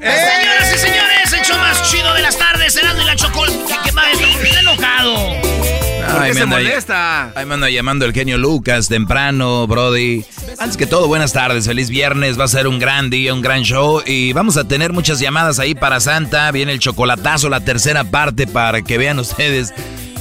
[0.00, 3.58] Señoras y señores, el show más chido de las tardes, Erasmo y la chocolate.
[3.68, 5.14] ¿Qué qué está enojado?
[5.14, 7.32] ¿Por Ay, qué me se anda- molesta?
[7.34, 10.24] Ahí me anda llamando el genio Lucas temprano, Brody.
[10.58, 12.38] Antes que todo, buenas tardes, feliz viernes.
[12.40, 14.02] Va a ser un gran día, un gran show.
[14.06, 16.50] Y vamos a tener muchas llamadas ahí para Santa.
[16.50, 19.72] Viene el chocolatazo, la tercera parte para que vean ustedes.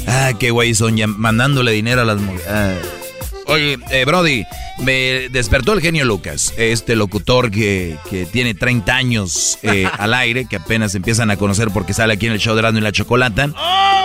[0.08, 2.46] Ah, qué güey son mandándole dinero a las mujeres.
[2.50, 2.74] Ah.
[3.50, 4.46] Oye, eh, Brody,
[4.84, 10.46] me despertó el genio Lucas, este locutor que, que tiene 30 años eh, al aire,
[10.46, 12.92] que apenas empiezan a conocer porque sale aquí en el show de Erasmo y la
[12.92, 13.50] Chocolata.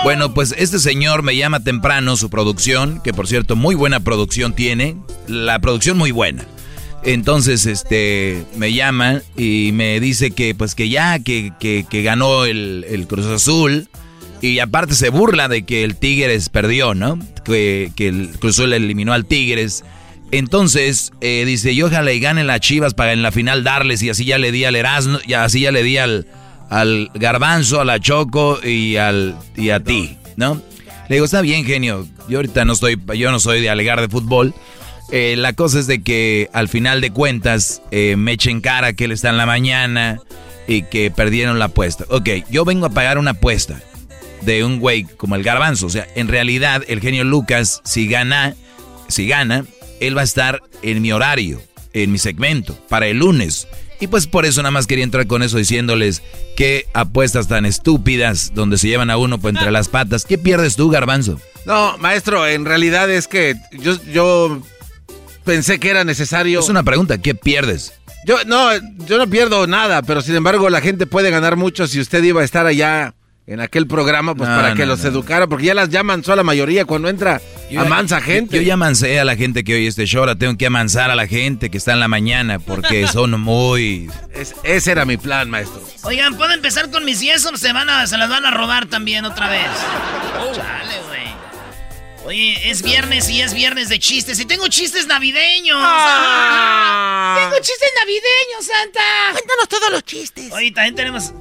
[0.02, 4.54] Bueno, pues este señor me llama temprano su producción, que por cierto, muy buena producción
[4.54, 4.96] tiene,
[5.28, 6.46] la producción muy buena.
[7.02, 12.46] Entonces, este, me llama y me dice que, pues, que ya, que, que, que ganó
[12.46, 13.88] el, el Cruz Azul.
[14.44, 17.18] Y aparte se burla de que el Tigres perdió, ¿no?
[17.46, 19.84] Que, el Cruz Azul eliminó al Tigres.
[20.32, 24.02] Entonces, eh, dice, y ojalá y ganen las chivas para en la final darles.
[24.02, 26.26] Y así ya le di al Erasmo, y así ya le di al,
[26.68, 30.60] al Garbanzo, a la Choco y, al, y a ti, ¿no?
[31.08, 32.06] Le digo, está bien, genio.
[32.28, 34.52] Yo ahorita no estoy, yo no soy de alegar de fútbol.
[35.10, 39.06] Eh, la cosa es de que al final de cuentas eh, me echen cara que
[39.06, 40.18] él está en la mañana
[40.68, 42.04] y que perdieron la apuesta.
[42.10, 43.80] Ok, yo vengo a pagar una apuesta
[44.44, 45.86] de un güey como el garbanzo.
[45.86, 48.54] O sea, en realidad el genio Lucas, si gana,
[49.08, 49.64] si gana,
[50.00, 51.60] él va a estar en mi horario,
[51.92, 53.66] en mi segmento, para el lunes.
[54.00, 56.22] Y pues por eso nada más quería entrar con eso diciéndoles
[56.56, 60.24] qué apuestas tan estúpidas donde se llevan a uno por entre las patas.
[60.24, 61.40] ¿Qué pierdes tú, garbanzo?
[61.64, 64.60] No, maestro, en realidad es que yo, yo
[65.44, 66.60] pensé que era necesario.
[66.60, 67.94] Es una pregunta, ¿qué pierdes?
[68.26, 68.70] Yo no,
[69.06, 72.40] yo no pierdo nada, pero sin embargo la gente puede ganar mucho si usted iba
[72.40, 73.14] a estar allá
[73.46, 75.08] en aquel programa, pues No, para que los no.
[75.10, 77.40] educara, porque ya las llaman solo la mayoría cuando entra
[77.76, 78.56] a mansa gente.
[78.56, 81.10] Yo, yo ya amancé a la gente que oye este show, ahora tengo que amansar
[81.10, 84.10] a la gente que está en la mañana porque son muy...
[84.32, 85.82] Es- ese era mi plan, maestro.
[86.04, 87.60] Oigan, ¿puedo empezar con mis yesos?
[87.60, 89.66] Se, van a, se las van a robar también otra vez.
[90.54, 91.24] Chale, güey.
[92.26, 94.40] Oye, es viernes y es viernes de chistes.
[94.40, 95.76] Y tengo chistes navideños.
[95.78, 97.36] Ah.
[97.50, 99.00] Tengo chistes navideños, Santa.
[99.32, 100.50] Cuéntanos todos los chistes.
[100.52, 101.34] Oye, también tenemos...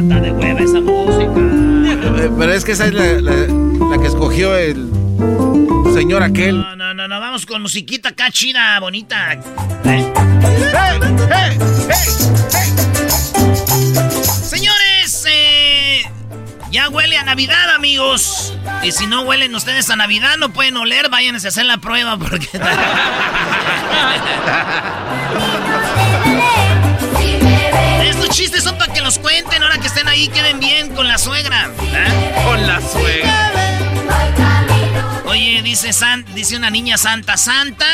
[0.00, 2.24] Está de hueva esa música.
[2.24, 3.46] Eh, Pero es que esa es la, la-
[3.90, 4.88] la que escogió el
[5.94, 6.58] señor aquel.
[6.60, 9.38] No, no, no, no, vamos con musiquita acá chida, bonita.
[14.42, 16.02] Señores, eh,
[16.70, 18.54] ya huele a Navidad, amigos.
[18.82, 22.16] Y si no huelen ustedes a Navidad, no pueden oler, váyanse a hacer la prueba
[22.18, 22.48] porque...
[28.30, 31.68] Chistes son para que los cuenten, ahora que estén ahí, queden bien con la suegra.
[31.92, 32.42] ¿eh?
[32.44, 33.52] Con la suegra.
[35.26, 37.86] Oye, dice, San, dice una niña santa, santa.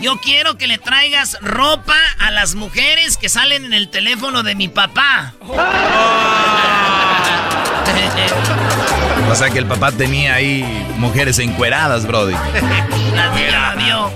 [0.00, 4.54] Yo quiero que le traigas ropa a las mujeres que salen en el teléfono de
[4.54, 5.34] mi papá.
[9.30, 10.64] O sea que el papá tenía ahí
[10.98, 12.34] mujeres encueradas, Brody.
[13.14, 14.10] La niña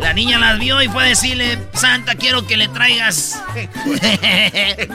[0.00, 3.40] la niña las vio y fue a decirle, Santa, quiero que le traigas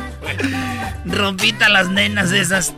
[1.06, 2.74] rompita las nenas esas.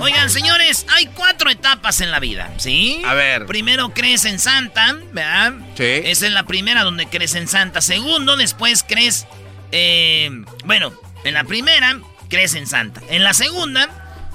[0.00, 3.02] Oigan, señores, hay cuatro etapas en la vida, ¿sí?
[3.06, 3.46] A ver.
[3.46, 5.54] Primero crees en Santa, ¿verdad?
[5.76, 6.00] Sí.
[6.04, 7.80] Esa es la primera donde crees en Santa.
[7.80, 9.26] Segundo, después crees...
[9.72, 10.30] Eh,
[10.64, 10.92] bueno,
[11.24, 11.98] en la primera
[12.28, 13.00] crees en Santa.
[13.08, 13.88] En la segunda,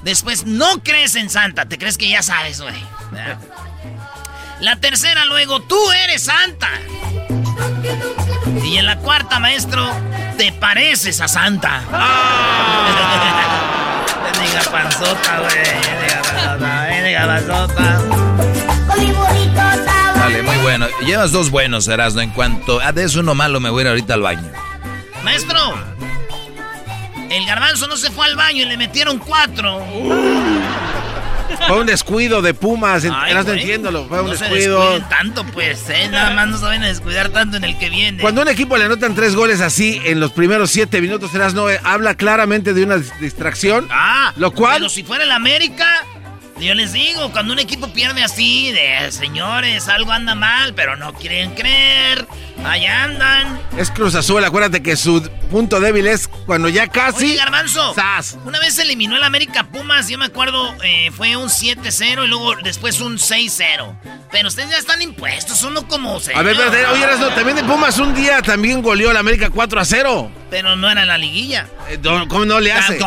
[0.04, 1.68] después no crees en Santa.
[1.68, 2.76] Te crees que ya sabes, güey.
[4.60, 6.70] La tercera, luego, tú eres Santa.
[8.64, 9.88] Y en la cuarta, maestro,
[10.38, 11.84] te pareces a Santa.
[11.92, 13.28] ¡Ah!
[14.42, 15.64] diga panzota, güey.
[17.04, 18.02] Diga panzota.
[20.16, 20.88] Vale, muy bueno.
[21.06, 22.22] Llevas dos buenos, Erasmo.
[22.22, 24.52] En cuanto a des uno malo, me voy a ir ahorita al baño.
[25.24, 25.60] Maestro,
[27.30, 29.84] el garbanzo no se fue al baño y le metieron cuatro.
[31.68, 34.98] Fue un descuido de Pumas, eras entiéndolo, fue un no descuido.
[34.98, 36.08] Se tanto, pues, ¿eh?
[36.10, 38.22] nada más no saben descuidar tanto en el que viene.
[38.22, 42.16] Cuando un equipo le anotan tres goles así en los primeros siete minutos, no habla
[42.16, 43.88] claramente de una distracción.
[43.92, 44.78] Ah, lo cual.
[44.78, 45.88] Pero si fuera el América,
[46.60, 51.14] yo les digo, cuando un equipo pierde así, de señores, algo anda mal, pero no
[51.14, 52.28] quieren creer.
[52.66, 53.60] Allá andan.
[53.78, 55.22] Es Cruz Azul, acuérdate que su
[55.52, 57.26] punto débil es cuando ya casi.
[57.26, 57.94] Oye, Garbanzo.
[58.46, 62.56] Una vez eliminó el América Pumas, yo me acuerdo, eh, fue un 7-0 y luego
[62.64, 63.96] después un 6-0.
[64.32, 66.20] Pero ustedes ya están impuestos, uno como.
[66.34, 70.30] A ver, oye, no, también de Pumas un día también goleó el América 4-0.
[70.50, 71.68] Pero no era la liguilla.
[71.90, 72.98] Eh, ¿Cómo no le hace?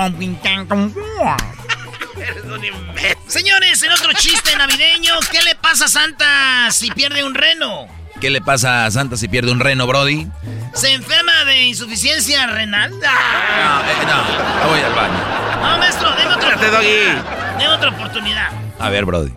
[3.26, 5.14] Señores, el otro chiste navideño.
[5.30, 7.86] ¿Qué le pasa a Santa si pierde un reno?
[8.20, 10.26] ¿Qué le pasa a Santa si pierde un reno, Brody?
[10.74, 12.90] ¿Se enferma de insuficiencia renal?
[12.90, 15.60] No, eh, no, voy al baño.
[15.62, 17.58] No, maestro, déme otra oportunidad.
[17.58, 18.50] Deme otra oportunidad.
[18.78, 19.32] A ver, Brody.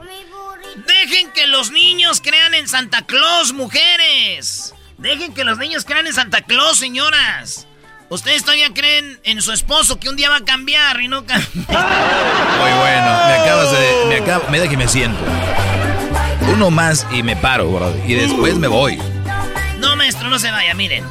[0.87, 4.73] Dejen que los niños crean en Santa Claus, mujeres.
[4.97, 7.67] Dejen que los niños crean en Santa Claus, señoras.
[8.13, 11.49] Ustedes todavía creen en su esposo que un día va a cambiar y no cambia.
[11.55, 13.07] Muy bueno.
[13.25, 14.05] Me acabas de.
[14.07, 15.17] Me, acabo, me da que me siento.
[16.53, 17.91] Uno más y me paro, bro.
[18.05, 18.99] Y después me voy.
[19.79, 21.03] No, maestro, no se vaya, miren.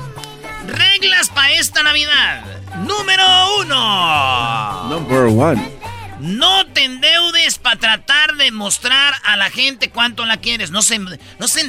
[0.69, 2.45] Reglas para esta Navidad.
[2.87, 3.25] Número
[3.59, 4.85] uno.
[4.89, 5.82] Number one.
[6.23, 10.71] No te endeudes para tratar de mostrar a la gente cuánto la quieres.
[10.71, 11.63] No se, no se.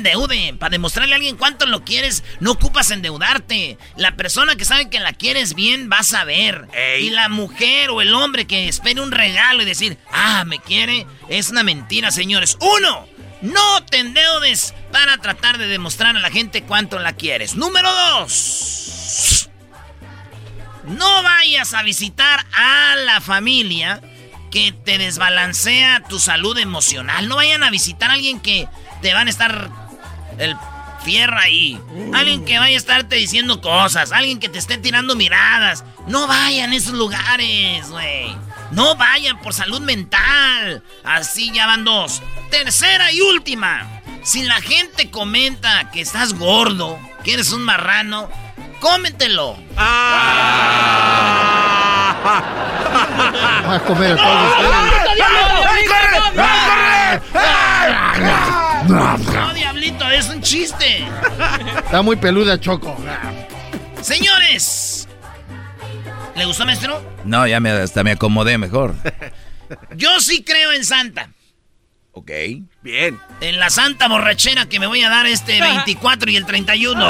[0.59, 3.79] Para demostrarle a alguien cuánto lo quieres, no ocupas endeudarte.
[3.95, 6.67] La persona que sabe que la quieres bien va a saber.
[7.01, 11.07] Y la mujer o el hombre que espere un regalo y decir, ah, me quiere,
[11.29, 12.55] es una mentira, señores.
[12.61, 13.07] Uno,
[13.41, 17.55] no te endeudes para tratar de demostrar a la gente cuánto la quieres.
[17.55, 19.49] Número dos.
[20.83, 23.99] No vayas a visitar a la familia
[24.53, 27.27] que te desbalancea tu salud emocional.
[27.27, 28.67] No vayan a visitar a alguien que
[29.01, 29.71] te van a estar
[30.37, 30.55] el
[31.03, 31.81] fierro ahí.
[32.13, 34.11] Alguien que vaya a estarte diciendo cosas.
[34.11, 35.83] Alguien que te esté tirando miradas.
[36.05, 38.37] No vayan a esos lugares, güey.
[38.69, 40.83] No vayan por salud mental.
[41.03, 42.21] Así ya van dos.
[42.51, 44.03] Tercera y última.
[44.21, 48.29] Si la gente comenta que estás gordo, que eres un marrano,
[48.79, 49.57] cómetelo.
[52.23, 54.17] A comer el
[58.87, 61.05] No, diablito, es un chiste.
[61.77, 62.97] Está muy peluda, Choco.
[64.01, 65.07] Señores.
[66.35, 67.01] ¿Le gustó, maestro?
[67.23, 68.95] No, ya me, hasta me acomodé mejor.
[69.95, 71.29] Yo sí creo en Santa.
[72.11, 72.31] Ok.
[72.81, 73.19] Bien.
[73.41, 76.99] En la santa borrachera que me voy a dar este 24 y el 31.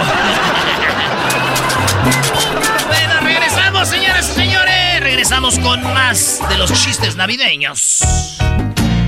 [2.87, 4.82] bueno, regresamos, señoras y señores.
[5.03, 7.99] Regresamos con más de los chistes navideños.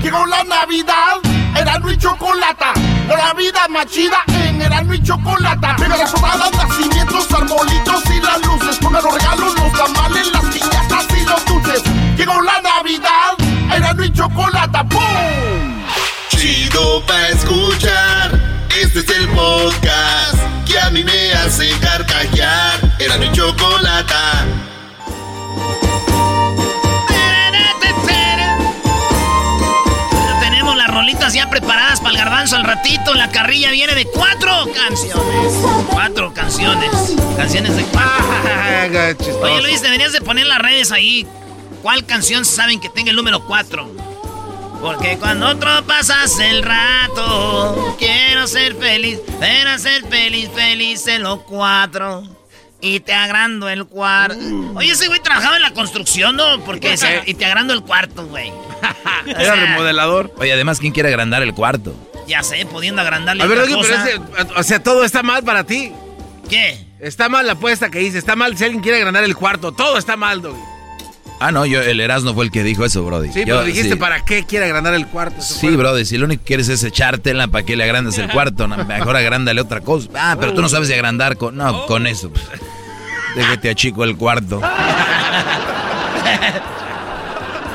[0.02, 1.16] Llegó la Navidad,
[1.58, 2.74] era y chocolata.
[3.08, 5.74] La vida más chida en Erano y Chocolata.
[5.76, 8.76] Pega las sobradas, nacimientos, arbolitos y las luces.
[8.76, 11.82] Pongan los regalos, los tamales, las piñatas y los dulces.
[12.18, 14.84] Llegó la Navidad, Erano y Chocolata.
[14.84, 15.82] ¡Pum!
[16.28, 18.38] Chido pa' escuchar.
[18.82, 20.36] Este es el podcast
[20.66, 22.80] que a mí me hace carcajear.
[22.98, 24.44] Era mi chocolata.
[31.32, 33.12] Ya preparadas para el garbanzo al ratito.
[33.12, 35.52] La carrilla viene de cuatro canciones.
[35.90, 36.90] Cuatro canciones.
[37.36, 39.42] Canciones de cuatro.
[39.42, 41.26] Oye Luis, deberías de poner las redes ahí.
[41.82, 43.90] ¿Cuál canción saben que tenga el número cuatro?
[44.80, 51.40] Porque cuando otro pasas el rato, quiero ser feliz, pero ser feliz, feliz en los
[51.40, 52.22] cuatro.
[52.80, 54.38] Y te agrando el cuarto.
[54.74, 56.60] Oye, ese güey trabajaba en la construcción, ¿no?
[56.64, 56.94] Porque
[57.26, 58.52] y te agrando el cuarto, güey.
[59.26, 60.32] Era remodelador.
[60.38, 61.94] Oye, además, ¿quién quiere agrandar el cuarto?
[62.26, 65.64] Ya sé, pudiendo agrandarle A ver, otra pero ese- o sea, todo está mal para
[65.64, 65.92] ti.
[66.48, 66.84] ¿Qué?
[67.00, 69.98] Está mal la apuesta que hice, está mal si alguien quiere agrandar el cuarto, todo
[69.98, 70.60] está mal, Doggy.
[71.38, 73.30] Ah, no, yo, el Erasmo fue el que dijo eso, Brody.
[73.32, 73.96] Sí, Yo- pero dijiste sí.
[73.96, 75.42] para qué quiere agrandar el cuarto.
[75.42, 78.30] Sí, fue- Brody, si lo único que quieres es echártela, ¿para qué le agrandas el
[78.30, 78.66] cuarto?
[78.66, 80.08] No, mejor agrándale otra cosa.
[80.14, 81.56] Ah, pero tú no sabes de agrandar con...
[81.56, 82.30] No, con eso.
[82.30, 82.44] pues.
[83.36, 84.62] Déjate achico el cuarto.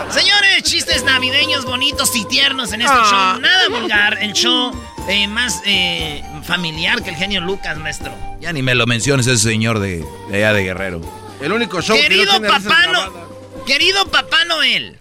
[0.10, 3.34] Señores, chistes navideños bonitos y tiernos en este Ah.
[3.34, 3.41] show.
[3.41, 4.72] Nada vulgar, el show
[5.08, 8.12] eh, más eh, familiar que el genio Lucas, maestro.
[8.41, 11.01] Ya ni me lo menciones ese señor de, de allá de Guerrero.
[11.39, 13.32] El único show que Querido no tiene papá, no.
[13.72, 15.00] Querido papá Noel,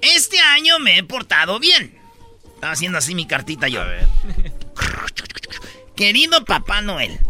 [0.00, 2.00] este año me he portado bien.
[2.54, 3.82] Estaba haciendo así mi cartita yo.
[5.94, 7.20] Querido papá Noel,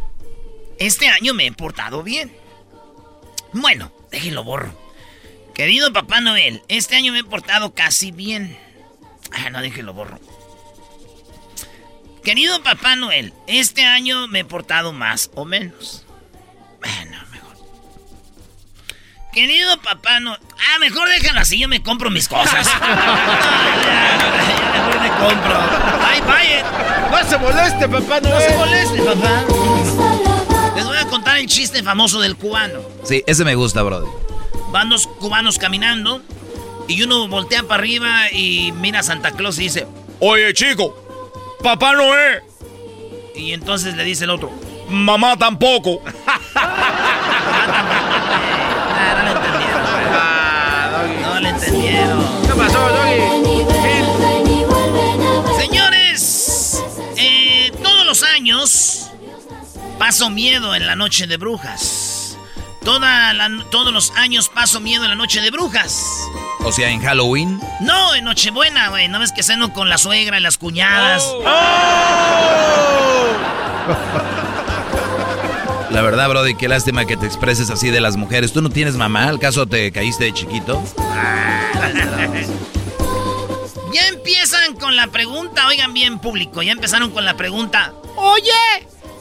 [0.78, 2.32] este año me he portado bien.
[3.52, 4.72] Bueno, déjenlo borro.
[5.52, 8.56] Querido papá Noel, este año me he portado casi bien.
[9.32, 10.20] Ah, no, déjenlo borro.
[12.22, 16.04] Querido papá Noel, este año me he portado más o menos.
[16.78, 17.27] Bueno.
[19.38, 20.40] Querido papá Noel.
[20.58, 22.66] Ah, mejor déjalo así, yo me compro mis cosas.
[22.82, 25.56] Ah, ya, ya, mejor me compro.
[26.04, 26.64] Ay, vaya.
[27.08, 29.44] No se moleste, papá, no, No se moleste, papá.
[30.74, 32.80] Les voy a contar el chiste famoso del cubano.
[33.04, 34.08] Sí, ese me gusta, Brody.
[34.72, 36.20] Van dos cubanos caminando
[36.88, 39.86] y uno voltea para arriba y mira a Santa Claus y dice,
[40.18, 40.96] Oye, chico,
[41.62, 42.42] papá no es.
[43.36, 44.50] y entonces le dice el otro,
[44.88, 46.02] Mamá tampoco.
[52.78, 53.18] Doggy?
[55.60, 56.82] Señores,
[57.16, 59.10] eh, todos los años
[59.98, 62.36] paso miedo en la noche de brujas.
[62.84, 66.02] Toda la- todos los años paso miedo en la noche de brujas.
[66.64, 67.60] O sea, en Halloween.
[67.80, 69.08] No, en Nochebuena, güey.
[69.08, 71.22] ¿No ves que ceno con la suegra y las cuñadas?
[75.98, 78.52] La verdad, Brody, qué lástima que te expreses así de las mujeres.
[78.52, 79.24] ¿Tú no tienes mamá?
[79.24, 80.80] ¿Al caso te caíste de chiquito?
[83.92, 87.94] Ya empiezan con la pregunta, oigan bien público, ya empezaron con la pregunta.
[88.14, 88.52] Oye,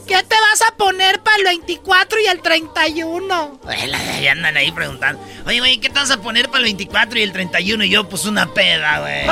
[0.06, 3.60] ¿qué te vas a poner para el 24 y el 31?
[3.66, 5.20] Ay, la- Ya andan ahí preguntando.
[5.46, 7.82] Oye, güey, ¿qué te vas a poner para el 24 y el 31?
[7.82, 9.26] Y yo, pues una peda, güey.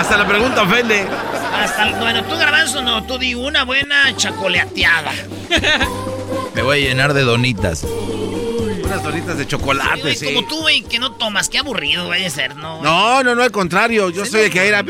[0.00, 1.06] Hasta la pregunta ofende.
[1.54, 5.12] Hasta, bueno, tú garbanzo no, tú di una buena chacoleateada.
[6.54, 7.84] Me voy a llenar de donitas.
[7.84, 10.24] Unas donitas de chocolate, güey, sí.
[10.24, 12.82] Como tú, güey, que no tomas, qué aburrido vaya a ser, ¿no?
[12.82, 14.08] No, no, no, al contrario.
[14.08, 14.82] Yo soy el que ir a-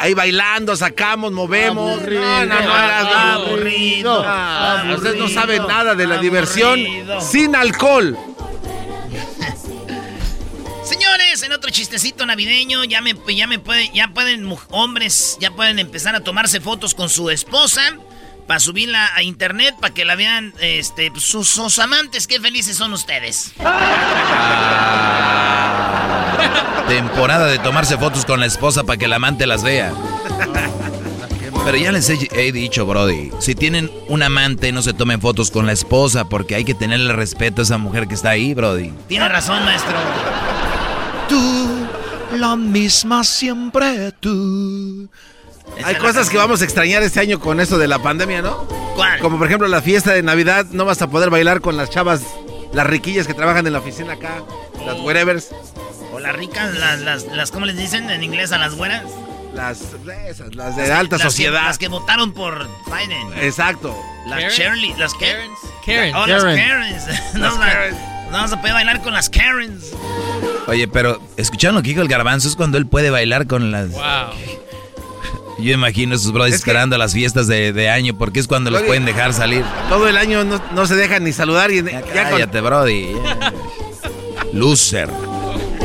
[0.00, 1.98] ahí bailando, sacamos, movemos.
[1.98, 4.22] Aburrido, no, no, no, aburrido.
[4.24, 6.78] Ah, Ustedes no saben nada de la diversión
[7.20, 8.16] sin alcohol.
[11.52, 16.20] Otro chistecito navideño, ya me, ya me puede, ya pueden hombres, ya pueden empezar a
[16.20, 17.96] tomarse fotos con su esposa
[18.46, 22.26] para subirla a internet para que la vean, este, pues, sus, sus amantes.
[22.26, 23.52] Qué felices son ustedes.
[26.88, 29.92] Temporada de tomarse fotos con la esposa para que el amante las vea.
[31.64, 35.50] Pero ya les he, he dicho, Brody, si tienen un amante, no se tomen fotos
[35.50, 38.92] con la esposa porque hay que tenerle respeto a esa mujer que está ahí, Brody.
[39.08, 39.96] Tiene razón, maestro.
[41.28, 41.86] Tú,
[42.36, 45.08] la misma siempre tú.
[45.84, 48.64] Hay cosas que vamos a extrañar este año con eso de la pandemia, ¿no?
[48.96, 49.20] ¿Cuál?
[49.20, 52.22] Como por ejemplo la fiesta de Navidad, no vas a poder bailar con las chavas,
[52.72, 54.42] las riquillas que trabajan en la oficina acá,
[54.84, 55.48] las wherevers,
[56.12, 59.04] O las ricas, las, las, las, ¿cómo les dicen en inglés a las güeras?
[59.54, 59.80] las,
[60.28, 61.64] esas, las de alta Las que- sociedad.
[61.64, 63.32] las que votaron por Biden.
[63.42, 63.94] Exacto.
[64.26, 64.50] Las Karen?
[64.56, 65.58] Shirley, las Karens.
[65.84, 66.14] Karen.
[66.14, 66.58] Oh, las Karen.
[66.68, 67.04] Karens.
[67.34, 67.58] no, Las
[68.30, 69.92] no vamos a poder bailar con las Karens.
[70.66, 72.48] Oye, pero ¿escucharon lo que dijo el garbanzo?
[72.48, 73.90] Es cuando él puede bailar con las...
[73.90, 74.34] Wow.
[75.60, 78.46] Yo imagino a esos brothers Es que- esperando las fiestas de, de año porque es
[78.46, 78.86] cuando los Oye.
[78.88, 79.64] pueden dejar salir.
[79.88, 83.08] Todo el año no, no se dejan ni saludar y ya, con- Cállate, Brody.
[84.52, 85.08] Loser.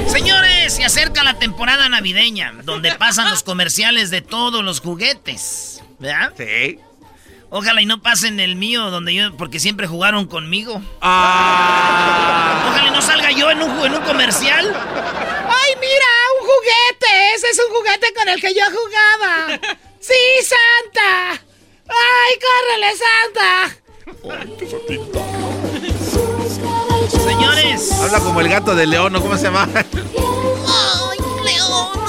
[0.08, 5.82] Señores, se acerca la temporada navideña, donde pasan los comerciales de todos los juguetes.
[6.00, 6.34] ¿Verdad?
[6.38, 6.80] Sí.
[7.55, 10.81] Ojalá y no pasen el mío, donde yo, porque siempre jugaron conmigo.
[11.01, 12.65] Ah.
[12.67, 14.75] Ojalá y no salga yo en un, en un comercial.
[14.75, 16.12] ¡Ay, mira!
[16.33, 17.36] ¡Un juguete!
[17.36, 19.60] Ese es un juguete con el que yo jugaba.
[20.00, 21.43] ¡Sí, Santa!
[21.89, 23.77] ¡Ay, córrele, Santa!
[27.24, 29.22] Señores, Habla como el gato de León, ¿no?
[29.22, 29.69] ¿Cómo se llama?
[29.75, 32.03] ¡Ay, León!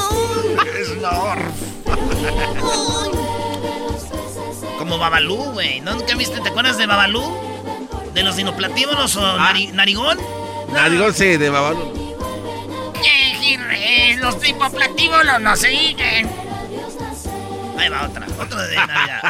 [4.94, 5.80] Como Babalú, güey.
[5.80, 5.94] ¿No?
[5.94, 6.40] ¿Nunca viste?
[6.40, 7.22] ¿Te acuerdas de Babalú?
[8.14, 10.18] ¿De los dinoplatívonos o nari- narigón?
[10.72, 12.14] Narigón, sí, de Babalu.
[13.04, 14.38] Eh, Los
[15.40, 16.30] no siguen.
[17.78, 19.22] Ahí va otra, otra de Navidad.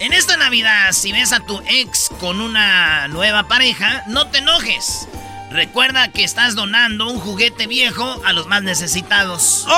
[0.00, 5.08] en esta Navidad, si ves a tu ex con una nueva pareja, no te enojes.
[5.50, 9.66] Recuerda que estás donando un juguete viejo a los más necesitados.
[9.68, 9.72] ¡Oh!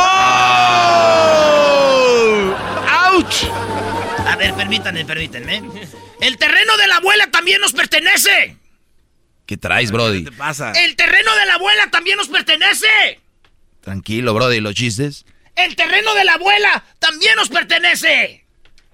[2.91, 3.35] ¡Auch!
[4.27, 5.63] A ver, permítanme, permítanme.
[6.21, 8.59] El terreno de la abuela también nos pertenece.
[9.47, 10.25] ¿Qué traes, Brody?
[10.25, 10.73] ¿Qué te pasa?
[10.73, 13.21] El terreno de la abuela también nos pertenece.
[13.81, 15.25] Tranquilo, Brody, ¿los chistes?
[15.57, 18.45] El terreno de la abuela también nos pertenece.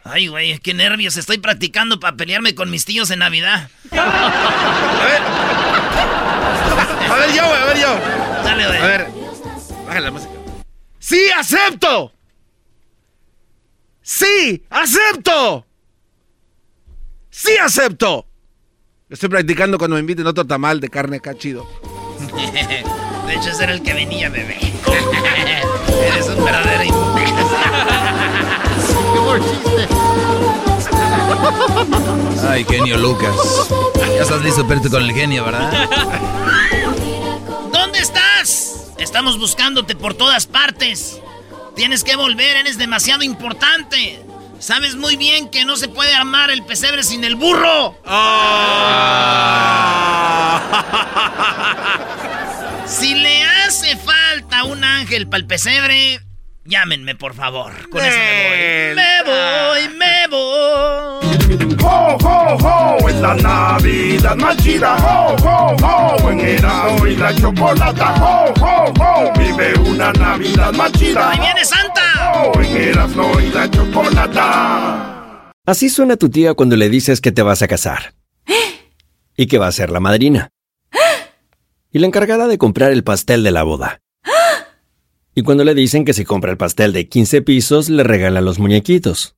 [0.05, 1.17] Ay, güey, qué nervios.
[1.17, 3.69] Estoy practicando para pelearme con mis tíos en Navidad.
[3.91, 5.48] A ver.
[7.19, 7.99] A ver yo, güey, a ver yo.
[8.45, 8.79] Dale, güey.
[8.79, 9.09] A ver.
[9.87, 10.33] Bájale la música.
[11.01, 12.13] ¡Sí, acepto!
[14.03, 15.67] ¡Sí, acepto!
[17.29, 18.27] ¡Sí, acepto!
[19.09, 21.67] Estoy practicando cuando me inviten otro tamal de carne acá chido.
[23.27, 24.57] De hecho, ese era el que venía, bebé.
[26.13, 27.35] Eres un verdadero imbécil.
[29.13, 29.89] Qué buen chiste.
[32.49, 33.35] Ay, genio Lucas.
[34.15, 35.89] Ya estás listo para irte con el genio, ¿verdad?
[38.99, 41.21] Estamos buscándote por todas partes.
[41.77, 44.21] Tienes que volver, eres demasiado importante.
[44.59, 47.97] Sabes muy bien que no se puede armar el pesebre sin el burro.
[52.87, 56.21] Si le hace falta un ángel para el pesebre,
[56.65, 57.89] llámenme, por favor.
[57.91, 58.97] Con eso me voy.
[58.97, 61.28] Me voy, me voy.
[61.83, 63.09] ¡Ho, ho, ho!
[63.09, 66.31] En la Navidad más chida, ¡ho, ho, ho!
[66.31, 69.33] En Erasmo y la Chocolata, ¡ho, ho, ho!
[69.39, 71.31] Vive una Navidad más chida.
[71.31, 72.03] ¡Ahí viene Santa!
[72.35, 72.61] ¡ho!
[72.61, 75.53] En Erasmo y la Chocolata.
[75.67, 78.15] Así suena tu tía cuando le dices que te vas a casar.
[79.37, 80.51] Y que va a ser la madrina.
[81.93, 84.01] Y la encargada de comprar el pastel de la boda.
[85.35, 88.59] Y cuando le dicen que si compra el pastel de 15 pisos, le regalan los
[88.59, 89.38] muñequitos.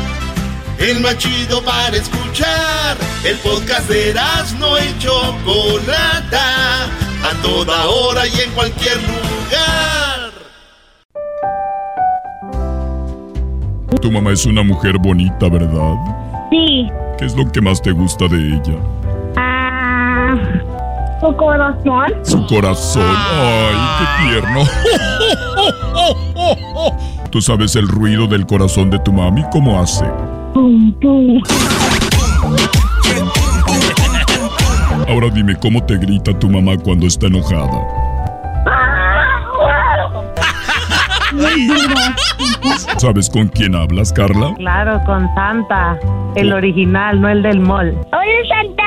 [0.81, 2.97] El más chido para escuchar.
[3.23, 4.15] El podcast de
[4.57, 6.85] no y Chocolata.
[7.23, 10.31] A toda hora y en cualquier lugar.
[14.01, 15.93] Tu mamá es una mujer bonita, ¿verdad?
[16.49, 16.89] Sí.
[17.19, 18.79] ¿Qué es lo que más te gusta de ella?
[19.37, 20.35] Ah,
[21.21, 22.11] su corazón.
[22.23, 23.05] Su corazón.
[23.05, 24.63] Ay, qué tierno.
[27.29, 29.43] ¿Tú sabes el ruido del corazón de tu mami?
[29.51, 30.05] ¿Cómo hace?
[30.53, 31.41] Pum, pum.
[35.07, 37.81] Ahora dime cómo te grita tu mamá cuando está enojada.
[42.97, 44.53] ¿Sabes con quién hablas, Carla?
[44.57, 45.97] Claro, con Santa,
[46.35, 47.97] el original, no el del mall.
[48.11, 48.83] Hola, Santa.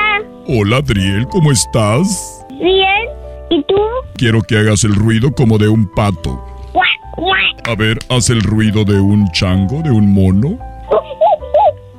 [0.47, 2.45] Hola, Adriel, ¿cómo estás?
[2.59, 3.09] Bien.
[3.49, 3.75] ¿Y tú?
[4.15, 6.43] Quiero que hagas el ruido como de un pato.
[7.67, 10.59] A ver, haz el ruido de un chango, de un mono,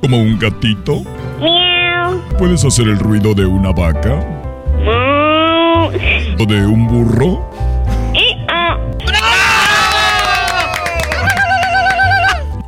[0.09, 1.01] como un gatito.
[1.37, 2.21] Miau.
[2.37, 4.25] ¿Puedes hacer el ruido de una vaca?
[6.39, 7.45] ¿O de un burro?
[8.13, 8.77] Y, ah.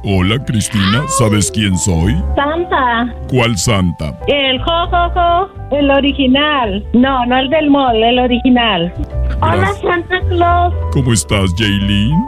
[0.04, 1.04] Hola, Cristina.
[1.18, 2.22] ¿Sabes quién soy?
[2.36, 3.16] Santa.
[3.30, 4.20] ¿Cuál santa?
[4.28, 6.86] El jojojo, el original.
[6.92, 8.94] No, no el del mall, el original.
[9.42, 10.74] Hola, Santa Claus.
[10.92, 12.22] ¿Cómo estás, Jaylin?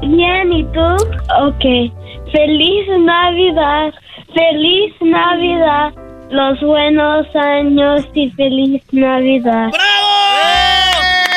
[0.00, 0.96] Bien, ¿y tú?
[1.40, 1.92] Ok.
[2.32, 3.92] Feliz Navidad.
[4.34, 5.92] Feliz Navidad.
[6.30, 9.70] Los buenos años y feliz Navidad.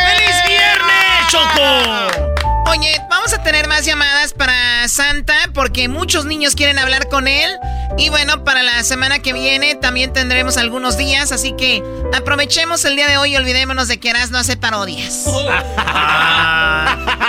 [0.07, 2.71] ¡Feliz viernes, Choco!
[2.71, 7.49] Oye, vamos a tener más llamadas para Santa porque muchos niños quieren hablar con él.
[7.97, 11.83] Y bueno, para la semana que viene también tendremos algunos días, así que
[12.15, 15.25] aprovechemos el día de hoy y olvidémonos de que no hace parodias.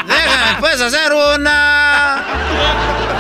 [0.07, 2.25] Déjame, puedes hacer una.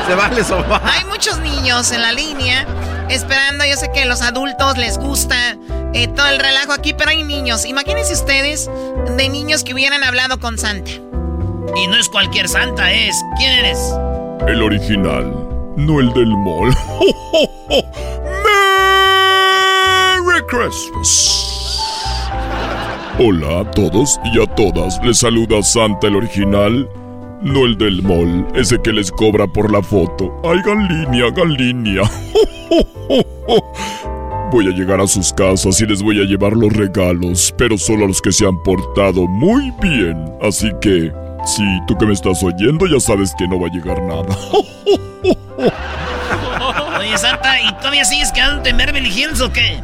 [0.07, 0.43] Se vale.
[0.85, 2.67] Hay muchos niños en la línea
[3.09, 3.65] esperando.
[3.65, 5.57] Yo sé que a los adultos les gusta
[5.95, 7.65] eh, todo el relajo aquí, pero hay niños.
[7.65, 8.71] Imagínense ustedes
[9.17, 10.91] de niños que hubieran hablado con Santa.
[11.75, 13.17] Y no es cualquier Santa, es.
[13.37, 13.79] ¿Quién eres?
[14.47, 15.33] El original,
[15.77, 16.73] no el del mall.
[20.23, 21.43] ¡Merry Christmas!
[23.19, 25.01] Hola a todos y a todas.
[25.03, 26.89] Les saluda Santa el original,
[27.43, 30.33] no el del mall, ese que les cobra por la foto.
[30.45, 32.03] Hagan línea, hagan línea.
[34.51, 38.05] Voy a llegar a sus casas y les voy a llevar los regalos, pero solo
[38.05, 40.33] a los que se han portado muy bien.
[40.41, 41.13] Así que,
[41.45, 44.37] si tú que me estás oyendo ya sabes que no va a llegar nada.
[46.99, 49.81] Oye, Santa, ¿y todavía sigues quedándote en Beverly Hills o qué?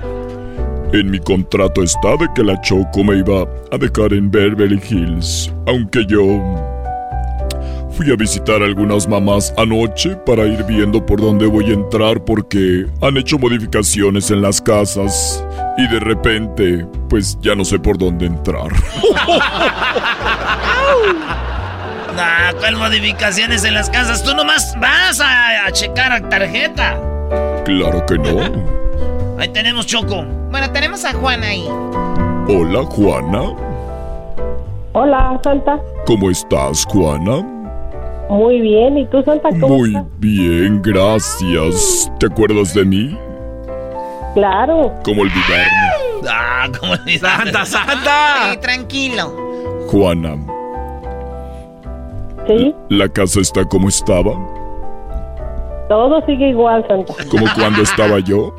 [0.93, 5.53] En mi contrato está de que la Choco me iba a dejar en Beverly Hills,
[5.67, 6.23] aunque yo
[7.92, 12.22] fui a visitar a algunas mamás anoche para ir viendo por dónde voy a entrar
[12.24, 15.44] porque han hecho modificaciones en las casas
[15.78, 18.72] y de repente pues ya no sé por dónde entrar.
[22.16, 24.22] Nah, ¿cuál modificaciones en las casas?
[24.22, 26.98] Tú nomás vas a, a checar tarjeta.
[27.64, 28.72] claro que no.
[29.38, 30.24] Ahí tenemos Choco.
[30.50, 31.64] Bueno, tenemos a Juan ahí.
[32.48, 33.55] Hola Juana,
[34.92, 35.81] Hola, Santa.
[36.07, 37.42] ¿cómo estás Juana?
[38.29, 38.99] Muy bien.
[38.99, 40.05] ¿Y tú, Santa, cómo Muy estás?
[40.19, 42.11] bien, gracias.
[42.19, 43.19] ¿Te acuerdas de mí?
[44.35, 44.93] Claro.
[45.05, 46.23] ¿Cómo olvidarme?
[46.31, 48.53] Ah, como Santa, Santa.
[48.53, 49.33] Eh, tranquilo.
[49.89, 50.37] Juana,
[52.47, 54.33] Sí, ¿la casa está como estaba?
[55.89, 57.13] todo sigue igual, Santa.
[57.31, 58.53] ¿Como cuando estaba yo?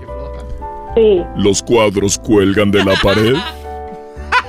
[0.95, 3.35] Sí, ¿Los cuadros cuelgan de la pared?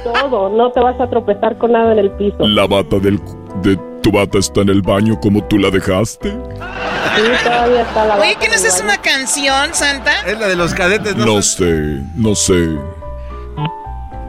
[0.05, 0.51] todo.
[0.51, 2.37] No te vas a tropezar con nada en el piso.
[2.47, 3.19] ¿La bata del,
[3.63, 6.29] de tu bata está en el baño como tú la dejaste?
[6.29, 6.37] Sí,
[7.43, 10.13] todavía está la Oye, bata ¿qué no es una canción, Santa?
[10.27, 11.25] Es la de los cadetes, ¿no?
[11.25, 12.77] No sé, no sé.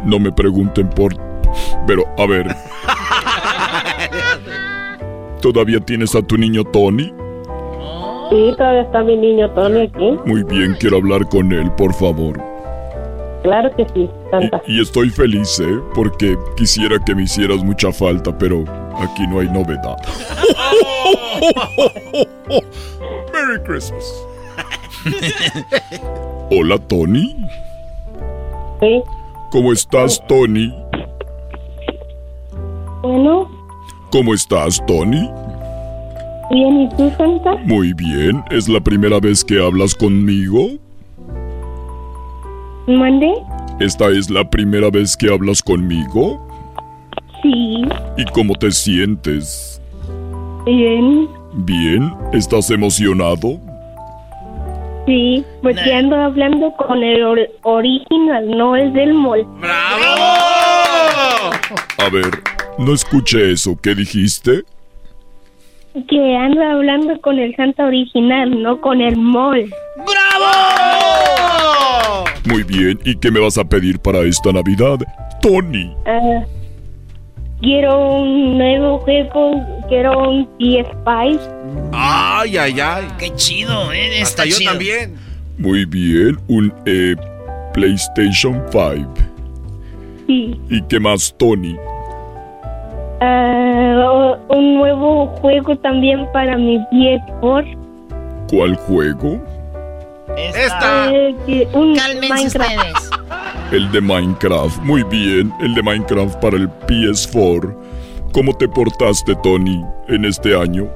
[0.06, 1.14] No me pregunten por...
[1.86, 2.48] Pero, a ver.
[5.42, 7.14] ¿Todavía tienes a tu niño Tony?
[8.30, 10.18] Sí, todavía está mi niño Tony aquí.
[10.26, 12.42] Muy bien, quiero hablar con él, por favor.
[13.46, 14.60] Claro que sí, Santa.
[14.68, 15.80] Y estoy feliz, ¿eh?
[15.94, 18.64] Porque quisiera que me hicieras mucha falta, pero
[18.98, 19.98] aquí no hay novedad.
[23.32, 24.04] Merry Christmas.
[26.50, 27.36] Hola, Tony.
[28.80, 29.04] Sí.
[29.52, 30.74] ¿Cómo estás, Tony?
[33.04, 33.48] Bueno,
[34.12, 35.30] ¿Cómo estás, Tony?
[36.50, 37.58] bien, ¿y tú, Santa?
[37.58, 38.44] Muy bien.
[38.50, 40.80] ¿Es la primera vez que hablas conmigo?
[42.88, 43.34] ¿Mande?
[43.80, 46.42] ¿Esta es la primera vez que hablas conmigo?
[47.42, 47.84] Sí,
[48.18, 49.82] ¿Y cómo te sientes?
[50.66, 51.28] bien.
[51.58, 52.12] ¿Bien?
[52.34, 53.60] ¿Estás emocionado?
[55.06, 59.46] Sí, porque ando hablando con el or- original, no el del mall.
[61.98, 62.26] A ver,
[62.80, 63.78] no escuché eso.
[63.82, 64.64] ¿Qué dijiste?
[66.10, 69.70] Que ando hablando con el Santa original, no con el mall.
[69.96, 70.25] ¡Bravo!
[72.46, 73.00] Muy bien.
[73.04, 74.98] ¿Y qué me vas a pedir para esta Navidad?
[75.42, 75.94] Tony.
[76.06, 76.44] Ah,
[77.62, 81.40] quiero un nuevo juego, quiero un PS5.
[81.94, 83.06] Ay, ay, ay.
[83.18, 84.20] Qué chido, ¿eh?
[84.22, 84.72] Está Hasta yo chido.
[84.72, 85.16] también.
[85.58, 86.38] Muy bien.
[86.48, 87.16] Un eh,
[87.74, 89.10] PlayStation 5.
[90.28, 90.60] Sí.
[90.70, 91.76] ¿Y qué más, Tony?
[93.22, 97.78] O- un nuevo juego también para mi PS4.
[98.50, 99.42] ¿Cuál juego?
[100.38, 101.12] Esta.
[101.74, 102.56] Un Cálmense Minecraft.
[102.56, 103.10] ustedes.
[103.72, 104.78] El de Minecraft.
[104.84, 105.54] Muy bien.
[105.62, 107.76] El de Minecraft para el PS4.
[108.32, 110.90] ¿Cómo te portaste, Tony, en este año?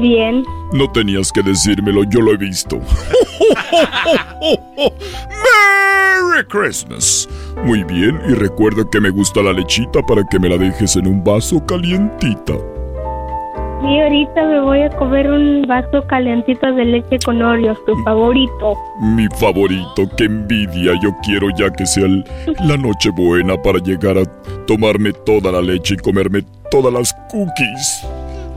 [0.00, 0.44] Bien.
[0.72, 2.80] No tenías que decírmelo, yo lo he visto.
[5.30, 7.28] ¡Merry Christmas!
[7.64, 11.06] Muy bien, y recuerda que me gusta la lechita para que me la dejes en
[11.06, 12.54] un vaso calientita.
[13.86, 18.74] Sí, ahorita me voy a comer un vaso calentito de leche con Oreos, tu favorito.
[19.00, 20.92] Mi favorito, qué envidia.
[21.02, 22.24] Yo quiero ya que sea el-
[22.64, 24.24] la noche buena para llegar a
[24.66, 28.04] tomarme toda la leche y comerme todas las cookies.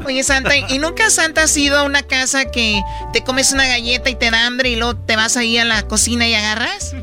[0.05, 2.81] Oye, Santa, ¿y nunca Santa has ido a una casa que
[3.13, 5.83] te comes una galleta y te da hambre y luego te vas ahí a la
[5.83, 6.95] cocina y agarras?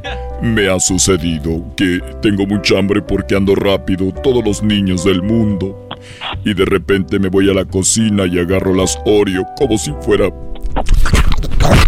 [0.42, 5.85] Me ha sucedido que tengo mucha hambre porque ando rápido, todos los niños del mundo.
[6.44, 10.28] Y de repente me voy a la cocina y agarro las Oreo como si fuera...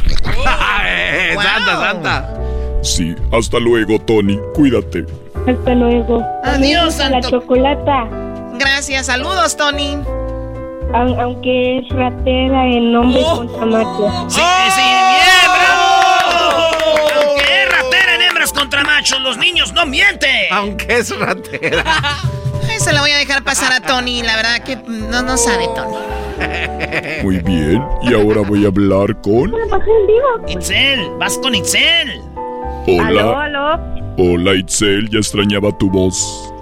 [1.34, 2.34] Santa, Santa.
[2.82, 4.38] Sí, hasta luego, Tony.
[4.54, 5.04] Cuídate.
[5.46, 6.24] Hasta luego.
[6.44, 8.08] Adiós, a la chocolata.
[8.58, 9.96] Gracias, saludos, Tony.
[10.92, 13.36] Au- Aunque es ratera en nombre Oh.
[13.36, 14.32] contra machos.
[14.34, 17.28] Sí, sí, bien, bravo.
[17.28, 20.46] Aunque es ratera en hembras contra machos, los niños no mienten.
[20.50, 21.84] Aunque es ratera.
[22.78, 25.96] Se la voy a dejar pasar a Tony, la verdad que no, no sabe Tony.
[27.24, 29.52] Muy bien, y ahora voy a hablar con...
[30.48, 32.20] Itzel, vas con Itzel.
[33.04, 33.80] Aló, Hola, aló.
[34.16, 36.52] hola Itzel, ya extrañaba tu voz,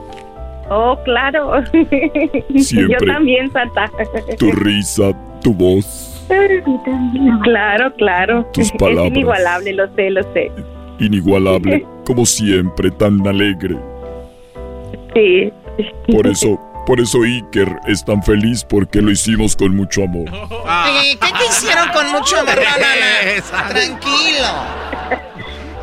[0.68, 1.62] Oh, claro.
[2.57, 2.96] Siempre.
[2.98, 3.88] Yo también, Santa.
[4.37, 6.24] tu risa, tu voz,
[7.44, 8.44] Claro, claro.
[8.52, 9.05] Tus palabras.
[9.07, 10.50] Es inigualable, lo sé, lo sé.
[10.98, 13.76] inigualable, como siempre, tan alegre.
[15.14, 15.52] Sí.
[16.12, 20.28] Por eso, por eso Iker es tan feliz porque lo hicimos con mucho amor.
[20.32, 22.54] Oye, ¿qué te hicieron con mucho amor?
[23.68, 24.46] Tranquilo.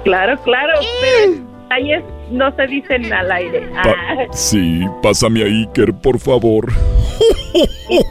[0.04, 1.34] Claro, claro, pero
[1.70, 3.62] ahí es, no se dicen al aire.
[3.84, 6.72] Pa- Ah, sí, pásame a Iker, por favor.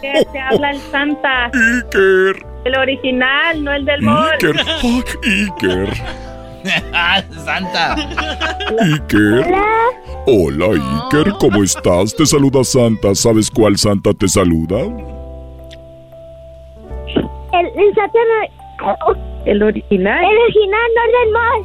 [0.01, 1.47] que te habla el Santa.
[1.47, 4.33] Iker, El original, no el del mall.
[4.33, 5.89] Iker, fuck Iker.
[7.45, 7.95] Santa.
[8.81, 9.55] Iker.
[10.27, 10.67] Hola,
[11.07, 12.15] Iker, ¿cómo estás?
[12.15, 13.15] Te saluda Santa.
[13.15, 14.79] ¿Sabes cuál Santa te saluda?
[17.53, 18.19] El, el Santa
[19.45, 20.25] El original.
[20.25, 21.63] El original, no el del.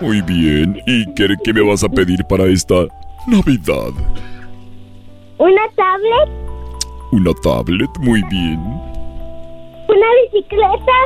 [0.00, 2.86] Muy bien, Iker, ¿qué me vas a pedir para esta
[3.26, 3.92] Navidad?
[5.38, 6.28] Una tablet,
[7.12, 7.90] ¿Una tablet?
[8.00, 8.60] Muy bien.
[9.88, 10.98] una bicicleta,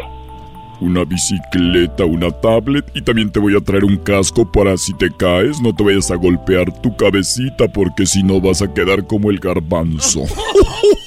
[0.83, 5.13] Una bicicleta, una tablet y también te voy a traer un casco para si te
[5.17, 9.31] caes no te vayas a golpear tu cabecita porque si no vas a quedar como
[9.31, 10.25] el garbanzo.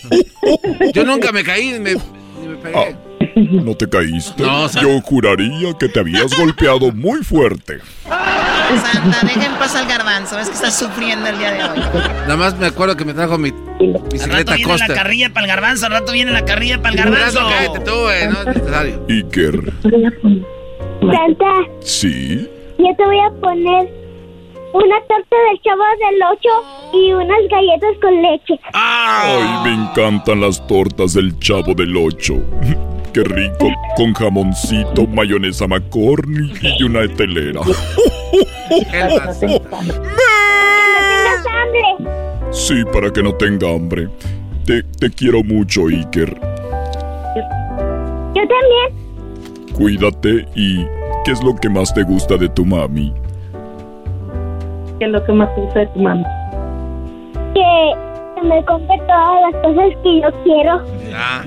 [0.93, 2.95] Yo nunca me caí ni me, me pegué.
[3.35, 4.43] ¿No te caíste?
[4.43, 4.87] No, Santa.
[4.87, 7.79] Yo juraría que te habías golpeado muy fuerte.
[8.05, 10.39] Santa, deja en paz al garbanzo.
[10.39, 11.79] Es que estás sufriendo el día de hoy.
[12.21, 15.45] Nada más me acuerdo que me trajo mi Al rato bicicleta viene la carrilla para
[15.45, 17.39] el garbanzo, al rato viene la carrilla para el garbanzo.
[17.39, 19.05] Garbanzo, cállate tú, güey, no es necesario.
[19.09, 19.73] Iker,
[21.01, 22.49] Santa, ¿sí?
[22.77, 24.05] yo te voy a poner
[24.73, 26.49] una torta del chavo del 8
[26.93, 28.59] y unas galletas con leche.
[28.73, 32.33] Ay, me encantan las tortas del chavo del 8.
[33.15, 37.61] Qué rico, con jamoncito, mayonesa McCorney y una telera.
[38.91, 39.61] ¡Tengas hambre!
[42.51, 44.09] Sí, para que no tenga hambre.
[44.65, 46.35] Te, te quiero mucho, Iker.
[48.35, 49.73] Yo también.
[49.73, 50.83] Cuídate y
[51.23, 53.13] ¿qué es lo que más te gusta de tu mami?
[54.99, 56.27] ¿Qué es lo que más te gusta de tu mamá?
[57.53, 57.93] Que
[58.45, 60.81] me compre todas las cosas que yo quiero.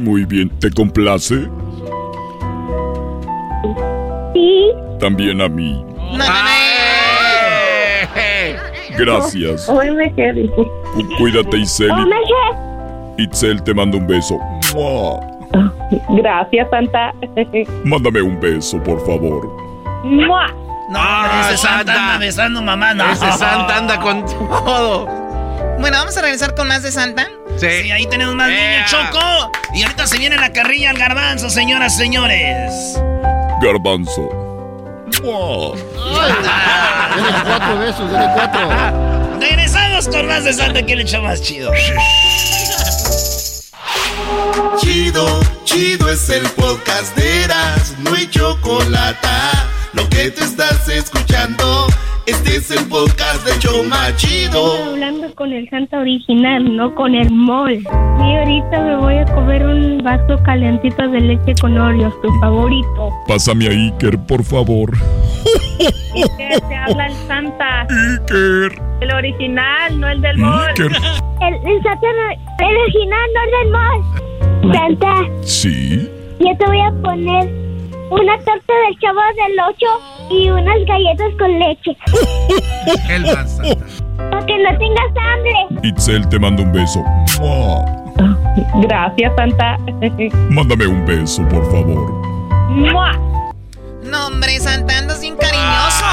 [0.00, 1.48] Muy bien, ¿te complace?
[4.34, 4.70] Sí.
[5.00, 5.84] También a mí.
[8.96, 9.68] Gracias.
[9.68, 10.48] Hoy me quedé.
[10.50, 10.68] Cu-
[11.18, 11.90] Cuídate, Itzel.
[11.90, 12.32] Omeje.
[13.18, 14.38] Itzel, te mando un beso.
[16.10, 17.12] Gracias, Santa.
[17.84, 19.46] Mándame un beso, por favor.
[20.04, 23.04] No, hombre, ese Santa anda besando mamá, no.
[23.10, 25.27] Ese Santa anda con todo.
[25.78, 27.28] Bueno, vamos a regresar con más de Santa.
[27.58, 29.52] Sí, ahí tenemos más niños, Choco.
[29.74, 32.72] Y ahorita se viene la carrilla al garbanzo, señoras, señores.
[33.62, 34.28] Garbanzo.
[35.22, 35.76] ¡Mua!
[37.16, 39.38] Dale cuatro besos, cuatro.
[39.40, 41.70] Regresamos con más de Santa, que le echa más chido.
[44.80, 49.28] Chido, chido es el podcast de Eras, no hay chocolate.
[49.92, 51.86] Lo que te estás escuchando,
[52.28, 54.84] este es el podcast de Choma Estoy Chido.
[54.90, 57.74] hablando con el Santa original, no con el mall.
[57.74, 63.10] Y ahorita me voy a comer un vaso calentito de leche con Oreos, tu favorito.
[63.26, 64.90] Pásame a Iker, por favor.
[66.36, 67.82] Que te habla el Santa.
[67.82, 68.82] Iker.
[69.00, 70.68] El original, no el del mall.
[70.70, 70.86] Iker.
[70.92, 72.06] El, el Santa,
[72.60, 74.74] el original, no el del mall.
[74.74, 76.08] Santa, Sí.
[76.40, 77.48] yo te voy a poner
[78.10, 79.86] una torta del chavo del 8
[80.30, 81.96] y unas galletas con leche.
[83.08, 83.62] El Santa.
[84.30, 85.88] Para que no tengas hambre.
[85.88, 87.04] Itzel, te mando un beso.
[88.82, 89.78] Gracias, Santa.
[90.50, 92.12] Mándame un beso, por favor.
[92.70, 93.12] ¡Mua!
[94.04, 96.04] No, hombre, Santa, andas bien cariñoso.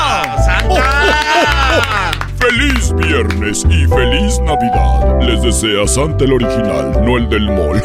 [2.37, 5.19] ¡Feliz viernes y feliz Navidad!
[5.21, 7.81] Les desea Santa el original, no el del mall.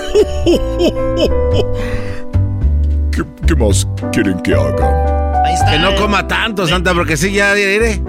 [3.12, 5.19] ¿Qué, qué más quieren que haga?
[5.44, 5.70] Ahí está.
[5.72, 5.96] Que no eh.
[5.96, 8.00] coma tanto, Santa, porque sí, ya, ya,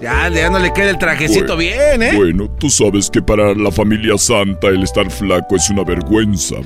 [0.00, 2.16] ya, ya no le queda el trajecito Bueno, bien, ¿eh?
[2.16, 6.56] Bueno, tú sabes que para la familia Santa el estar flaco es una vergüenza.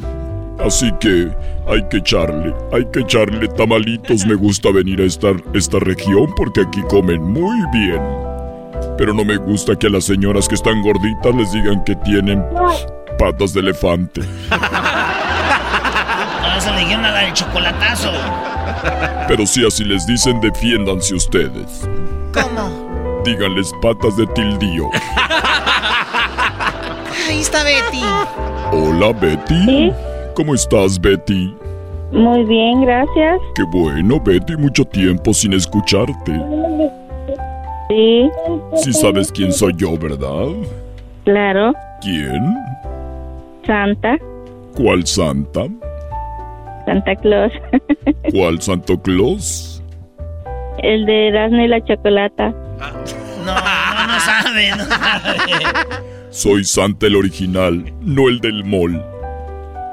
[0.59, 1.29] Así que
[1.69, 4.27] hay que echarle, hay que echarle tamalitos.
[4.27, 8.01] Me gusta venir a esta, esta región porque aquí comen muy bien.
[8.97, 12.43] Pero no me gusta que a las señoras que están gorditas les digan que tienen
[13.19, 14.23] patas de elefante.
[16.79, 18.11] No, se le dijeron a la del chocolatazo.
[19.29, 21.89] Pero si así les dicen, defiéndanse ustedes.
[22.33, 23.23] ¿Cómo?
[23.25, 24.89] Díganles patas de tildío.
[27.29, 28.03] Ahí está Betty.
[28.73, 29.65] Hola, Betty.
[29.65, 29.93] ¿Sí?
[30.35, 31.55] ¿Cómo estás, Betty?
[32.13, 33.39] Muy bien, gracias.
[33.55, 36.33] Qué bueno, Betty, mucho tiempo sin escucharte.
[37.91, 38.31] Sí,
[38.83, 40.49] Sí sabes quién soy yo, ¿verdad?
[41.25, 41.73] claro.
[42.01, 42.57] ¿Quién?
[43.67, 44.17] Santa,
[44.77, 45.63] ¿Cuál santa?
[46.89, 47.53] Santa Claus.
[48.33, 49.83] ¿Cuál Santo Claus?
[50.83, 52.49] El de Erasmo y la Chocolata.
[53.45, 55.35] No, no, no sabe, no sabe.
[56.31, 59.05] Soy Santa el original, no el del mall.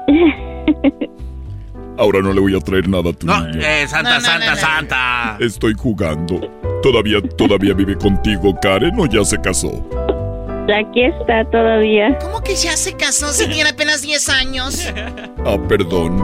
[1.98, 3.60] Ahora no le voy a traer nada a tu No, niño.
[3.62, 4.56] eh, Santa, No, no, Santa, no, no.
[4.56, 5.36] Santa.
[5.40, 6.40] Estoy jugando.
[6.82, 9.86] ¿Todavía, todavía vive contigo Karen o ya se casó?
[10.74, 12.16] Aquí está todavía.
[12.20, 14.92] ¿Cómo que ya se casó si tiene apenas 10 años?
[15.44, 16.18] Ah, perdón.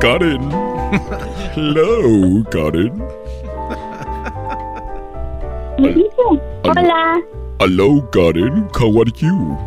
[0.00, 0.40] Karen.
[1.54, 3.02] Hello, Karen.
[6.64, 7.20] Hola,
[7.60, 8.66] Hello, Karen.
[8.72, 9.58] How are you?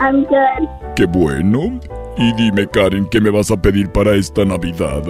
[0.00, 0.68] I'm good.
[0.96, 1.80] Qué bueno.
[2.18, 5.02] Y dime, Karen, ¿qué me vas a pedir para esta Navidad?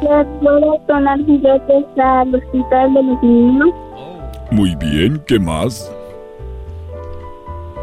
[0.00, 3.68] Les voy a donar juguetes al hospital de los niños.
[4.50, 5.92] Muy bien, ¿qué más?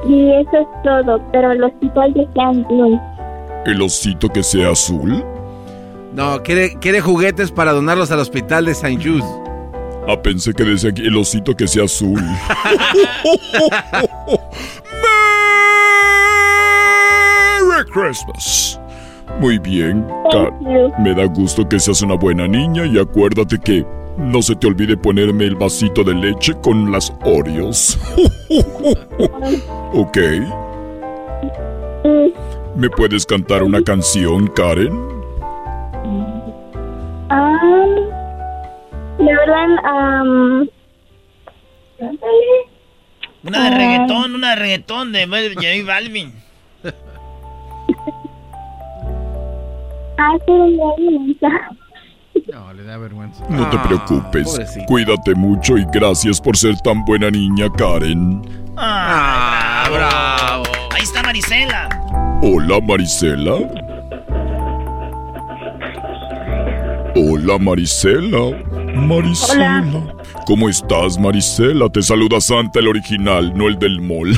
[0.03, 2.99] Y eso es todo, pero el hospital de Cancún.
[3.67, 5.23] ¿El osito que sea azul?
[6.13, 8.95] No, quiere, quiere juguetes para donarlos al hospital de St.
[8.97, 9.23] Jude.
[10.07, 12.21] Ah, pensé que decía aquí, el osito que sea azul.
[17.67, 18.79] ¡Merry Christmas!
[19.39, 20.51] Muy bien, Ka-
[20.99, 23.85] me da gusto que seas una buena niña y acuérdate que
[24.17, 27.99] no se te olvide ponerme el vasito de leche con las Oreos.
[29.93, 30.17] ¿Ok?
[32.77, 34.91] ¿Me puedes cantar una canción, Karen?
[37.29, 37.59] Ah,
[39.17, 40.67] la verdad, um,
[43.43, 46.33] Una de reggaetón, una de reggaetón de J Balvin.
[50.19, 51.49] ah, sí, vergüenza.
[52.53, 53.43] No, le da vergüenza.
[53.49, 54.59] No te Ah, preocupes.
[54.85, 58.66] Cuídate mucho y gracias por ser tan buena niña, Karen.
[58.79, 60.63] Ah, bravo.
[60.95, 61.89] Ahí está Marisela.
[62.43, 63.55] Hola, Marisela.
[67.15, 68.55] Hola, Marisela.
[68.93, 69.83] Marisela.
[70.45, 71.89] ¿Cómo estás, Marisela?
[71.89, 74.37] Te saluda Santa el original, no el del mall.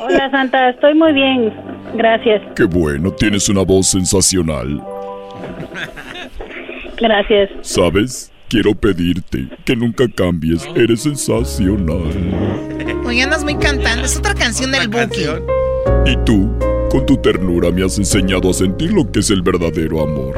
[0.00, 1.52] Hola Santa, estoy muy bien,
[1.94, 4.82] gracias, Qué bueno, tienes una voz sensacional.
[6.98, 7.50] gracias.
[7.62, 8.31] ¿Sabes?
[8.52, 10.68] Quiero pedirte que nunca cambies.
[10.76, 12.12] Eres sensacional.
[13.06, 14.04] Oye, andas muy cantando.
[14.04, 15.22] Es otra canción del Buki.
[16.04, 16.54] Y tú,
[16.90, 20.34] con tu ternura, me has enseñado a sentir lo que es el verdadero amor.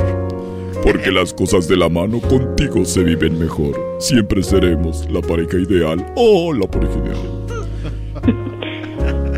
[0.85, 3.75] Porque las cosas de la mano contigo se viven mejor.
[3.99, 6.07] Siempre seremos la pareja ideal.
[6.15, 7.19] Oh, la pareja ideal.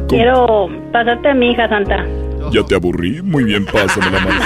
[0.06, 2.06] Quiero pasarte a mi hija Santa.
[2.52, 3.22] ¿Ya te aburrí?
[3.22, 4.44] Muy bien, pásame la mano.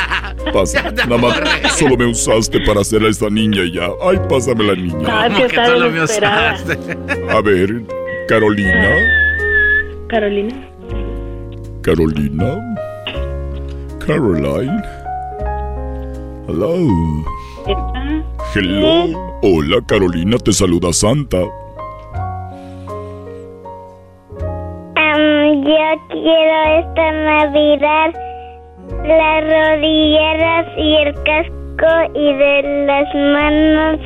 [0.52, 0.82] Pasa.
[0.92, 1.40] Nada más
[1.78, 3.88] solo me usaste para hacer a esta niña y ya.
[4.02, 5.06] Ay, pásame la niña.
[5.06, 6.54] Ah, es que está solo me desesperada.
[6.54, 6.96] usaste?
[7.30, 7.82] A ver,
[8.28, 8.96] Carolina.
[10.08, 10.54] Carolina.
[11.82, 12.76] Carolina.
[14.06, 14.82] Caroline.
[16.48, 16.74] Hello.
[18.54, 19.38] Hello.
[19.42, 21.38] Hola, Carolina, te saluda Santa.
[25.62, 28.29] yo quiero esta Navidad
[29.04, 34.00] las rodilleras y el casco y de las manos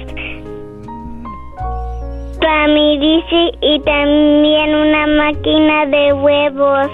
[2.41, 6.89] para mi bici y también una máquina de huevos.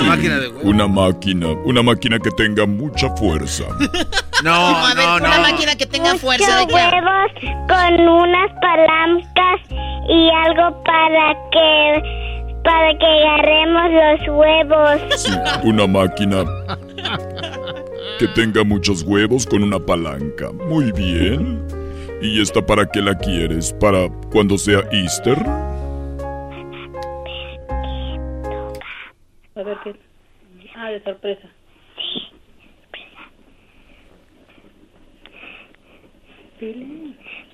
[0.00, 1.46] Una máquina de Una máquina.
[1.64, 3.64] Una máquina que tenga mucha fuerza.
[4.42, 7.30] No, a ver, una máquina que tenga fuerza de huevos
[7.68, 9.60] con unas palancas
[10.08, 15.18] y algo para que Para que agarremos los huevos.
[15.18, 16.42] Sí, una máquina
[18.18, 20.52] que tenga muchos huevos con una palanca.
[20.52, 21.66] Muy bien.
[22.20, 23.72] ¿Y esta para qué la quieres?
[23.80, 25.38] ¿Para cuando sea Easter?
[29.54, 29.94] A ver qué.
[30.74, 31.48] Ah, de sorpresa.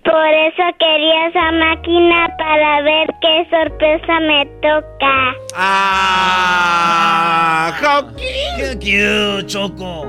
[0.07, 5.35] Por eso quería esa máquina para ver qué sorpresa me toca.
[5.57, 6.87] ¡Ah!
[8.57, 10.07] ¡Qué cute, Choco!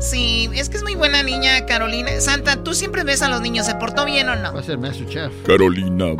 [0.00, 2.10] Sí, es que es muy buena niña, Carolina.
[2.20, 3.64] Santa, ¿tú siempre ves a los niños?
[3.64, 4.52] ¿Se portó bien o no?
[4.52, 5.32] Va a ser maestro chef.
[5.46, 6.14] Carolina.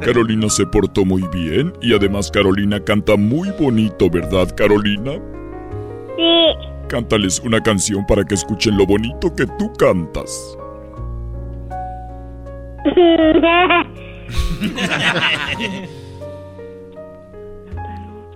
[0.00, 5.14] Carolina se portó muy bien y además Carolina canta muy bonito, ¿verdad, Carolina?
[6.16, 6.54] Sí.
[6.88, 10.56] Cántales una canción para que escuchen lo bonito que tú cantas.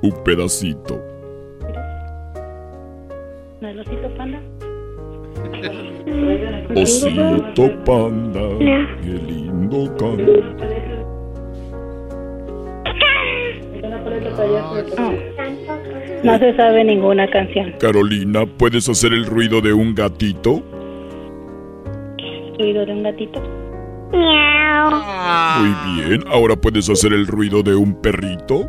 [0.03, 1.03] Un pedacito.
[3.61, 4.41] ¿No es osito panda?
[6.77, 8.49] Osito panda,
[9.03, 10.33] qué lindo canta.
[16.23, 17.73] No se sabe ninguna canción.
[17.81, 20.63] Carolina, ¿puedes hacer el ruido de un gatito?
[22.59, 23.66] Ruido de un gatito.
[24.13, 24.91] Miau.
[25.61, 28.69] Muy bien, ahora puedes hacer el ruido de un perrito.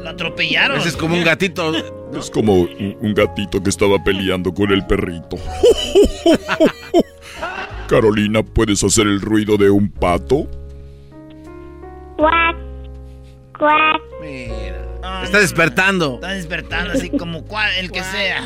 [0.00, 0.78] Lo atropellaron.
[0.78, 1.72] Ese es como un gatito.
[2.16, 5.36] Es como un, un gatito que estaba peleando con el perrito.
[7.88, 10.46] Carolina, ¿puedes hacer el ruido de un pato?
[12.16, 12.56] Cuac.
[13.58, 14.00] Cuac.
[14.20, 15.22] Mira.
[15.24, 16.14] Está despertando.
[16.14, 18.44] Está despertando así como cual, el que sea.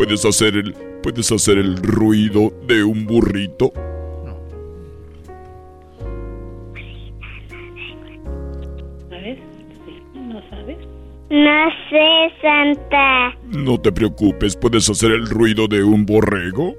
[0.00, 0.72] ¿Puedes hacer el
[1.02, 3.70] puedes hacer el ruido de un burrito?
[9.10, 9.38] ¿Sabes?
[9.84, 10.78] Sí, ¿No sabes?
[11.28, 13.36] No sé, Santa.
[13.44, 16.74] No te preocupes, ¿puedes hacer el ruido de un borrego?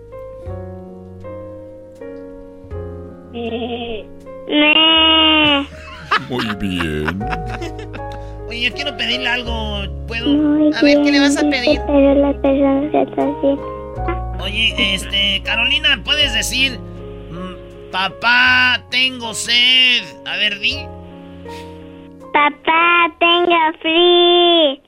[3.36, 4.04] Eh,
[4.48, 5.68] me.
[6.28, 7.20] Muy bien.
[8.52, 9.84] Oye, yo quiero pedirle algo.
[10.08, 10.26] ¿Puedo?
[10.78, 11.80] A ver, ¿qué le vas a pedir?
[11.88, 14.38] Pero la persona se está haciendo.
[14.42, 20.04] Oye, este, Carolina, ¿puedes decir, mm, papá, tengo sed?
[20.26, 20.86] A ver, di.
[22.34, 24.82] Papá, tengo frío.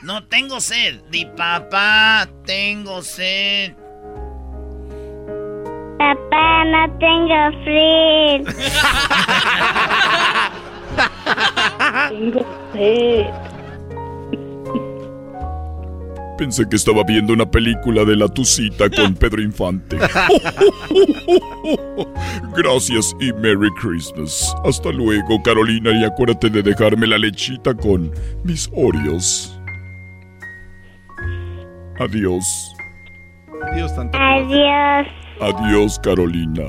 [0.00, 1.02] No, tengo sed.
[1.10, 3.74] Di, papá, tengo sed.
[5.98, 8.44] Papá, no tengo frío.
[12.10, 13.26] Tengo sed.
[16.38, 19.96] Pensé que estaba viendo una película de la Tucita con Pedro Infante.
[22.56, 24.54] Gracias y Merry Christmas.
[24.64, 28.12] Hasta luego, Carolina, y acuérdate de dejarme la lechita con
[28.44, 29.58] mis Oreos.
[31.98, 32.74] Adiós.
[33.74, 34.18] Dios tanto.
[34.18, 35.06] Adiós.
[35.40, 36.64] Adiós, Carolina.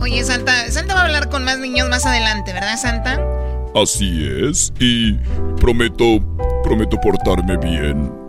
[0.00, 3.20] Oye, Santa, Santa va a hablar con más niños más adelante, ¿verdad, Santa?
[3.74, 5.14] Así es, y
[5.60, 6.20] prometo,
[6.62, 8.23] prometo portarme bien.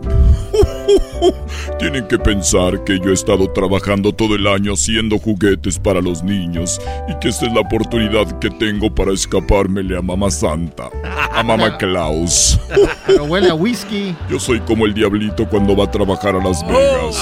[1.78, 6.22] Tienen que pensar que yo he estado trabajando todo el año haciendo juguetes para los
[6.22, 10.90] niños y que esta es la oportunidad que tengo para escapármele a Mamá Santa,
[11.32, 12.58] a Mamá Klaus.
[13.06, 14.14] Pero huele a whisky.
[14.30, 17.16] Yo soy como el diablito cuando va a trabajar a Las Vegas.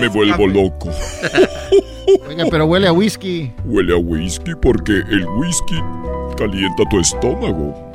[0.00, 0.90] Me vuelvo loco.
[2.28, 3.52] Oiga, pero huele a whisky.
[3.64, 5.80] Huele a whisky porque el whisky
[6.36, 7.90] calienta tu estómago.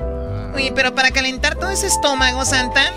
[0.54, 2.94] Oye, pero para calentar todo ese estómago, Santa.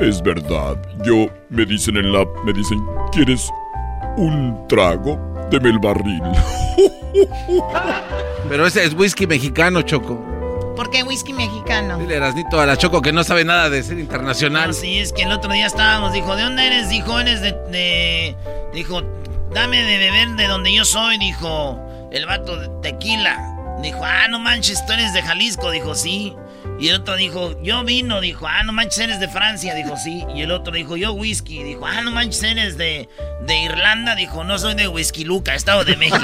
[0.00, 0.76] Es verdad.
[1.04, 2.78] Yo me dicen en la me dicen,
[3.12, 3.48] "¿Quieres
[4.16, 5.18] un trago?
[5.50, 6.22] Deme el barril."
[8.48, 10.22] Pero ese es whisky mexicano, Choco.
[10.76, 11.98] ¿Por qué whisky mexicano?
[11.98, 14.68] Dile Erasnito a la Choco que no sabe nada de ser internacional.
[14.68, 16.90] No, sí, es que el otro día estábamos, dijo, ¿de dónde eres?
[16.90, 18.36] Dijo, eres de, de-
[18.74, 19.02] Dijo,
[19.54, 21.80] dame de beber de donde yo soy, dijo,
[22.12, 23.54] el vato de tequila.
[23.82, 26.36] Dijo, ah, no manches, tú eres de Jalisco, dijo, sí.
[26.78, 30.24] Y el otro dijo, yo vino, dijo, ah, no manches, eres de Francia, dijo, sí.
[30.34, 33.08] Y el otro dijo, yo whisky, dijo, ah, no manches, eres de,
[33.46, 36.20] de Irlanda, dijo, no soy de Whisky Luca, Estado de México.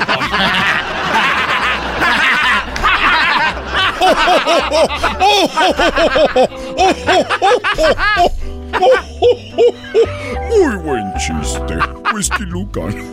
[10.50, 11.78] Muy buen chiste.
[12.12, 13.12] Whisky Lucan.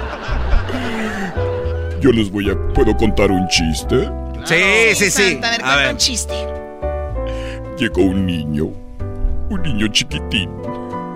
[2.00, 2.68] Yo les voy a...
[2.72, 4.08] ¿Puedo contar un chiste?
[4.44, 5.40] Sí, sí, sí.
[5.42, 6.34] a ver, cuenta un chiste.
[7.76, 8.70] Llegó un niño,
[9.50, 10.50] un niño chiquitín,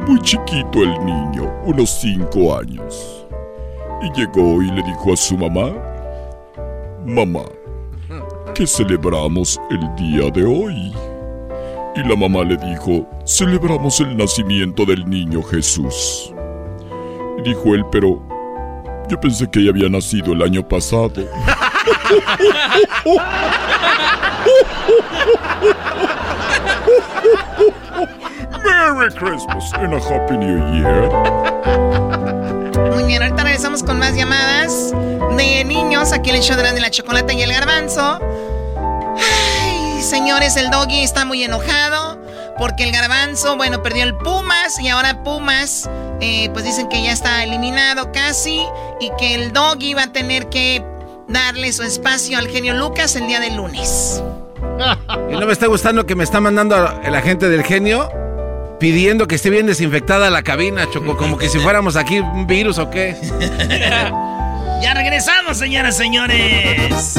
[0.07, 3.27] muy chiquito el niño, unos cinco años.
[4.03, 5.73] Y llegó y le dijo a su mamá,
[7.07, 7.45] mamá,
[8.55, 10.93] ¿qué celebramos el día de hoy?
[11.97, 16.33] Y la mamá le dijo, celebramos el nacimiento del niño Jesús.
[17.39, 18.23] Y dijo él, pero
[19.09, 21.13] yo pensé que ya había nacido el año pasado.
[28.65, 31.11] Merry Christmas and a Happy New Year.
[32.95, 34.93] Muy bien, ahorita regresamos con más llamadas
[35.37, 38.21] de niños aquí el show de la chocolate y el garbanzo.
[39.17, 42.14] Ay, señores, el doggy está muy enojado
[42.59, 45.89] porque el garbanzo, bueno, perdió el Pumas y ahora Pumas,
[46.21, 48.63] eh, pues dicen que ya está eliminado casi
[49.01, 50.85] y que el doggy va a tener que
[51.29, 54.23] darle su espacio al genio Lucas el día del lunes.
[55.31, 58.09] Y no me está gustando que me está mandando el agente del genio
[58.79, 62.79] pidiendo que esté bien desinfectada la cabina, Choco, como que si fuéramos aquí un virus
[62.79, 63.17] o qué.
[64.83, 67.19] ya regresamos, señoras y señores.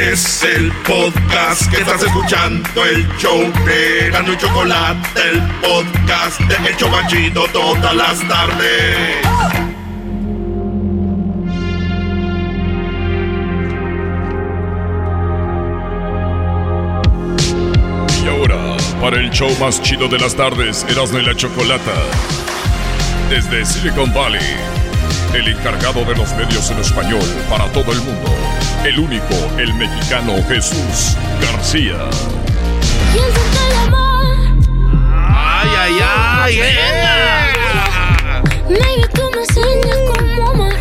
[0.00, 6.70] Es el podcast que estás escuchando, el show de Gano y Chocolate, el podcast de
[6.70, 9.16] Hecho Chocachito todas las tardes.
[18.22, 21.94] Y ahora, para el show más chido de las tardes, Erasmo y la Chocolata,
[23.28, 24.40] desde Silicon Valley,
[25.34, 28.28] el encargado de los medios en español para todo el mundo
[28.84, 31.98] el único, el mexicano Jesús García.
[35.30, 36.60] ¡Ay, ay, ay!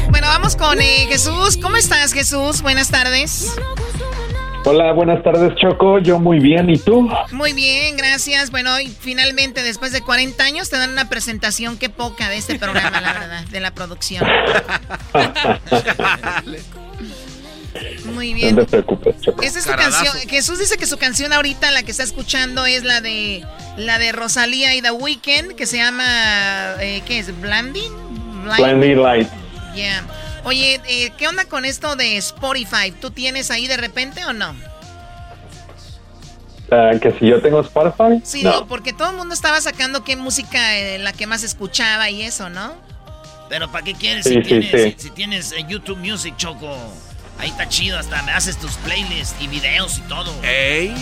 [0.09, 1.57] Bueno, vamos con eh, Jesús.
[1.61, 2.61] ¿Cómo estás, Jesús?
[2.61, 3.55] Buenas tardes.
[4.69, 5.97] Hola, buenas tardes, Choco.
[5.99, 7.09] Yo muy bien, ¿y tú?
[7.31, 8.51] Muy bien, gracias.
[8.51, 12.59] Bueno, y finalmente, después de 40 años, te dan una presentación, qué poca de este
[12.59, 14.25] programa, la verdad, de la producción.
[18.13, 18.57] Muy bien.
[18.57, 20.13] No te preocupes, Esa es su canción.
[20.27, 23.45] Jesús dice que su canción ahorita, la que está escuchando, es la de
[23.77, 26.03] la de Rosalía y The Weeknd, que se llama,
[26.81, 27.27] eh, ¿qué es?
[27.39, 27.93] ¿Blinding?
[28.57, 29.29] Blinding Light.
[29.75, 30.03] Yeah.
[30.47, 32.93] Oye, eh, ¿qué onda con esto de Spotify?
[33.01, 34.55] ¿Tú tienes ahí de repente o no?
[36.71, 38.21] Ah, que si yo tengo Spotify.
[38.23, 38.65] Sí, no.
[38.65, 42.49] porque todo el mundo estaba sacando qué música eh, la que más escuchaba y eso,
[42.49, 42.75] ¿no?
[43.49, 46.73] Pero ¿para qué quieres si, tienes, si, tienes YouTube Music, Choco?
[47.39, 50.33] Ahí está chido, hasta me haces tus playlists y videos y todo.
[50.43, 50.95] ¡Ey!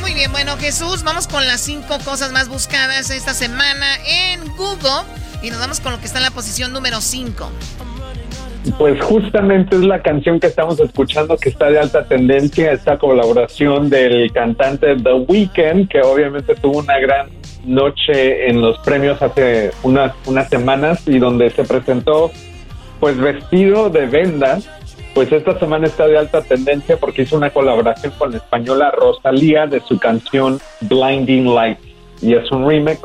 [0.00, 5.02] Muy bien, bueno, Jesús, vamos con las cinco cosas más buscadas esta semana en Google.
[5.42, 7.50] Y nos vamos con lo que está en la posición número 5.
[8.78, 13.88] Pues justamente es la canción que estamos escuchando que está de alta tendencia, esta colaboración
[13.88, 17.28] del cantante The Weeknd, que obviamente tuvo una gran
[17.64, 22.30] noche en los premios hace unas, unas semanas y donde se presentó
[23.00, 24.68] pues vestido de vendas
[25.14, 29.66] pues esta semana está de alta tendencia porque hizo una colaboración con la española Rosalía
[29.66, 31.78] de su canción Blinding Light.
[32.22, 33.00] Y es un remix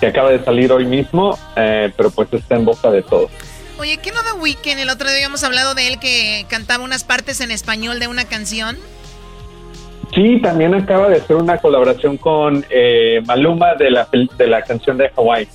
[0.00, 3.30] que acaba de salir hoy mismo, eh, pero pues está en boca de todos.
[3.78, 4.80] Oye, ¿qué no da Weekend?
[4.80, 8.24] El otro día habíamos hablado de él que cantaba unas partes en español de una
[8.24, 8.78] canción.
[10.14, 14.96] Sí, también acaba de hacer una colaboración con eh, Maluma de la, de la canción
[14.96, 15.48] de Hawaii.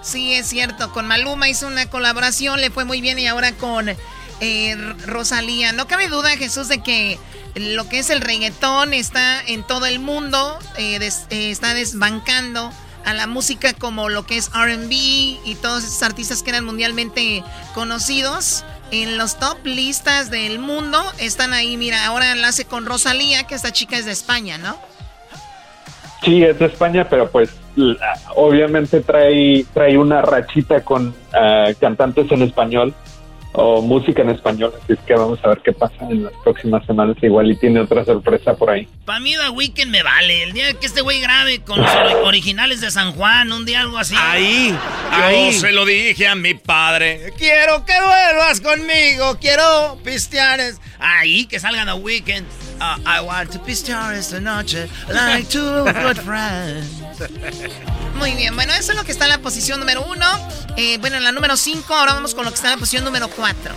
[0.00, 3.90] Sí, es cierto, con Maluma hizo una colaboración, le fue muy bien y ahora con
[4.40, 5.72] eh, Rosalía.
[5.72, 7.18] No cabe duda, Jesús, de que
[7.56, 12.70] lo que es el reggaetón está en todo el mundo, eh, eh, está desbancando
[13.06, 17.42] a la música como lo que es RB y todos esos artistas que eran mundialmente
[17.74, 18.64] conocidos.
[18.92, 21.02] en los top listas del mundo.
[21.18, 24.76] Están ahí, mira, ahora enlace con Rosalía, que esta chica es de España, ¿no?
[26.22, 27.50] Sí, es de España, pero pues
[28.36, 32.94] obviamente trae, trae una rachita con ah, cantantes en español
[33.58, 36.84] o música en español, así es que vamos a ver qué pasa en las próximas
[36.84, 38.86] semanas, igual y tiene otra sorpresa por ahí.
[39.06, 41.90] Para mí The Weeknd me vale, el día que este güey grabe con los
[42.22, 44.14] originales de San Juan, un día algo así.
[44.18, 44.76] Ahí,
[45.10, 45.52] ahí.
[45.52, 50.60] Yo se lo dije a mi padre, quiero que vuelvas conmigo, quiero pistear.
[50.98, 52.65] Ahí, que salgan The Weeknd.
[52.78, 57.02] Uh, I want to pistear esta noche like two good friends.
[58.18, 60.26] Muy bien, bueno, eso es lo que está en la posición número uno.
[60.76, 63.04] Eh, bueno, en la número cinco, ahora vamos con lo que está en la posición
[63.04, 63.72] número cuatro.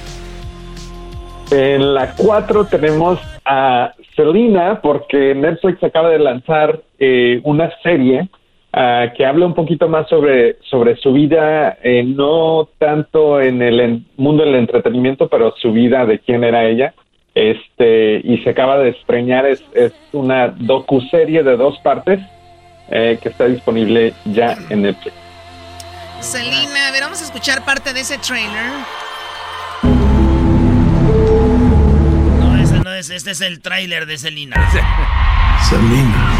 [1.51, 8.27] En la cuatro tenemos a Selena, porque Netflix acaba de lanzar eh, una serie
[8.73, 14.03] ah, que habla un poquito más sobre, sobre su vida, eh, no tanto en el
[14.17, 16.93] mundo del entretenimiento, pero su vida de quién era ella.
[17.39, 22.19] Este, y se acaba de estreñar, es, es una docu-serie de dos partes
[22.89, 25.15] eh, que está disponible ya en Netflix.
[26.19, 28.65] Selena, a ver, vamos a escuchar parte de ese trailer.
[32.41, 34.57] No, ese no es, este es el trailer de Selena.
[35.69, 36.33] Selena.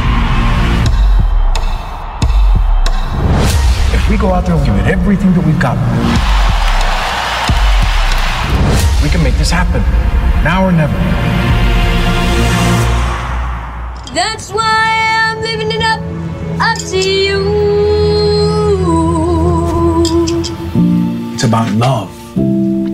[3.93, 5.77] If we go out there and give it everything that we've got,
[9.01, 9.81] we can make this happen.
[10.43, 10.93] Now or never.
[14.13, 15.99] That's why I'm living it up.
[16.59, 17.39] up to you.
[21.33, 22.09] It's about love.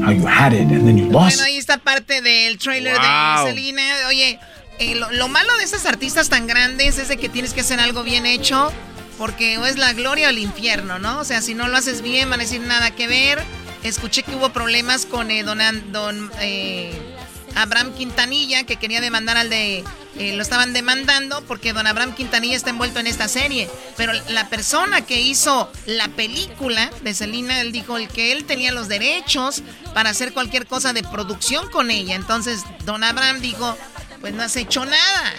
[0.03, 1.37] How you had it and then you lost.
[1.37, 4.07] Bueno, ahí está parte del trailer de Selena.
[4.07, 4.39] Oye,
[4.79, 7.79] eh, lo, lo, malo de esas artistas tan grandes es de que tienes que hacer
[7.79, 8.71] algo bien hecho.
[9.17, 11.19] Porque o es la gloria o el infierno, ¿no?
[11.19, 13.41] O sea, si no lo haces bien, van a decir nada que ver.
[13.83, 15.59] Escuché que hubo problemas con eh, don,
[15.91, 17.14] don eh,
[17.55, 19.83] Abraham Quintanilla, que quería demandar al de...
[20.17, 23.69] Eh, lo estaban demandando porque don Abraham Quintanilla está envuelto en esta serie.
[23.97, 28.71] Pero la persona que hizo la película de Selena, él dijo el que él tenía
[28.71, 29.61] los derechos
[29.93, 32.15] para hacer cualquier cosa de producción con ella.
[32.15, 33.77] Entonces don Abraham dijo,
[34.21, 35.33] pues no has hecho nada.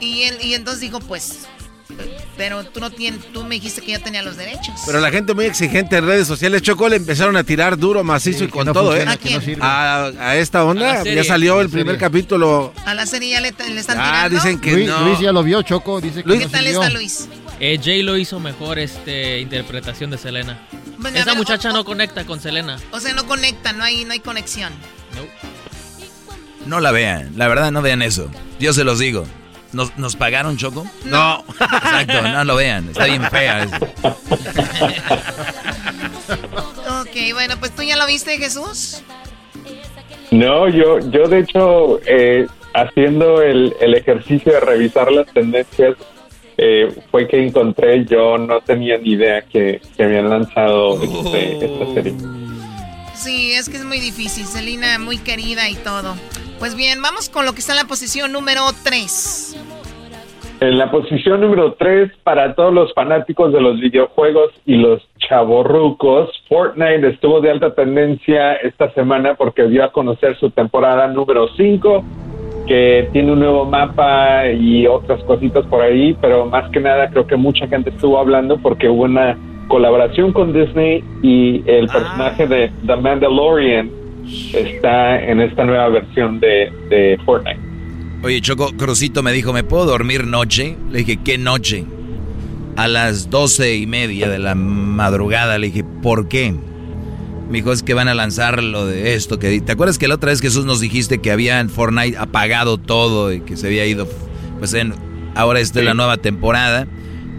[0.00, 1.46] Y, él, y entonces dijo, pues
[2.36, 4.74] pero tú no tienes, tú me dijiste que ya tenía los derechos.
[4.86, 8.44] Pero la gente muy exigente en redes sociales, Choco, le empezaron a tirar duro, macizo
[8.44, 9.04] y con todo, ¿eh?
[9.60, 12.72] ¿A, esta onda, ya salió el primer capítulo.
[12.84, 14.36] A la serie ya le, están ah, tirando.
[14.36, 15.00] dicen que Luis, no.
[15.06, 17.28] Luis ya lo vio, Choco, dice que ¿Qué tal está Luis?
[17.60, 20.66] Eh, Jay lo hizo mejor este interpretación de Selena.
[21.14, 22.78] Esa muchacha no conecta con Selena.
[22.90, 24.72] O sea, no conecta, no hay, no hay conexión.
[26.66, 28.30] No la vean, la verdad no vean eso.
[28.58, 29.26] Yo se los digo.
[29.74, 30.86] ¿Nos, ¿Nos, pagaron, Choco?
[31.04, 31.44] No.
[31.60, 32.88] Exacto, no lo vean.
[32.88, 33.64] Está bien fea.
[33.64, 33.76] Eso.
[37.00, 39.02] ok, bueno, pues tú ya lo viste, Jesús.
[40.30, 45.96] No, yo, yo de hecho, eh, haciendo el, el, ejercicio de revisar las tendencias,
[46.56, 51.94] eh, fue que encontré, yo no tenía ni idea que, que habían lanzado este, esta
[51.94, 52.14] serie.
[53.14, 56.16] Sí, es que es muy difícil, Selina, muy querida y todo.
[56.58, 59.56] Pues bien, vamos con lo que está en la posición número 3.
[60.64, 66.30] En la posición número 3, para todos los fanáticos de los videojuegos y los chavorrucos,
[66.48, 72.02] Fortnite estuvo de alta tendencia esta semana porque dio a conocer su temporada número 5,
[72.66, 77.26] que tiene un nuevo mapa y otras cositas por ahí, pero más que nada creo
[77.26, 79.36] que mucha gente estuvo hablando porque hubo una
[79.68, 83.90] colaboración con Disney y el personaje de The Mandalorian
[84.54, 87.73] está en esta nueva versión de, de Fortnite.
[88.24, 90.78] Oye, Choco, Crucito me dijo, ¿me puedo dormir noche?
[90.90, 91.84] Le dije, ¿qué noche?
[92.74, 95.58] A las doce y media de la madrugada.
[95.58, 96.54] Le dije, ¿por qué?
[97.50, 99.38] Me dijo, es que van a lanzar lo de esto.
[99.38, 102.78] que ¿Te acuerdas que la otra vez Jesús nos dijiste que había en Fortnite apagado
[102.78, 104.08] todo y que se había ido?
[104.58, 104.94] Pues en,
[105.34, 106.88] ahora esta es la nueva temporada.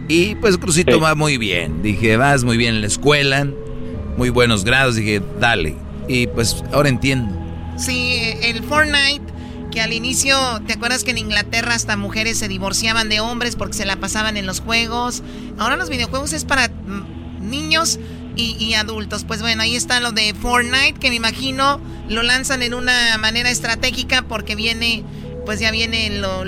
[0.08, 1.82] Y pues Crucito va muy bien.
[1.82, 3.48] Dije, vas muy bien en la escuela,
[4.18, 4.98] muy buenos grados.
[4.98, 5.76] Dije, dale.
[6.08, 7.36] Y pues ahora entiendo.
[7.76, 9.34] Sí, el Fortnite,
[9.76, 13.74] que al inicio, ¿te acuerdas que en Inglaterra hasta mujeres se divorciaban de hombres porque
[13.74, 15.22] se la pasaban en los juegos?
[15.58, 18.00] Ahora los videojuegos es para mm, niños
[18.38, 19.26] y, adultos.
[19.26, 23.50] Pues bueno, ahí está lo de Fortnite, que me imagino lo lanzan en una manera
[23.50, 25.04] estratégica porque viene,
[25.46, 26.46] pues ya viene lo,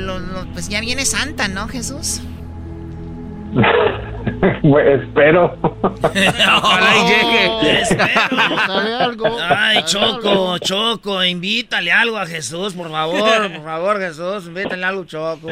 [0.54, 2.22] pues ya viene Santa, ¿no, Jesús?
[5.02, 5.58] espero.
[5.82, 7.82] Ojalá y llegue.
[7.82, 9.38] espero.
[9.50, 15.48] Ay, Choco, Choco, invítale algo a Jesús, por favor, por favor, Jesús, invítale algo, Choco.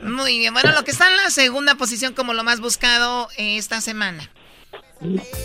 [0.00, 3.80] Muy bien, bueno, lo que está en la segunda posición como lo más buscado esta
[3.80, 4.30] semana.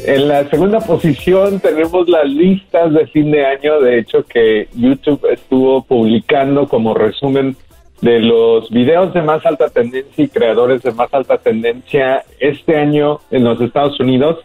[0.06, 5.24] En la segunda posición tenemos las listas de fin de año, de hecho que YouTube
[5.32, 7.56] estuvo publicando como resumen
[8.04, 13.22] de los videos de más alta tendencia y creadores de más alta tendencia este año
[13.32, 14.40] en los Estados Unidos.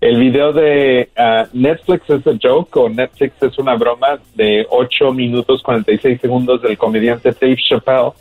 [0.00, 5.12] El video de ah, Netflix es a joke o Netflix es una broma de 8
[5.12, 8.12] minutos 46 segundos del comediante Dave Chappelle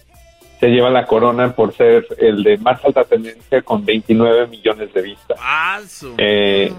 [0.60, 5.02] se lleva la corona por ser el de más alta tendencia con 29 millones de
[5.02, 5.40] vistas.
[6.18, 6.72] Eh,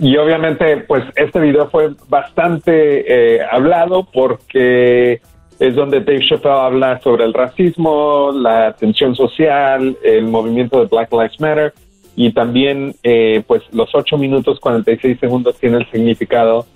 [0.00, 5.20] y obviamente, pues este video fue bastante eh, hablado porque
[5.66, 11.12] es donde Dave Chappelle habla sobre el racismo, la tensión social, el movimiento de Black
[11.12, 11.72] Lives Matter
[12.16, 16.66] y también, eh, pues los 8 minutos 46 segundos tiene el significado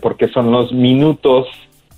[0.00, 1.46] porque son los minutos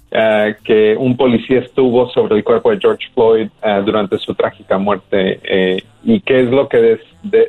[0.09, 4.79] eh, que un policía estuvo sobre el cuerpo de George Floyd eh, durante su trágica
[4.79, 7.01] muerte eh, y qué es lo que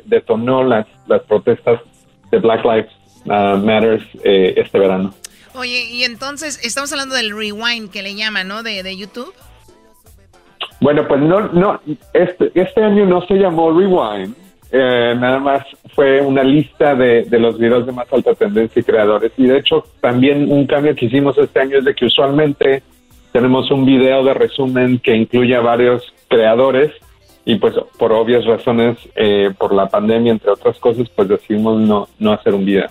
[0.04, 1.80] detonó las, las protestas
[2.32, 2.92] de Black Lives
[3.24, 5.12] Matters este verano.
[5.58, 8.62] Oye, y entonces estamos hablando del rewind que le llaman, ¿no?
[8.62, 9.32] De, de YouTube.
[10.80, 11.80] Bueno, pues no, no,
[12.12, 14.34] este, este año no se llamó Rewind,
[14.70, 19.32] eh, nada más fue una lista de, los videos de más alta tendencia y creadores.
[19.36, 22.82] Y de hecho, también un cambio que hicimos este año es de que usualmente
[23.32, 26.92] tenemos un video de resumen que incluye a varios creadores
[27.44, 32.08] y pues por obvias razones, eh, por la pandemia, entre otras cosas, pues decidimos no,
[32.18, 32.88] no hacer un video.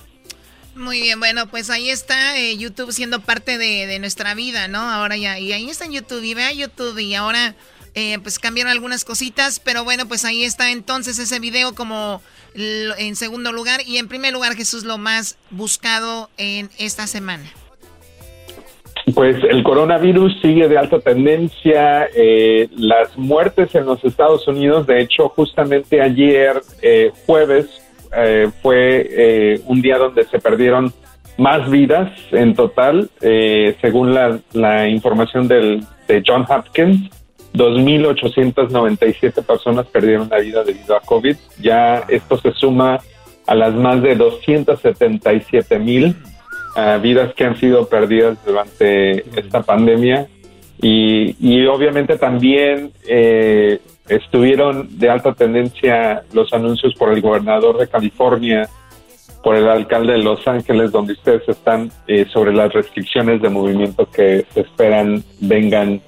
[0.78, 4.80] Muy bien, bueno, pues ahí está eh, YouTube siendo parte de, de, nuestra vida, ¿no?
[4.80, 7.56] Ahora ya, y ahí está en YouTube, y vea YouTube, y ahora
[8.00, 12.22] eh, pues cambiaron algunas cositas, pero bueno, pues ahí está entonces ese video como
[12.54, 17.46] en segundo lugar y en primer lugar Jesús lo más buscado en esta semana.
[19.16, 25.02] Pues el coronavirus sigue de alta tendencia, eh, las muertes en los Estados Unidos, de
[25.02, 27.66] hecho justamente ayer eh, jueves
[28.62, 30.94] fue un día donde se perdieron
[31.38, 37.10] más vidas en total, según la, la información del, de John Hopkins.
[37.54, 41.36] 2.897 personas perdieron la vida debido a COVID.
[41.60, 43.00] Ya esto se suma
[43.48, 46.16] a las más de 277 mil
[46.76, 50.28] ah, vidas que han sido perdidas durante esta pandemia.
[50.80, 58.70] Y, obviamente también eh, estuvieron de alta tendencia los anuncios por el gobernador de California,
[59.44, 64.10] por el alcalde de Los Ángeles, donde ustedes están, eh, sobre las restricciones de movimiento
[64.10, 66.02] que se esperan vengan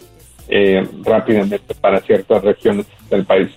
[0.48, 3.50] eh, rápidamente para ciertas regiones del país.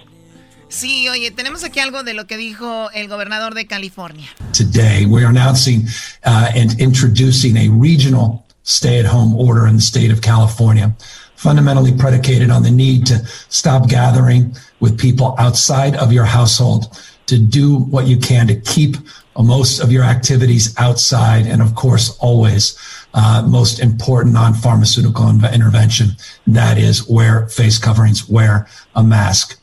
[0.68, 4.26] Sí, oye, tenemos aquí algo de lo que dijo el gobernador de California.
[4.52, 5.86] Today we are announcing
[6.24, 10.94] uh, and introducing a regional stay-at-home order in the state of California,
[11.42, 13.18] fundamentally predicated on the need to
[13.48, 18.96] stop gathering with people outside of your household, to do what you can to keep
[19.36, 22.76] most of your activities outside, and of course, always
[23.14, 26.10] uh, most important non-pharmaceutical intervention.
[26.46, 29.58] That is wear face coverings, wear a mask.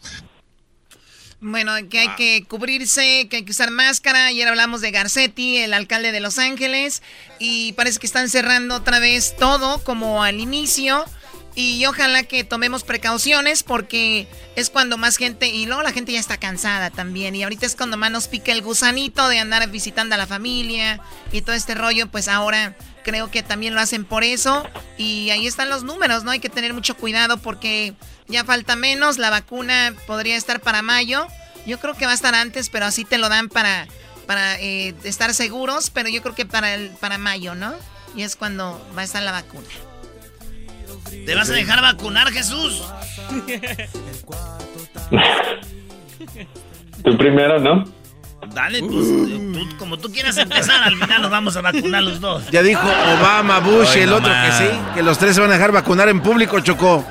[1.41, 4.25] Bueno, que hay que cubrirse, que hay que usar máscara.
[4.25, 7.01] Ayer hablamos de Garcetti, el alcalde de Los Ángeles,
[7.39, 11.05] y parece que están cerrando otra vez todo como al inicio.
[11.55, 16.19] Y ojalá que tomemos precauciones porque es cuando más gente, y luego la gente ya
[16.19, 17.35] está cansada también.
[17.35, 21.01] Y ahorita es cuando más nos pica el gusanito de andar visitando a la familia
[21.31, 22.07] y todo este rollo.
[22.07, 24.63] Pues ahora creo que también lo hacen por eso.
[24.97, 26.31] Y ahí están los números, ¿no?
[26.31, 27.93] Hay que tener mucho cuidado porque
[28.27, 29.17] ya falta menos.
[29.17, 31.27] La vacuna podría estar para mayo.
[31.65, 33.87] Yo creo que va a estar antes, pero así te lo dan para,
[34.27, 35.89] para eh, estar seguros.
[35.89, 37.73] Pero yo creo que para, el, para mayo, ¿no?
[38.15, 39.67] Y es cuando va a estar la vacuna.
[41.25, 42.83] ¿Te vas a dejar vacunar, Jesús?
[47.03, 47.83] Tú primero, ¿no?
[48.53, 52.49] Dale, pues, tú, como tú quieras empezar, al final nos vamos a vacunar los dos.
[52.49, 55.53] Ya dijo Obama, Bush y el otro que sí, que los tres se van a
[55.53, 57.05] dejar vacunar en público, Chocó.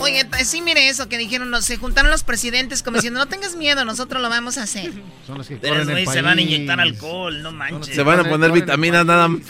[0.00, 3.84] Oye, sí, mire eso que dijeron, se juntaron los presidentes como diciendo, no tengas miedo,
[3.84, 4.90] nosotros lo vamos a hacer.
[5.26, 7.94] Son los que Pero se van a inyectar alcohol, no manches.
[7.94, 9.42] Se van a poner vitaminas nada más.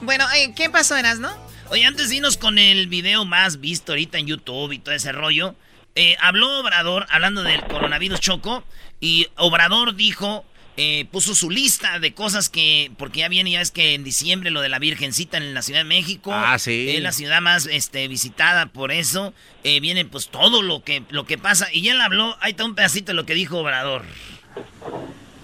[0.00, 1.49] bueno, eh, ¿qué pasó, Eras, no?
[1.70, 5.12] Oye, antes de irnos con el video más visto ahorita en YouTube y todo ese
[5.12, 5.54] rollo,
[5.94, 8.64] eh, habló Obrador hablando del coronavirus choco
[8.98, 10.44] y Obrador dijo,
[10.76, 14.50] eh, puso su lista de cosas que, porque ya viene, ya es que en diciembre
[14.50, 16.32] lo de la Virgencita en la Ciudad de México.
[16.34, 16.90] Ah, sí.
[16.90, 19.32] Es la ciudad más este, visitada por eso.
[19.62, 21.68] Eh, viene pues todo lo que, lo que pasa.
[21.72, 24.02] Y él habló, ahí está un pedacito de lo que dijo Obrador.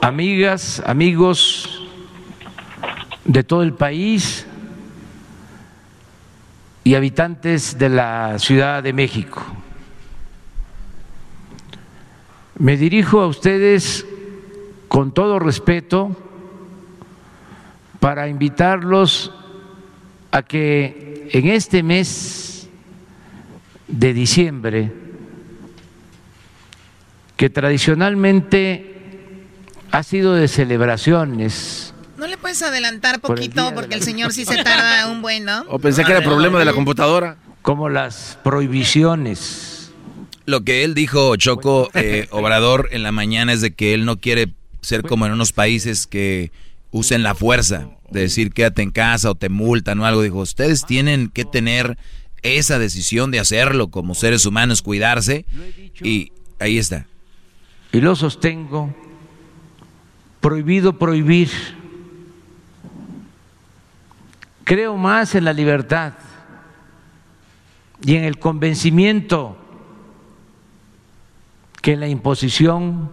[0.01, 1.83] Amigas, amigos
[3.25, 4.45] de todo el país
[6.87, 9.45] y habitantes de la Ciudad de México.
[12.61, 14.07] Me dirijo a ustedes
[14.87, 16.17] con todo respeto
[17.99, 19.33] para invitarlos
[20.31, 22.69] a que en este mes
[23.89, 24.93] de diciembre,
[27.37, 29.49] que tradicionalmente
[29.91, 31.86] ha sido de celebraciones,
[32.17, 33.73] ¿No le puedes adelantar poquito?
[33.75, 35.65] Porque el señor sí se tarda un buen, ¿no?
[35.69, 37.37] O pensé que era problema de la computadora.
[37.63, 39.91] Como las prohibiciones.
[40.47, 44.19] Lo que él dijo, Choco, eh, Obrador, en la mañana es de que él no
[44.19, 46.53] quiere ser como en unos países que
[46.93, 50.23] usen la fuerza, de decir quédate en casa o te multan o algo.
[50.23, 51.99] Dijo, ustedes tienen que tener
[52.43, 55.45] esa decisión de hacerlo como seres humanos, cuidarse.
[56.01, 57.07] Y ahí está.
[57.93, 58.95] Y lo sostengo.
[60.41, 61.51] Prohibido prohibir
[64.67, 66.15] Creo más en la libertad
[68.05, 69.57] y en el convencimiento
[71.81, 73.09] que en la imposición.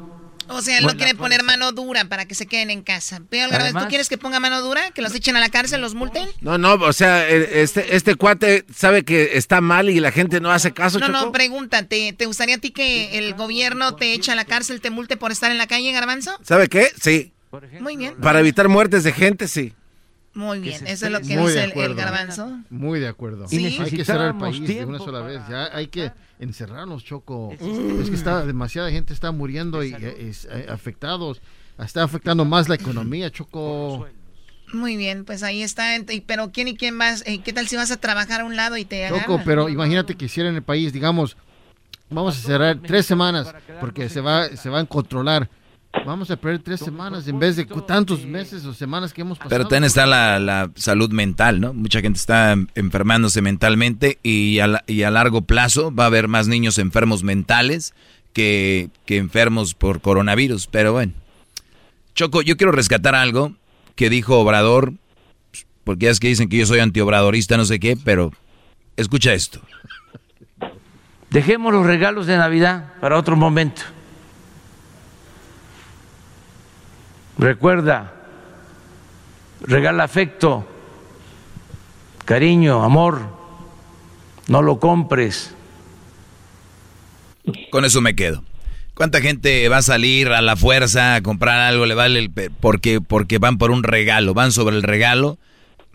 [0.47, 3.21] O sea, él no quiere poner mano dura para que se queden en casa.
[3.29, 4.89] Pero ¿tú quieres que ponga mano dura?
[4.95, 6.27] ¿Que los echen a la cárcel, los multen?
[6.41, 10.51] No, no, o sea, este, este cuate sabe que está mal y la gente no
[10.51, 10.97] hace caso.
[10.97, 14.81] No, no, pregúntate, ¿te gustaría a ti que el gobierno te eche a la cárcel,
[14.81, 16.35] te multe por estar en la calle, Garbanzo?
[16.41, 16.91] ¿Sabe qué?
[16.99, 17.31] Sí.
[17.79, 18.15] Muy bien.
[18.15, 19.71] Para evitar muertes de gente, sí.
[20.35, 22.59] Muy bien, eso es lo que dice el, garbanzo.
[22.69, 23.45] Muy de acuerdo.
[23.51, 25.41] Hay que cerrar el país de una sola vez.
[25.49, 27.53] Ya hay que encerrarnos, Choco.
[27.53, 31.41] Es que está demasiada gente está muriendo y eh, es, eh, afectados.
[31.79, 34.07] Está afectando más la economía, Choco.
[34.73, 35.97] Muy bien, pues ahí está.
[36.25, 37.23] Pero ¿quién y quién vas?
[37.27, 40.15] Eh, ¿Qué tal si vas a trabajar a un lado y te Choco, pero imagínate
[40.15, 41.37] que hicieran el país, digamos,
[42.09, 45.49] vamos a cerrar tres semanas porque se va, se van a controlar
[46.05, 49.49] Vamos a perder tres semanas en vez de tantos meses o semanas que hemos pasado.
[49.49, 51.73] Pero también está la, salud mental, ¿no?
[51.73, 56.47] Mucha gente está enfermándose mentalmente y a, y a largo plazo va a haber más
[56.47, 57.93] niños enfermos mentales
[58.33, 60.67] que, que enfermos por coronavirus.
[60.67, 61.13] Pero bueno.
[62.15, 63.53] Choco, yo quiero rescatar algo
[63.95, 64.93] que dijo Obrador,
[65.83, 68.31] porque es que dicen que yo soy antiobradorista, no sé qué, pero
[68.97, 69.61] escucha esto.
[71.29, 73.81] Dejemos los regalos de Navidad para otro momento.
[77.37, 78.13] Recuerda,
[79.61, 80.67] regala afecto,
[82.25, 83.21] cariño, amor,
[84.47, 85.55] no lo compres.
[87.71, 88.43] Con eso me quedo.
[88.93, 91.85] ¿Cuánta gente va a salir a la fuerza a comprar algo?
[91.87, 95.39] Le vale el porque porque van por un regalo, van sobre el regalo.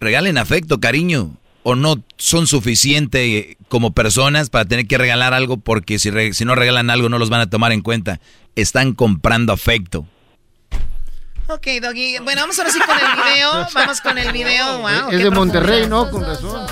[0.01, 5.99] Regalen afecto, cariño, o no son suficientes como personas para tener que regalar algo porque
[5.99, 8.20] si, si no regalan algo no los van a tomar en cuenta.
[8.57, 10.07] Están comprando afecto.
[11.49, 12.19] Ok, Doggy.
[12.19, 13.67] Bueno, vamos ahora sí con el video.
[13.73, 14.79] Vamos con el video.
[14.79, 16.11] Wow, es de Monterrey, ¿no?
[16.11, 16.67] Con razón.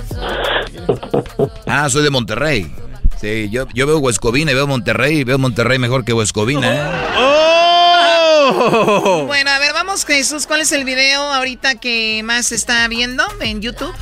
[1.67, 2.71] Ah, soy de Monterrey.
[3.19, 6.83] Sí, yo, yo veo Huescovina y veo Monterrey y veo Monterrey mejor que Huescovina, ¿eh?
[7.17, 9.25] ¡Oh!
[9.27, 10.47] Bueno, a ver, vamos, Jesús.
[10.47, 13.95] ¿Cuál es el video ahorita que más está viendo en YouTube?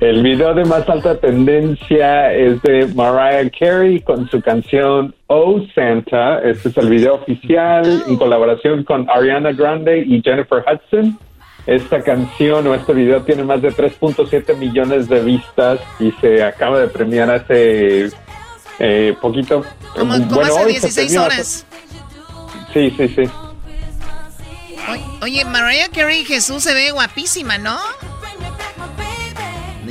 [0.00, 6.38] El video de más alta tendencia es de Mariah Carey con su canción Oh Santa.
[6.38, 11.18] Este es el video oficial en colaboración con Ariana Grande y Jennifer Hudson.
[11.66, 16.80] Esta canción o este video tiene más de 3.7 millones de vistas y se acaba
[16.80, 18.08] de premiar hace
[18.78, 19.62] eh, poquito.
[19.94, 21.66] Como, bueno, hace 16 horas.
[22.72, 23.22] Sí, sí, sí.
[25.20, 27.76] Oye, Mariah Carey Jesús se ve guapísima, ¿no?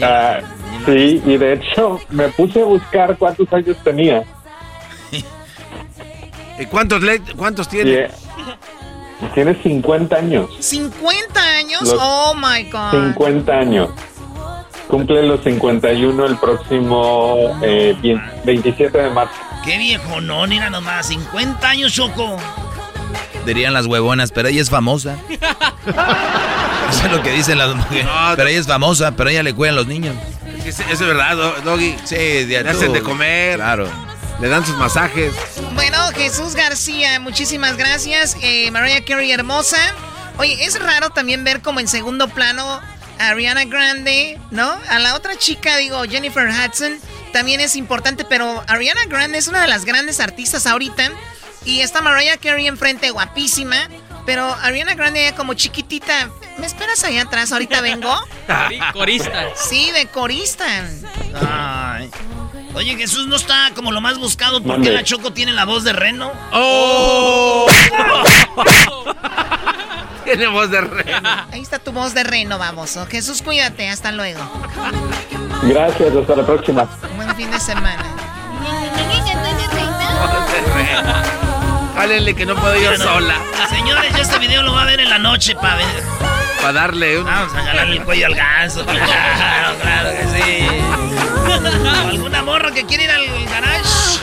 [0.01, 0.39] Ah,
[0.85, 4.23] sí, y de hecho me puse a buscar cuántos años tenía.
[6.59, 7.03] ¿Y cuántos,
[7.35, 8.09] cuántos tiene?
[9.33, 10.49] Tiene 50 años.
[10.59, 11.95] ¿50 años?
[11.99, 13.13] oh my God.
[13.13, 13.89] 50 años.
[14.87, 19.33] Cumple los 51 el próximo 27 eh, de marzo.
[19.63, 22.37] Qué viejo, no, mira nomás, 50 años, Choco.
[23.45, 25.17] Dirían las huevonas, pero ella es famosa.
[26.89, 28.07] Eso es lo que dicen las mujeres.
[28.35, 30.15] pero ella es famosa, pero ella le cuida a los niños.
[30.65, 31.95] Es, es verdad, Doggy.
[32.03, 33.55] Sí, de Le hacen de comer.
[33.57, 33.87] Claro.
[34.39, 35.33] Le dan sus masajes.
[35.73, 38.37] Bueno, Jesús García, muchísimas gracias.
[38.41, 39.77] Eh, Mariah Carey, hermosa.
[40.37, 42.65] Oye, es raro también ver como en segundo plano
[43.19, 44.73] a Ariana Grande, ¿no?
[44.89, 46.93] A la otra chica, digo, Jennifer Hudson,
[47.33, 51.11] también es importante, pero Ariana Grande es una de las grandes artistas ahorita.
[51.69, 53.75] Y está Mariah Carey enfrente, guapísima.
[54.25, 56.31] Pero Ariana Grande como chiquitita.
[56.57, 57.51] ¿Me esperas allá atrás?
[57.51, 58.11] Ahorita vengo.
[58.91, 59.49] corista.
[59.55, 60.65] Sí, de corista.
[61.47, 62.09] Ay.
[62.73, 65.93] Oye, Jesús no está como lo más buscado porque la Choco tiene la voz de
[65.93, 66.31] reno.
[66.51, 67.67] ¡Oh!
[70.23, 71.29] tiene voz de reno.
[71.51, 72.97] Ahí está tu voz de reno, vamos.
[73.09, 73.89] Jesús, cuídate.
[73.89, 74.39] Hasta luego.
[75.63, 76.87] Gracias, hasta la próxima.
[77.15, 78.05] Buen fin de semana.
[81.99, 83.35] Hálenle que no puedo ir sola.
[83.69, 86.03] Señores, yo este video lo va a ver en la noche para ver.
[86.61, 87.25] Para darle un...
[87.25, 88.85] Vamos a jalarle el cuello al ganso.
[88.85, 90.67] Claro, claro que sí.
[92.09, 94.19] ¿Alguna morra que quiere ir al garage?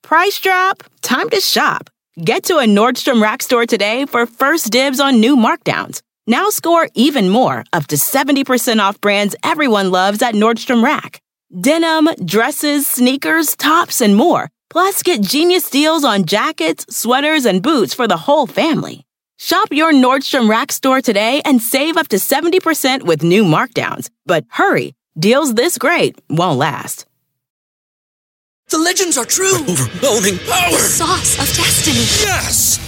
[0.00, 0.82] Price drop?
[1.02, 1.90] Time to shop.
[2.16, 6.00] Get to a Nordstrom Rack store today for first dibs on new markdowns.
[6.26, 11.20] Now score even more, up to 70% off brands everyone loves at Nordstrom Rack.
[11.50, 14.50] Denim, dresses, sneakers, tops, and more.
[14.68, 19.06] Plus, get genius deals on jackets, sweaters, and boots for the whole family.
[19.38, 24.10] Shop your Nordstrom Rack store today and save up to 70% with new markdowns.
[24.26, 27.06] But hurry, deals this great won't last.
[28.68, 29.54] The legends are true.
[29.54, 30.72] Overwhelming power!
[30.72, 32.04] The sauce of destiny.
[32.28, 32.87] Yes!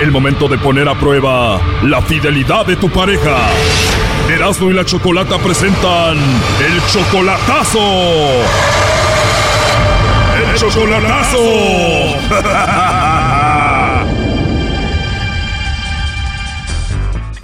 [0.00, 3.48] El momento de poner a prueba la fidelidad de tu pareja.
[4.28, 7.78] Erasmo y la Chocolata presentan el chocolatazo.
[10.40, 11.38] El chocolatazo.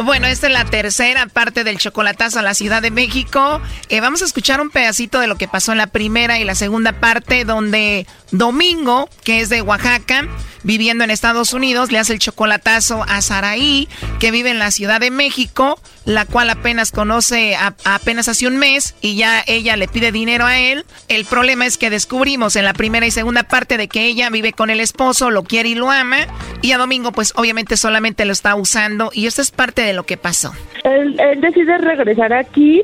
[0.03, 3.61] Bueno, esta es la tercera parte del chocolatazo a la Ciudad de México.
[3.91, 6.55] Eh, vamos a escuchar un pedacito de lo que pasó en la primera y la
[6.55, 10.27] segunda parte, donde Domingo, que es de Oaxaca,
[10.63, 13.89] viviendo en Estados Unidos, le hace el chocolatazo a Saraí,
[14.19, 18.95] que vive en la Ciudad de México, la cual apenas conoce apenas hace un mes
[19.01, 20.85] y ya ella le pide dinero a él.
[21.09, 24.53] El problema es que descubrimos en la primera y segunda parte de que ella vive
[24.53, 26.27] con el esposo, lo quiere y lo ama,
[26.63, 30.05] y a Domingo pues obviamente solamente lo está usando y esto es parte de lo
[30.05, 30.53] que pasó.
[30.85, 32.83] Él, decide regresar aquí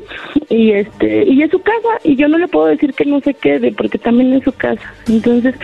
[0.49, 3.33] y este y es su casa y yo no le puedo decir que no se
[3.33, 4.93] quede porque también es su casa.
[5.07, 5.55] Entonces,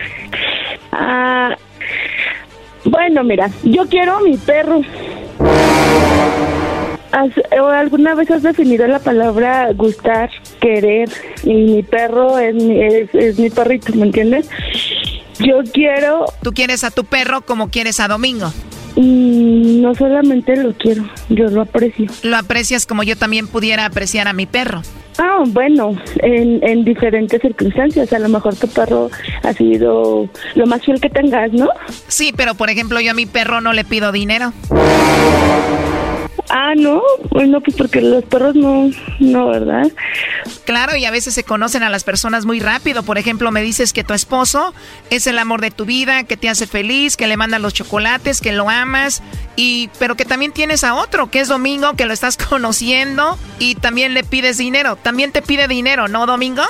[0.92, 1.56] ah,
[2.84, 4.80] bueno, mira, yo quiero a mi perro.
[7.12, 10.30] ¿Alguna vez has definido la palabra gustar,
[10.60, 11.08] querer?
[11.44, 14.48] Y mi perro es mi, es, mi perrito, ¿me entiendes?
[15.38, 16.26] Yo quiero...
[16.42, 18.52] ¿Tú quieres a tu perro como quieres a Domingo?
[18.96, 22.06] Mm, no solamente lo quiero, yo lo aprecio.
[22.22, 24.82] Lo aprecias como yo también pudiera apreciar a mi perro.
[25.18, 28.12] Ah, bueno, en, en diferentes circunstancias.
[28.12, 29.10] A lo mejor tu perro
[29.42, 31.68] ha sido lo más fiel que tengas, ¿no?
[32.08, 34.52] Sí, pero por ejemplo yo a mi perro no le pido dinero.
[36.50, 39.90] Ah, no, bueno, pues porque los perros no, no, ¿verdad?
[40.64, 43.02] Claro, y a veces se conocen a las personas muy rápido.
[43.02, 44.74] Por ejemplo, me dices que tu esposo
[45.10, 48.40] es el amor de tu vida, que te hace feliz, que le mandan los chocolates,
[48.40, 49.22] que lo amas,
[49.56, 53.74] y pero que también tienes a otro, que es Domingo, que lo estás conociendo y
[53.74, 54.96] también le pides dinero.
[54.96, 56.62] También te pide dinero, ¿no, Domingo?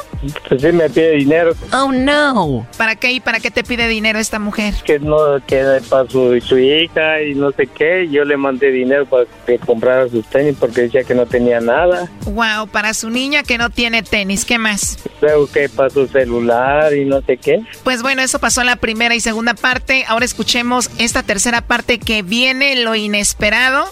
[0.49, 1.55] Pues sí, me pide dinero.
[1.73, 2.67] Oh, no.
[2.77, 4.75] ¿Para qué y para qué te pide dinero esta mujer?
[4.85, 8.09] Que no, que para su, su hija y no sé qué.
[8.09, 12.11] Yo le mandé dinero para que comprara sus tenis porque decía que no tenía nada.
[12.27, 14.99] Wow, para su niña que no tiene tenis, ¿qué más?
[15.21, 17.63] Creo que para su celular y no sé qué.
[17.83, 20.05] Pues bueno, eso pasó en la primera y segunda parte.
[20.07, 23.85] Ahora escuchemos esta tercera parte que viene lo inesperado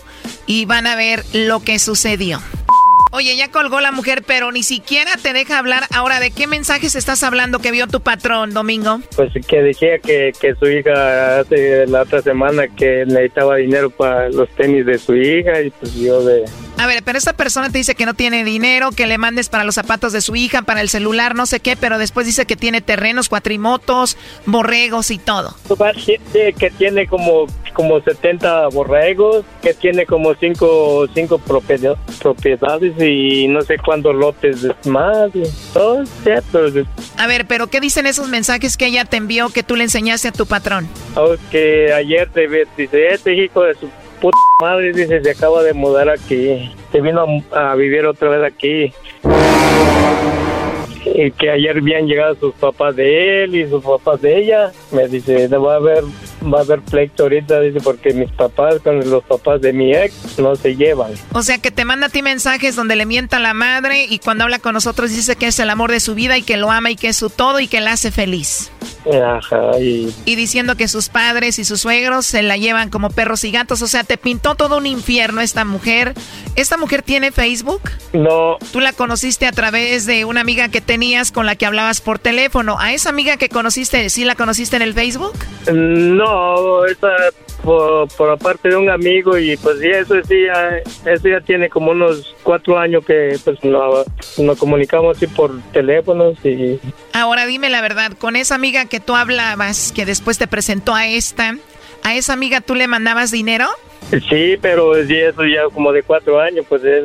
[0.46, 2.40] y van a ver lo que sucedió.
[3.14, 5.82] Oye, ya colgó la mujer, pero ni siquiera te deja hablar.
[5.94, 9.00] Ahora, ¿de qué mensajes estás hablando que vio tu patrón, Domingo?
[9.14, 14.30] Pues que decía que, que su hija hace la otra semana que necesitaba dinero para
[14.30, 16.44] los tenis de su hija y pues yo de...
[16.82, 19.62] A ver, pero esta persona te dice que no tiene dinero, que le mandes para
[19.62, 22.56] los zapatos de su hija, para el celular, no sé qué, pero después dice que
[22.56, 24.16] tiene terrenos, cuatrimotos,
[24.46, 25.54] borregos y todo.
[26.58, 33.76] Que tiene como, como 70 borregos, que tiene como 5 cinco, propiedades y no sé
[33.78, 36.02] cuántos lotes más y todo,
[37.16, 40.26] A ver, pero ¿qué dicen esos mensajes que ella te envió que tú le enseñaste
[40.26, 40.88] a tu patrón?
[41.14, 43.88] Oh, que ayer te dice, este hijo de su
[44.22, 48.94] puta madre, dice, se acaba de mudar aquí, se vino a, vivir otra vez aquí.
[51.04, 54.72] y que ayer habían llegado sus papás de él y sus papás de ella.
[54.92, 56.04] Me dice, va a haber,
[56.42, 60.38] va a haber pleito ahorita, dice, porque mis papás con los papás de mi ex
[60.38, 61.12] no se llevan.
[61.32, 64.20] O sea, que te manda a ti mensajes donde le mienta a la madre y
[64.20, 66.70] cuando habla con nosotros dice que es el amor de su vida y que lo
[66.70, 68.70] ama y que es su todo y que la hace feliz.
[69.10, 70.14] Ajá, y...
[70.24, 73.82] y diciendo que sus padres y sus suegros se la llevan como perros y gatos.
[73.82, 76.14] O sea, te pintó todo un infierno esta mujer.
[76.54, 77.82] ¿Esta mujer tiene Facebook?
[78.12, 78.58] No.
[78.72, 82.18] ¿Tú la conociste a través de una amiga que tenías con la que hablabas por
[82.18, 82.78] teléfono?
[82.78, 85.34] ¿A esa amiga que conociste, sí la conociste en el Facebook?
[85.72, 87.08] No, esa
[87.62, 90.78] por, por aparte de un amigo y pues sí, eso sí, ya,
[91.10, 96.78] eso ya tiene como unos cuatro años que pues nos comunicamos así por teléfonos y...
[97.12, 101.06] Ahora dime la verdad, con esa amiga que tú hablabas, que después te presentó a
[101.06, 101.56] esta,
[102.02, 103.68] ¿a esa amiga tú le mandabas dinero?
[104.28, 107.04] Sí, pero eso ya como de cuatro años, pues es...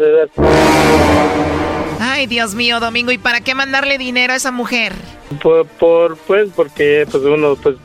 [2.17, 4.91] Ay, Dios mío, Domingo, ¿y para qué mandarle dinero a esa mujer?
[5.39, 7.75] Por, por pues, porque pues uno, pues...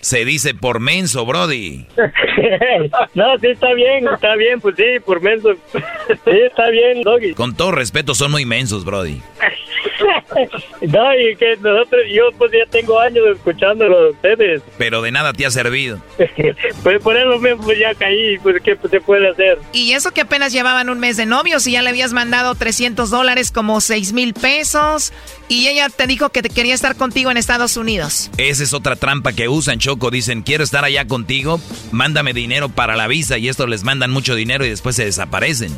[0.00, 1.86] Se dice por menso, Brody.
[3.14, 5.50] no, sí, está bien, está bien, pues sí, por menso.
[6.08, 7.34] sí, está bien, Doggy.
[7.34, 9.20] Con todo respeto, son muy mensos, Brody.
[10.82, 14.62] no, y que nosotros, yo pues ya tengo años escuchándolo a ustedes.
[14.76, 16.00] Pero de nada te ha servido.
[16.82, 19.58] pues por eso mismo pues, ya caí, pues ¿qué se puede hacer?
[19.72, 23.10] Y eso que apenas llevaban un mes de novios y ya le habías mandado 300
[23.10, 25.12] dólares, como 6 mil pesos,
[25.48, 28.30] y ella te dijo que te quería estar contigo en Estados Unidos.
[28.36, 30.10] Esa es otra trampa que usan, Choco.
[30.10, 34.34] Dicen, quiero estar allá contigo, mándame dinero para la visa, y estos les mandan mucho
[34.34, 35.76] dinero y después se desaparecen.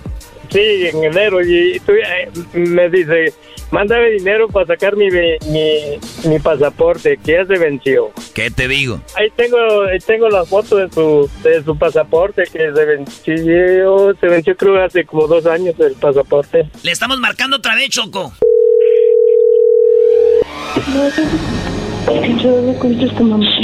[0.51, 3.32] Sí, en enero, y tú, eh, me dice
[3.70, 8.11] Mándame dinero para sacar mi, mi, pasaporte, que ya se venció.
[8.34, 9.01] ¿Qué te digo?
[9.16, 14.26] Ahí tengo, ahí tengo la foto de su, de su pasaporte que se venció, se
[14.26, 16.68] venció creo hace como dos años el pasaporte.
[16.82, 18.32] Le estamos marcando otra vez, Choco.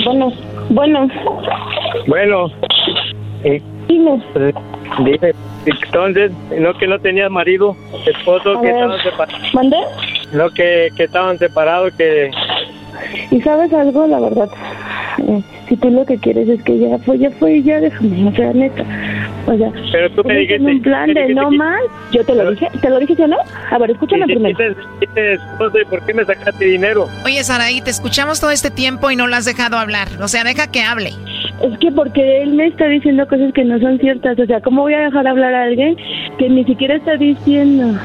[0.05, 0.33] Bueno,
[0.71, 1.09] bueno.
[2.07, 2.53] Bueno.
[3.43, 3.76] Dime.
[3.89, 4.23] Dime.
[5.67, 7.77] Entonces, no que no tenías marido,
[8.07, 9.55] esposo, que estaban separados.
[9.55, 9.77] ¿Mandé?
[10.33, 12.31] No que, que estaban separados, que...
[13.31, 14.07] ¿Y sabes algo?
[14.07, 14.49] La verdad,
[15.19, 18.33] eh, si tú lo que quieres es que ya fue, ya fue, ya déjame, o
[18.33, 18.85] sea, neta.
[19.47, 21.81] O sea, pero tú me dijiste, un plan de no más,
[22.13, 23.37] yo te lo dije, ¿te lo dije yo no?
[23.71, 24.59] A ver, escúchame primero.
[25.89, 27.09] ¿Por qué me sacaste dinero?
[27.25, 30.45] Oye, Saraí, te escuchamos todo este tiempo y no lo has dejado hablar, o sea,
[30.45, 31.13] deja que hable.
[31.63, 34.83] Es que porque él me está diciendo cosas que no son ciertas, o sea, ¿cómo
[34.83, 35.97] voy a dejar hablar a alguien
[36.39, 37.99] que ni siquiera está diciendo?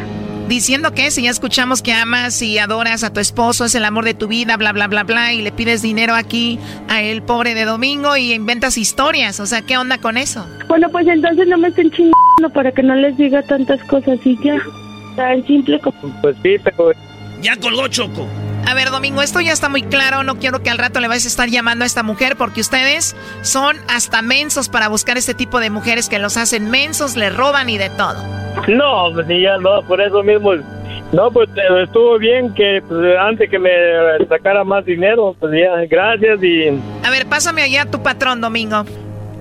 [0.52, 4.04] diciendo que si ya escuchamos que amas y adoras a tu esposo, es el amor
[4.04, 7.56] de tu vida, bla, bla, bla, bla, y le pides dinero aquí a el pobre
[7.56, 9.40] de Domingo y inventas historias.
[9.40, 10.46] O sea, ¿qué onda con eso?
[10.68, 14.38] Bueno, pues entonces no me estén chingando para que no les diga tantas cosas y
[14.44, 14.62] ya.
[15.16, 15.98] Tan simple como...
[16.22, 16.92] Pues sí, pero...
[17.42, 18.28] Ya colgó Choco.
[18.72, 20.24] A ver, Domingo, esto ya está muy claro.
[20.24, 23.18] No quiero que al rato le vayas a estar llamando a esta mujer porque ustedes
[23.42, 27.68] son hasta mensos para buscar este tipo de mujeres que los hacen mensos, le roban
[27.68, 28.16] y de todo.
[28.70, 30.54] No, pues ya no, por eso mismo.
[31.12, 31.50] No, pues
[31.84, 33.70] estuvo bien que pues, antes que me
[34.30, 36.70] sacara más dinero, pues ya, gracias y...
[37.06, 38.86] A ver, pásame allá a tu patrón, Domingo.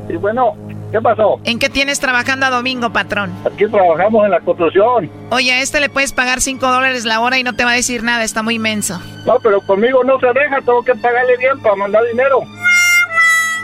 [0.09, 0.57] Y bueno,
[0.91, 1.41] ¿qué pasó?
[1.45, 3.33] ¿En qué tienes trabajando a Domingo, patrón?
[3.45, 5.11] Aquí trabajamos en la construcción.
[5.31, 7.75] Oye, a este le puedes pagar 5 dólares la hora y no te va a
[7.75, 9.01] decir nada, está muy inmenso.
[9.27, 12.41] No, pero conmigo no se deja, tengo que pagarle bien para mandar dinero.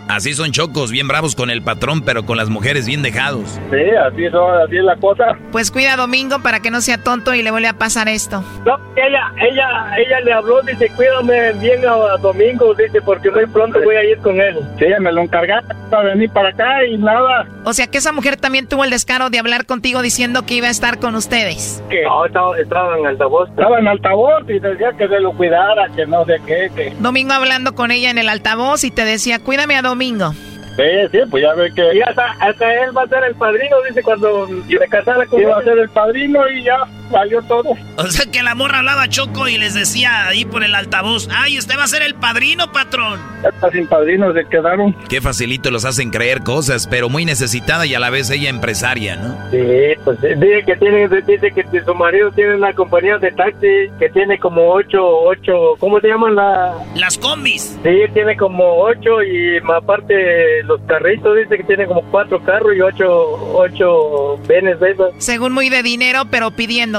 [0.09, 3.59] Así son chocos, bien bravos con el patrón, pero con las mujeres bien dejados.
[3.71, 5.37] Sí, así, son, así es la cosa.
[5.51, 8.43] Pues cuida a Domingo para que no sea tonto y le vuelva a pasar esto.
[8.65, 13.81] No, ella, ella, ella le habló, dice, cuídame bien a, Domingo, dice, porque muy pronto
[13.83, 14.57] voy a ir con él.
[14.79, 17.49] Sí, ella me lo encargaron para venir para acá y nada.
[17.65, 20.69] O sea que esa mujer también tuvo el descaro de hablar contigo diciendo que iba
[20.69, 21.83] a estar con ustedes.
[22.05, 23.49] No, estaba, estaba en altavoz.
[23.51, 26.71] Estaba en altavoz y decía que se lo cuidara, que no sé qué.
[26.77, 26.95] Que...
[27.01, 30.33] Domingo hablando con ella en el altavoz y te decía, cuídame a Domingo domingo.
[30.77, 33.77] Sí, sí, pues ya ve que ya hasta, hasta, él va a ser el padrino,
[33.89, 36.77] dice, cuando se casara con Iba a ser el padrino y ya
[37.11, 37.71] valió todo.
[37.97, 41.59] O sea que la morra hablaba Choco y les decía ahí por el altavoz, ay,
[41.59, 43.21] usted va a ser el padrino, patrón.
[43.47, 44.95] Hasta sin padrino se quedaron.
[45.09, 49.17] Qué facilito los hacen creer cosas, pero muy necesitada y a la vez ella empresaria,
[49.17, 49.37] ¿no?
[49.51, 54.09] Sí, pues dice que tiene, dice que su marido tiene una compañía de taxi que
[54.11, 56.75] tiene como ocho, ocho, ¿cómo se llaman la?
[56.95, 57.79] Las combis.
[57.83, 62.81] Sí, tiene como ocho y aparte los carritos, dice que tiene como cuatro carros y
[62.81, 63.07] ocho,
[63.55, 65.13] ocho venes de esos.
[65.19, 66.51] Según muy de dinero, pero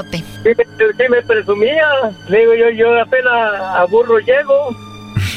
[0.04, 0.24] pidiéndote.
[0.98, 1.86] Sí, me presumía.
[2.28, 4.87] Digo yo, yo apenas a burro llego.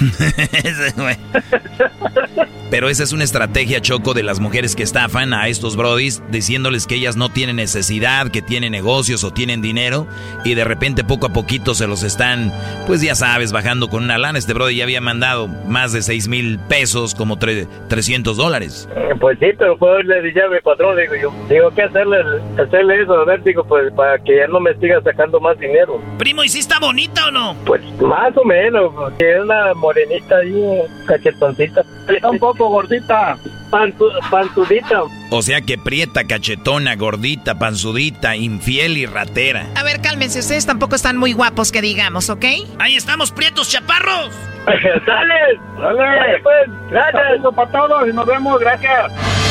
[2.72, 6.88] Pero esa es una estrategia, Choco, de las mujeres que estafan a estos brodis, diciéndoles
[6.88, 10.08] que ellas no tienen necesidad, que tienen negocios o tienen dinero,
[10.46, 12.54] y de repente poco a poquito se los están,
[12.88, 14.40] pues ya sabes, bajando con una lana.
[14.40, 18.88] Este brody ya había mandado más de 6 mil pesos, como 300 dólares.
[18.96, 22.18] Eh, pues sí, pero fue le dije a mi patrón, digo yo, digo, ¿qué hacerle,
[22.58, 23.14] hacerle eso?
[23.14, 26.02] A ver, digo, pues para que ya no me siga sacando más dinero.
[26.18, 27.56] Primo, ¿y si está bonita o no?
[27.66, 31.84] Pues más o menos, porque es una morenita ahí, cachetoncita.
[32.08, 33.38] Está un poco gordita,
[33.70, 35.04] panzudita.
[35.30, 39.68] O sea que prieta, cachetona, gordita, panzudita, infiel y ratera.
[39.76, 42.46] A ver, cálmense, ustedes tampoco están muy guapos que digamos, ¿ok?
[42.80, 44.32] Ahí estamos, prietos chaparros.
[44.66, 45.60] ¡Sale!
[45.78, 46.40] ¡Sale!
[46.44, 47.24] Pues, gracias.
[47.40, 49.51] Eso para todos y nos vemos, gracias.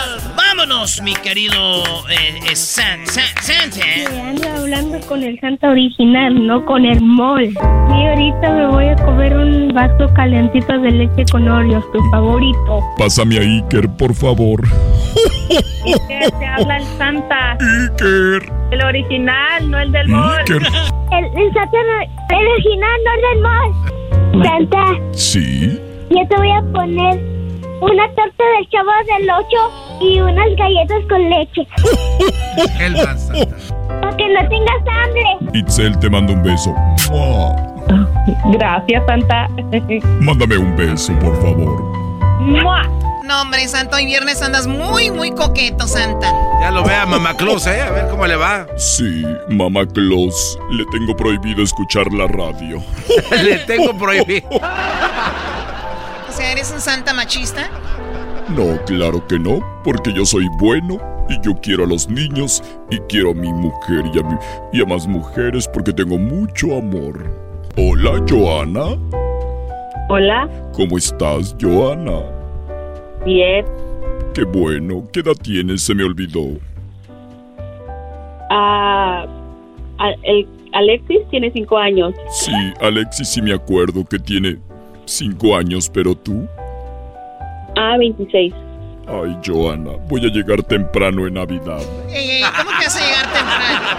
[0.61, 3.21] Vámonos, mi querido eh, eh Santa.
[4.29, 7.45] ando hablando con el Santa original, no con el mol.
[7.45, 12.79] Y ahorita me voy a comer un vaso calentito de leche con Oreos, tu favorito.
[12.99, 14.61] Pásame a Iker, por favor.
[15.83, 17.53] Iker, te habla el Santa.
[17.53, 18.53] Iker.
[18.69, 20.39] El original, no el del mall.
[20.41, 20.61] Iker.
[20.61, 21.77] El, el Santa,
[22.29, 24.45] el original, no el del mall.
[24.45, 24.85] Santa.
[25.13, 25.81] Sí.
[26.11, 27.19] Yo te voy a poner
[27.81, 31.67] una torta del chavo del 8 y unas galletas con leche.
[32.79, 33.33] El Santa.
[34.01, 35.59] Para que no tengas hambre.
[35.59, 36.73] Itzel, te mando un beso.
[38.51, 39.47] Gracias, Santa.
[40.19, 41.81] Mándame un beso, por favor.
[42.41, 42.83] ¡Mua!
[43.23, 46.33] No, hombre, Santo, hoy viernes andas muy, muy coqueto, Santa.
[46.59, 47.79] Ya lo vea Mamá Claus, ¿eh?
[47.81, 48.67] A ver cómo le va.
[48.77, 52.83] Sí, Mamá Claus, le tengo prohibido escuchar la radio.
[53.43, 54.49] le tengo prohibido.
[54.49, 57.69] O sea, ¿eres un Santa machista?
[58.55, 60.97] No, claro que no, porque yo soy bueno
[61.29, 64.35] y yo quiero a los niños y quiero a mi mujer y a, mi,
[64.73, 67.23] y a más mujeres porque tengo mucho amor.
[67.77, 68.97] Hola, Joana.
[70.09, 72.21] Hola, ¿Cómo estás, Joana?
[73.25, 73.65] bien.
[74.33, 75.07] Qué bueno.
[75.13, 75.83] ¿Qué edad tienes?
[75.83, 76.57] Se me olvidó.
[78.49, 79.25] Ah,
[80.23, 82.13] el Alexis tiene cinco años.
[82.31, 82.51] Sí,
[82.81, 84.57] Alexis, sí me acuerdo que tiene
[85.05, 86.47] cinco años, pero tú.
[87.75, 88.53] Ah, 26.
[89.07, 91.81] Ay, Joana, voy a llegar temprano en Navidad.
[92.09, 93.91] Ey, ey, ¿cómo que vas a llegar temprano?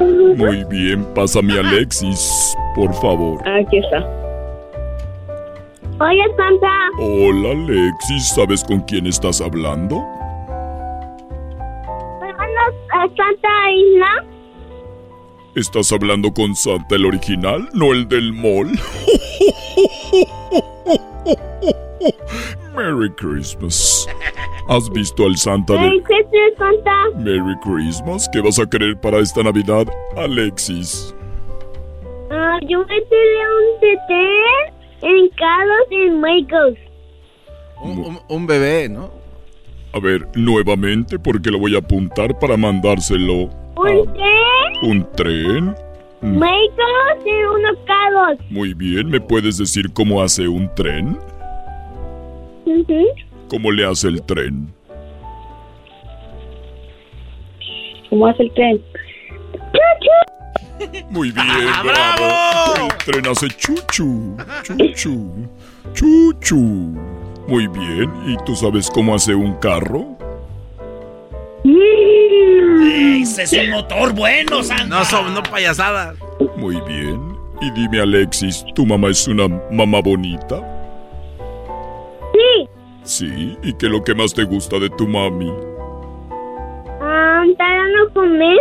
[0.36, 3.46] Muy bien, pásame a Alexis, por favor.
[3.48, 3.98] Aquí está.
[6.00, 6.90] Oye, Santa.
[7.00, 9.96] Hola, Alexis, ¿sabes con quién estás hablando?
[12.20, 14.24] Vámonos a Santa Isla.
[15.56, 18.70] ¿Estás hablando con Santa el original, no el del mall?
[22.74, 24.06] Merry Christmas.
[24.68, 27.18] ¿Has visto al Santa Merry de Christmas, Santa.
[27.18, 28.28] Merry Christmas?
[28.32, 29.86] ¿Qué vas a querer para esta Navidad,
[30.16, 31.14] Alexis?
[32.30, 36.78] Ah, yo me tiré un TT en Carlos en Michaels.
[37.82, 39.10] Un, un- un bebé, ¿no?
[39.94, 43.48] A ver, nuevamente, porque lo voy a apuntar para mandárselo.
[43.76, 44.90] ¿Un tren?
[44.90, 45.74] ¿Un tren?
[46.20, 48.38] Mm, Michaels y unos carros.
[48.50, 51.18] Muy bien, ¿me puedes decir cómo hace un tren?
[53.48, 54.72] ¿Cómo le hace el tren?
[58.10, 58.82] ¿Cómo hace el tren?
[61.10, 61.46] Muy bien,
[61.84, 62.88] bravo.
[62.90, 65.48] El tren hace chuchu, chuchu,
[65.92, 66.58] chuchu.
[67.46, 70.17] Muy bien, ¿y tú sabes cómo hace un carro?
[71.64, 74.84] Ese es un motor bueno, Santa.
[74.86, 76.16] No son, no payasadas.
[76.56, 77.36] Muy bien.
[77.60, 80.60] Y dime, Alexis, ¿tu mamá es una mamá bonita?
[82.32, 82.68] Sí.
[83.02, 85.52] Sí, ¿y qué es lo que más te gusta de tu mami?
[87.00, 88.58] Ah, ¿Estarán a comer?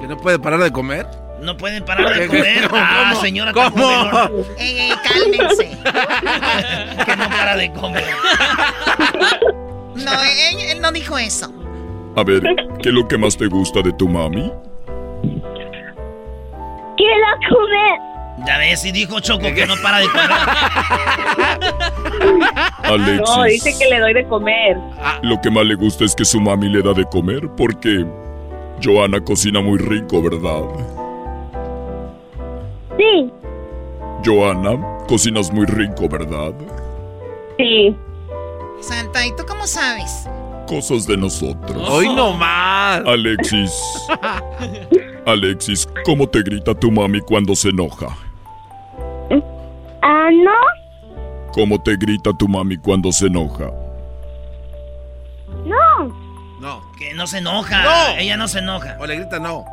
[0.00, 1.06] ¿Que no puede parar de comer?
[1.40, 2.68] No pueden parar de ¿Qué- comer.
[2.68, 4.44] cómo, Ah, señora ¿Cómo?
[4.58, 5.70] Ey, ey, cálmense.
[7.06, 8.04] que no para de comer.
[9.94, 11.52] No, él, él no dijo eso.
[12.16, 12.42] A ver,
[12.82, 14.50] ¿qué es lo que más te gusta de tu mami?
[16.96, 17.98] Quiero comer.
[18.46, 20.24] Ya ves, y dijo Choco que no para de comer.
[22.84, 23.36] Alexis.
[23.36, 24.76] No, dice que le doy de comer.
[25.22, 28.04] Lo que más le gusta es que su mami le da de comer porque
[28.82, 30.62] Joana cocina muy rico, ¿verdad?
[32.98, 33.30] Sí.
[34.24, 36.52] Joana, cocinas muy rico, ¿verdad?
[37.56, 37.96] Sí.
[38.84, 40.28] Santa, ¿y tú cómo sabes?
[40.66, 41.76] Cosas de nosotros.
[41.90, 43.02] Hoy no más.
[43.06, 43.72] Alexis.
[45.26, 48.08] Alexis, ¿cómo te grita tu mami cuando se enoja?
[50.02, 51.52] Ah, no.
[51.52, 53.70] ¿Cómo te grita tu mami cuando se enoja?
[55.64, 56.14] No.
[56.60, 56.82] No.
[56.98, 57.82] Que no se enoja.
[57.82, 58.18] No.
[58.18, 58.98] Ella no se enoja.
[59.00, 59.64] O le grita no.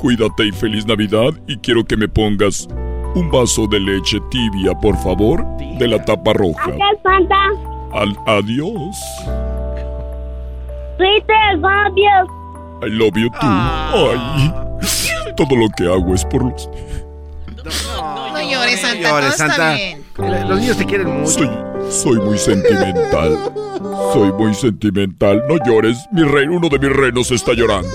[0.00, 2.66] Cuídate y feliz Navidad y quiero que me pongas
[3.14, 5.44] un vaso de leche tibia, por favor,
[5.78, 6.62] de la tapa roja.
[6.64, 7.36] Acá Santa.
[7.92, 8.96] Al adiós.
[10.98, 12.86] Peter, love you.
[12.86, 13.38] I love you too.
[13.42, 14.54] Ay.
[15.36, 16.68] Todo lo que hago es por los
[17.64, 19.08] No llores, Santa.
[19.10, 19.76] llores, todo Santa.
[20.48, 21.30] Los niños te quieren mucho.
[21.30, 21.50] Soy,
[21.90, 23.38] soy muy sentimental.
[24.12, 25.42] Soy muy sentimental.
[25.48, 25.96] No llores.
[26.12, 27.88] Mi rey, uno de mis reinos está llorando.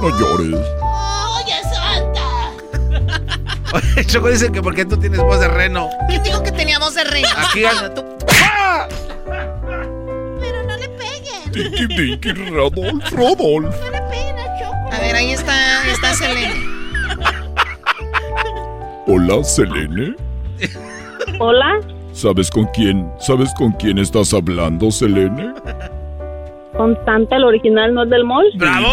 [0.00, 0.58] No llores.
[4.06, 5.88] Choco dice que porque tú tienes voz de reno.
[6.08, 7.22] ¿Quién dijo que teníamos de rey?
[7.36, 7.62] Aquí
[7.94, 8.04] Tú-
[10.40, 11.52] Pero no le peguen.
[11.52, 13.74] Tinky Dinky Rodolf, Rodolf.
[13.80, 14.92] No le peguen a Choco.
[14.92, 16.54] A ver, ahí está, está Selene.
[19.06, 20.14] Hola, Selene.
[21.40, 21.80] Hola.
[22.12, 23.10] ¿Sabes con quién?
[23.18, 25.52] ¿Sabes con quién estás hablando, Selene?
[26.76, 28.46] Constante, el original no es del mall.
[28.56, 28.88] ¡Bravo!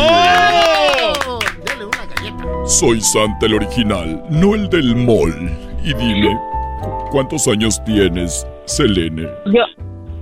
[2.80, 5.52] Soy Santa el original, no el del mall.
[5.84, 6.38] Y dime,
[6.81, 9.23] ¿cu- ¿cuántos años tienes, Selene?
[9.48, 9.64] Yo,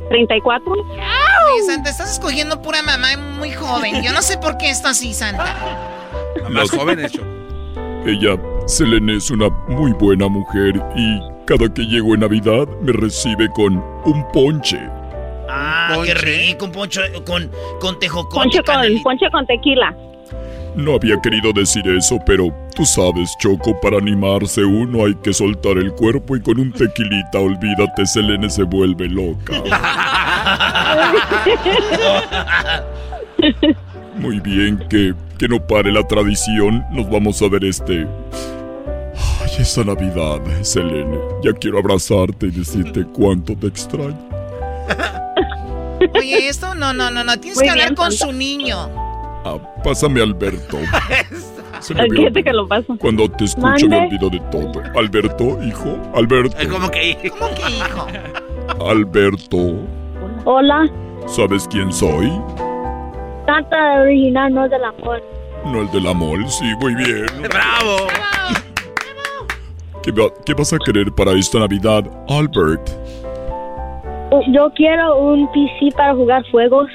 [0.09, 0.71] 34.
[0.71, 4.01] Oye, Santa, estás escogiendo pura mamá muy joven.
[4.01, 5.45] Yo no sé por qué está así, Santa.
[6.49, 7.27] Más jóvenes, Choco.
[8.05, 8.35] Ella,
[8.65, 13.75] Selene, es una muy buena mujer y cada que llego en Navidad me recibe con
[14.05, 14.79] un ponche.
[15.51, 16.13] Ah, qué Ponche.
[16.15, 18.35] rico, un poncho con, con tejocote.
[18.35, 19.95] Ponche con, ponche con tequila.
[20.79, 25.77] No había querido decir eso, pero tú sabes, Choco, para animarse uno hay que soltar
[25.77, 29.61] el cuerpo y con un tequilita, olvídate, Selene se vuelve loca.
[34.15, 36.85] Muy bien, que, que no pare la tradición.
[36.91, 38.07] Nos vamos a ver este.
[39.41, 41.17] Ay, esta Navidad, Selene.
[41.43, 44.17] Ya quiero abrazarte y decirte cuánto te extraño.
[46.15, 47.37] Oye, esto no, no, no, no.
[47.37, 48.98] Tienes Muy que hablar bien, con su niño.
[49.45, 50.77] Ah, pásame Alberto.
[51.79, 52.43] Se me Fíjate olvidó.
[52.43, 52.97] que lo paso.
[52.99, 54.81] Cuando te escucho me olvido de todo.
[54.97, 55.97] Alberto, hijo.
[56.13, 56.57] Alberto.
[56.69, 57.31] ¿Cómo que?
[57.39, 58.85] ¿Cómo que hijo?
[58.85, 59.57] Alberto.
[60.45, 60.89] Hola.
[61.27, 62.29] ¿Sabes quién soy?
[63.45, 65.23] Santa original no es del amor.
[65.65, 66.47] No el de la mall.
[66.49, 67.25] Sí, muy bien.
[67.49, 68.07] ¡Bravo!
[70.03, 72.89] ¿Qué, va- qué vas a querer para esta Navidad, Albert?
[74.53, 76.87] Yo quiero un PC para jugar juegos.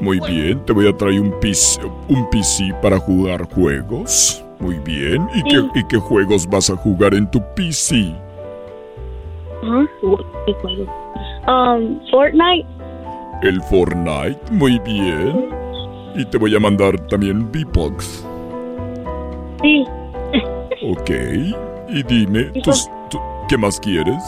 [0.00, 4.42] Muy bien, te voy a traer un PC, un PC para jugar juegos.
[4.58, 5.28] Muy bien.
[5.34, 8.14] ¿Y, qué, ¿Y qué juegos vas a jugar en tu PC?
[10.46, 10.86] ¿Qué juego?
[11.46, 12.66] Um, Fortnite.
[13.42, 14.38] El Fortnite.
[14.50, 15.48] Muy bien.
[16.14, 18.26] Y te voy a mandar también V-Bucks.
[19.62, 19.84] Sí.
[20.90, 21.10] Ok.
[21.88, 23.18] Y dime, ¿tus- tú-
[23.48, 24.22] ¿qué más quieres?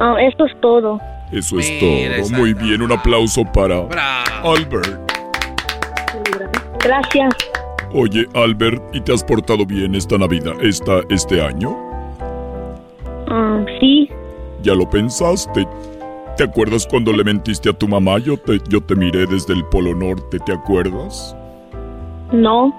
[0.00, 0.98] Ah, eso es todo.
[1.32, 2.38] Eso es todo.
[2.38, 4.52] Muy bien, un aplauso para ¡Bravo!
[4.54, 5.12] Albert.
[6.82, 7.34] Gracias.
[7.92, 11.70] Oye, Albert, ¿y te has portado bien esta Navidad, esta, este año?
[13.30, 14.10] Um, sí.
[14.62, 15.66] ¿Ya lo pensaste?
[16.36, 18.18] ¿Te acuerdas cuando le mentiste a tu mamá?
[18.18, 21.34] Yo te, yo te miré desde el Polo Norte, ¿te acuerdas?
[22.32, 22.72] No.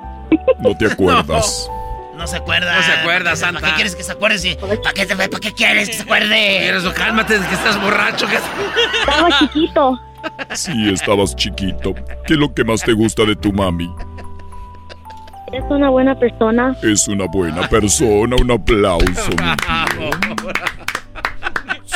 [0.59, 1.69] ¿No te acuerdas?
[1.69, 1.78] No
[2.27, 2.75] se acuerda.
[2.75, 3.59] No se acuerda, Santa.
[3.61, 4.37] ¿Para qué quieres que se acuerde?
[4.39, 6.69] si- ¿Para qué, te- ¿Para qué quieres que se acuerde?
[6.69, 8.27] Eso, cálmate, que estás borracho.
[8.27, 8.35] Que...
[8.35, 9.99] Estaba chiquito.
[10.53, 11.93] Sí, estabas chiquito.
[12.27, 13.89] ¿Qué es lo que más te gusta de tu mami?
[15.53, 16.75] Es una buena persona.
[16.83, 19.31] Es una buena persona, un aplauso.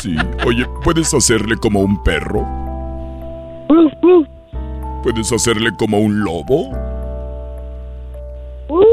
[0.01, 2.45] Sí, oye, ¿puedes hacerle como un perro?
[3.69, 4.27] Ruf, ruf.
[5.01, 6.71] ¿Puedes hacerle como un lobo?
[8.67, 8.83] Uh,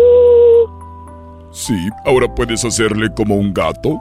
[1.53, 4.01] Sí, ahora puedes hacerle como un gato.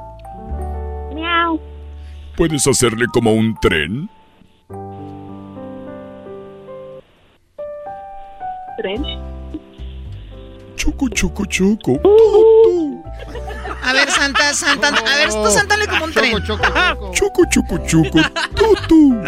[1.14, 1.60] miau.
[2.38, 4.10] ¿Puedes hacerle como un tren?
[8.78, 9.04] Tren.
[10.76, 12.00] Chucu, chucu, chucu.
[13.84, 14.88] A ver, Santa, Santa.
[14.88, 16.42] A ver, tú Santale como un tren.
[16.44, 17.12] Choco, choco.
[17.12, 18.20] Chucu, chucu, chucu.
[18.56, 19.22] Tú, tú.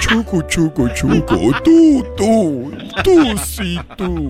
[0.00, 1.52] Chucu, chucu, chucu.
[1.62, 2.72] Tú, tú.
[3.04, 4.28] Tú, sí, tú.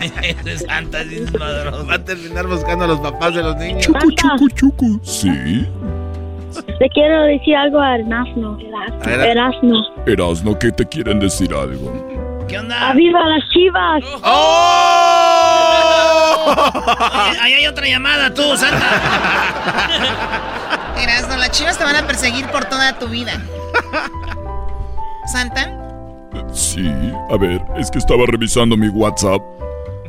[0.66, 0.98] Santa
[1.88, 3.82] Va a terminar buscando a los papás de los niños.
[3.86, 5.00] Chucu, chucu, chucu.
[5.02, 5.66] Sí.
[6.78, 8.58] Te quiero decir algo a Erasmo.
[9.04, 9.84] Erasmo.
[10.06, 12.46] Erasno, ¿qué te quieren decir algo?
[12.48, 12.90] ¿Qué onda?
[12.90, 14.02] ¡Aviva las chivas!
[14.24, 15.40] ¡Oh!
[17.30, 18.86] Oye, ahí hay otra llamada, tú, Santa.
[21.00, 23.40] Erasno, las chivas te van a perseguir por toda tu vida.
[25.32, 25.76] ¿Santa?
[26.52, 26.90] Sí,
[27.30, 29.40] a ver, es que estaba revisando mi WhatsApp.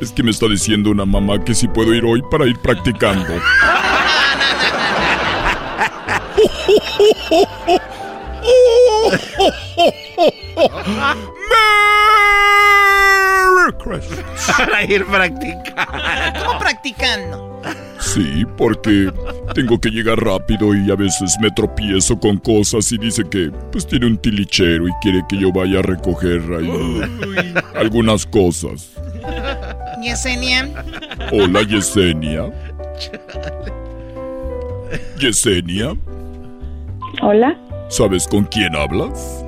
[0.02, 3.34] Es que me está diciendo una mamá que si puedo ir hoy para ir practicando.
[13.54, 14.52] Merry Christmas.
[14.58, 16.44] Para ir practicando.
[16.44, 17.51] ¿Cómo practicando?
[17.98, 19.10] Sí, porque
[19.54, 23.86] tengo que llegar rápido y a veces me tropiezo con cosas y dice que pues
[23.86, 28.90] tiene un tilichero y quiere que yo vaya a recoger ahí algunas cosas.
[30.02, 30.68] Yesenia.
[31.32, 32.50] Hola Yesenia.
[35.18, 35.94] Yesenia,
[37.22, 37.56] Hola,
[37.88, 39.44] ¿sabes con quién hablas?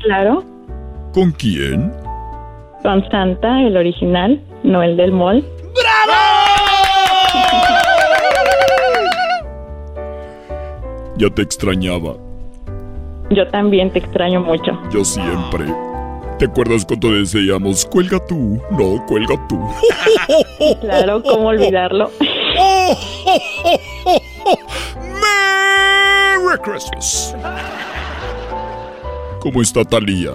[0.00, 0.44] claro.
[1.14, 1.92] ¿Con quién?
[2.82, 5.44] Con Santa, el original, no el del mall.
[11.22, 12.16] Ya te extrañaba.
[13.30, 14.76] Yo también te extraño mucho.
[14.90, 15.66] Yo siempre.
[16.36, 18.60] ¿Te acuerdas cuando decíamos, cuelga tú?
[18.72, 19.56] No, cuelga tú.
[20.80, 22.10] Claro, ¿cómo olvidarlo?
[25.20, 27.36] ¡Merry Christmas!
[29.38, 30.32] ¿Cómo está Talía?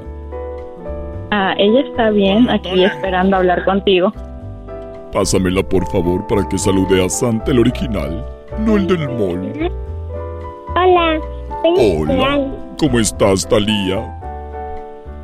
[1.32, 4.14] Ah, ella está bien, aquí esperando hablar contigo.
[5.12, 8.26] Pásamela por favor para que salude a Santa el original,
[8.60, 9.70] no el del mall.
[10.76, 11.20] Hola.
[11.64, 12.52] Hola.
[12.78, 14.14] ¿Cómo estás, Talía?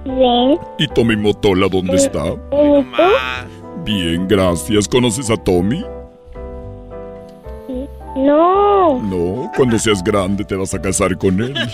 [0.05, 0.57] Bien.
[0.77, 2.25] ¿Y Tommy Motola dónde está?
[2.27, 2.85] ¿Y tú?
[3.83, 4.87] Bien, gracias.
[4.87, 5.83] ¿Conoces a Tommy?
[8.15, 8.99] No.
[9.01, 11.53] No, cuando seas grande te vas a casar con él.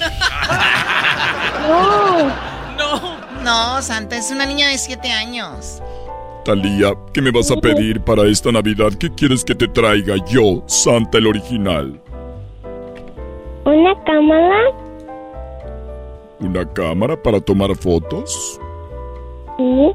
[2.77, 3.17] No.
[3.43, 5.81] No, Santa, es una niña de 7 años.
[6.43, 8.91] Talía, ¿qué me vas a pedir para esta Navidad?
[8.99, 12.01] ¿Qué quieres que te traiga yo, Santa el original?
[13.69, 14.59] ¿Una cámara?
[16.39, 18.59] ¿Una cámara para tomar fotos?
[19.57, 19.91] Sí.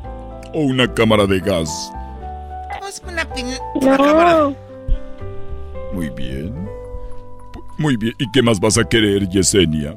[0.55, 1.93] ¿O una cámara de gas?
[2.89, 4.55] Es una pin- No.
[5.93, 6.55] Muy bien.
[7.79, 8.15] Muy bien.
[8.19, 9.97] ¿Y qué más vas a querer, Yesenia?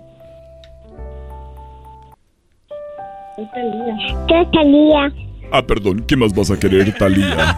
[4.28, 5.12] ¿Qué salía?
[5.52, 6.04] Ah, perdón.
[6.08, 7.56] ¿Qué más vas a querer, Talía?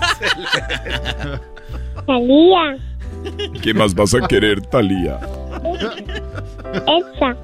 [2.05, 2.77] Salía.
[3.61, 5.19] ¿Qué más vas a querer, Talía?
[6.87, 7.35] Elsa.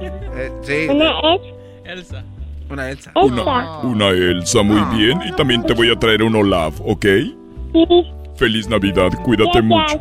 [0.00, 0.86] Eh, sí.
[0.90, 1.10] Una
[1.84, 2.22] Elsa.
[2.70, 3.12] Una Elsa.
[3.14, 5.20] Una, una Elsa, muy bien.
[5.26, 7.04] Y también te voy a traer un Olaf, ¿ok?
[7.72, 7.86] Sí.
[8.36, 9.64] Feliz Navidad, cuídate Gracias.
[9.64, 10.00] mucho.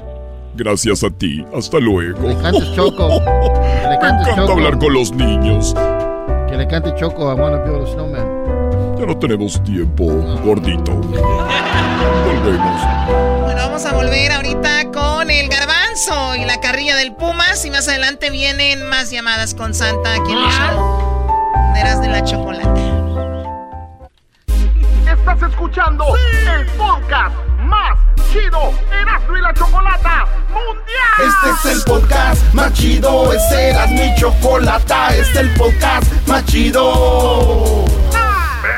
[0.55, 1.43] Gracias a ti.
[1.55, 2.22] Hasta luego.
[2.22, 3.09] Que le cantes Choco.
[3.19, 4.51] Que le Me cantes encanta Choco.
[4.53, 5.76] hablar con los niños.
[6.49, 8.97] Que le cante Choco a Wanna Build a Snowman.
[8.99, 10.05] Ya no tenemos tiempo,
[10.43, 10.91] gordito.
[12.26, 12.81] Volvemos.
[13.43, 14.77] Bueno, vamos a volver ahorita
[15.98, 17.65] garbanzo y la carrilla del Pumas.
[17.65, 21.48] Y más adelante vienen más llamadas con Santa aquí en el show.
[21.74, 22.82] de Eras de la Chocolate.
[25.11, 27.98] Estás escuchando el podcast más
[28.32, 31.53] chido Erasmo y la Chocolata Mundial.
[31.53, 36.45] Este es el podcast más chido, es Eras mi chocolata, este es el podcast más
[36.45, 37.86] chido.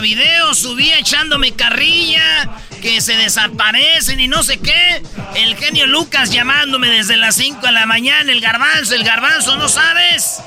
[0.00, 2.50] Video subí echándome carrilla.
[2.80, 5.02] Que se desaparecen y no sé qué.
[5.34, 8.30] El genio Lucas llamándome desde las 5 de la mañana.
[8.30, 10.40] El garbanzo, el garbanzo, ¿no sabes?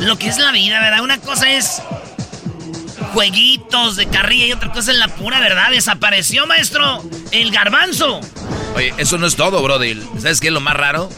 [0.00, 1.02] Lo que es la vida, ¿verdad?
[1.02, 1.82] Una cosa es
[3.12, 5.70] jueguitos de carrilla y otra cosa es la pura verdad.
[5.70, 7.02] Desapareció, maestro.
[7.30, 8.20] El garbanzo.
[8.74, 10.02] Oye, eso no es todo, Brody.
[10.18, 11.10] ¿Sabes qué es lo más raro?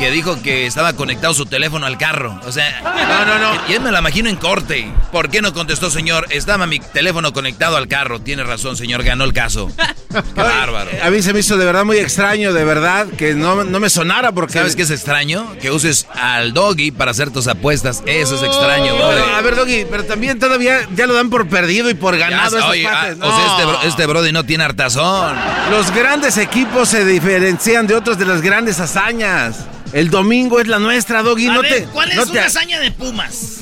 [0.00, 2.40] Que dijo que estaba conectado su teléfono al carro.
[2.46, 3.68] O sea, no, no, no.
[3.68, 4.90] Y él me la imagino en corte.
[5.12, 6.26] ¿Por qué no contestó, señor?
[6.30, 8.18] Estaba mi teléfono conectado al carro.
[8.18, 9.70] Tiene razón, señor, ganó el caso.
[10.10, 10.90] Qué bárbaro.
[11.02, 13.90] A mí se me hizo de verdad muy extraño, de verdad, que no, no me
[13.90, 14.54] sonara porque...
[14.54, 15.54] ¿Sabes qué es extraño?
[15.60, 18.02] Que uses al doggy para hacer tus apuestas.
[18.06, 19.06] Eso es extraño, bro.
[19.06, 22.70] a ver, doggy, pero también todavía ya lo dan por perdido y por ganado ah,
[22.70, 25.36] O sea, este, este brody no tiene hartazón.
[25.70, 29.66] Los grandes equipos se diferencian de otros de las grandes hazañas.
[29.92, 31.48] El domingo es la nuestra, Doggy.
[31.48, 33.60] A no ver, te, ¿Cuál es no una hazaña de Pumas?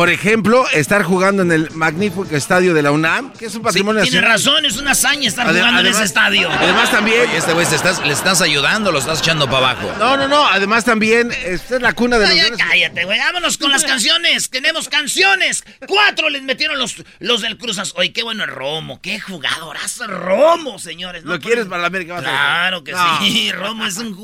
[0.00, 4.02] Por ejemplo, estar jugando en el magnífico estadio de la UNAM, que es un patrimonio
[4.02, 6.48] sí, Tiene razón, es una hazaña estar jugando en ese estadio.
[6.50, 7.28] Además también...
[7.28, 7.66] Oye, este güey
[8.06, 9.92] le estás ayudando, lo estás echando para abajo.
[9.98, 12.58] No, no, no, además también, esta es la cuna de no, los...
[12.58, 15.64] Ya, cállate, güey, vámonos con las canciones, tenemos canciones.
[15.86, 17.92] Cuatro les metieron los, los del Cruzas.
[17.96, 21.24] Oye, qué bueno es Romo, qué jugadorazo Romo, señores.
[21.24, 22.20] ¿Lo quieres para la América?
[22.20, 24.16] Claro que sí, Romo es un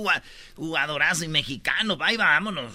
[0.56, 2.72] jugadorazo y mexicano, bye, vámonos.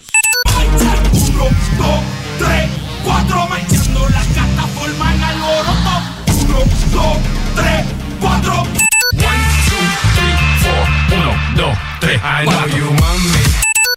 [0.54, 1.48] Uno,
[1.78, 2.00] dos,
[2.38, 5.94] tres, cuatro, metiendo la cata forman al loroto.
[6.42, 6.58] Uno,
[6.92, 7.16] dos,
[7.54, 7.86] tres,
[8.20, 8.54] cuatro.
[8.62, 9.84] One, two,
[10.16, 11.18] three, four.
[11.18, 13.42] Uno, dos, tres, I know you mami.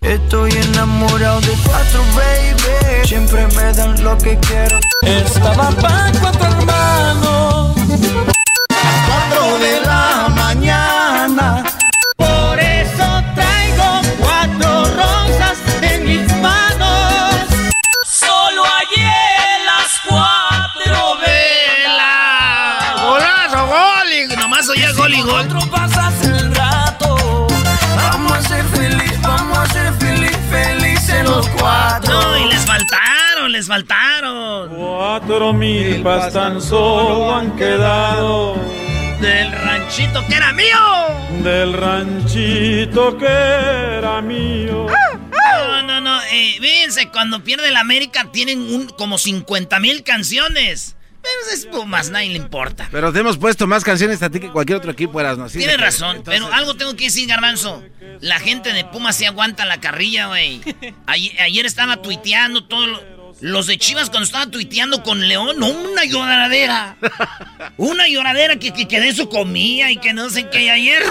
[0.01, 3.07] Estoy enamorado de cuatro, baby.
[3.07, 4.79] Siempre me dan lo que quiero.
[5.01, 7.75] Estaba pa' cuatro hermanos.
[8.69, 11.63] A cuatro de la mañana.
[25.25, 25.47] Gol.
[25.47, 27.47] Cuatro pasas el rato.
[27.95, 32.21] Vamos a ser feliz, vamos a ser feliz, felices los cuatro.
[32.21, 34.69] No, y les faltaron, les faltaron.
[34.75, 38.55] Cuatro milpas tan solo han quedado.
[39.19, 40.77] Del ranchito que era mío.
[41.43, 44.87] Del ranchito que era mío.
[45.31, 46.21] No, no, no.
[46.31, 50.95] Eh, fíjense, cuando pierde la América tienen un, como 50 mil canciones.
[51.53, 52.87] Es Pumas, nadie le importa.
[52.91, 55.47] Pero te hemos puesto más canciones a ti que cualquier otro equipo, eras, ¿no?
[55.47, 57.83] Tienes razón, pero algo tengo que decir, Garbanzo.
[58.21, 60.61] La gente de Pumas se aguanta la carrilla, güey.
[61.05, 63.03] Ayer, ayer, estaba tuiteando todo lo,
[63.41, 66.97] Los de Chivas cuando estaba tuiteando con León, una lloradera.
[67.77, 70.71] Una lloradera que, que, que de eso comía y que no sé qué.
[70.71, 71.03] Ayer,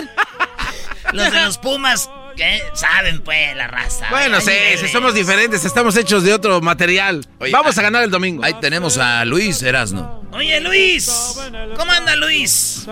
[1.13, 2.61] los de los Pumas ¿Qué?
[2.75, 4.07] Saben, pues, la raza.
[4.11, 7.25] Bueno, sí, si somos diferentes, estamos hechos de otro material.
[7.39, 8.45] Oye, Vamos a ganar el domingo.
[8.45, 10.25] Ahí tenemos a Luis Erasno.
[10.33, 11.37] Oye, Luis.
[11.77, 12.87] ¿Cómo anda, Luis?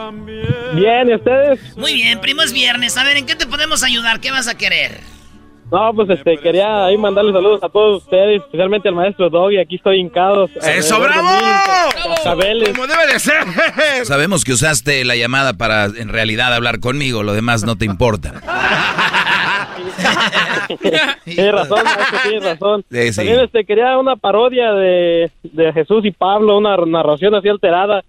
[0.75, 1.77] Bien, ¿y ustedes?
[1.77, 2.97] Muy bien, primo, es viernes.
[2.97, 4.21] A ver, ¿en qué te podemos ayudar?
[4.21, 5.01] ¿Qué vas a querer?
[5.73, 9.57] No, pues este, quería ahí mandarle saludos a todos ustedes, especialmente al maestro Doggy.
[9.59, 10.51] Aquí estoy hincado.
[10.61, 11.29] ¡Eso, bravo!
[12.75, 13.43] Como debe de ser.
[14.05, 18.35] Sabemos que usaste la llamada para en realidad hablar conmigo, lo demás no te importa.
[21.25, 22.85] tienes razón, maestro, tienes razón.
[22.91, 23.17] Sí, sí.
[23.17, 28.05] También este, quería una parodia de, de Jesús y Pablo, una narración así alterada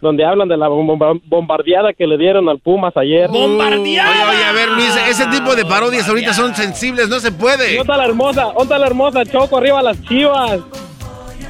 [0.00, 3.28] donde hablan de la bomba- bombardeada que le dieron al Pumas ayer.
[3.28, 4.10] ¡Bombardeada!
[4.10, 7.64] Oye, oye, a ver, Luis, ese tipo de parodias ahorita son sensibles, no se puede.
[7.76, 8.42] ¿Dónde está la hermosa?
[8.44, 9.24] ¿Dónde está la hermosa?
[9.24, 10.60] Choco, arriba las chivas.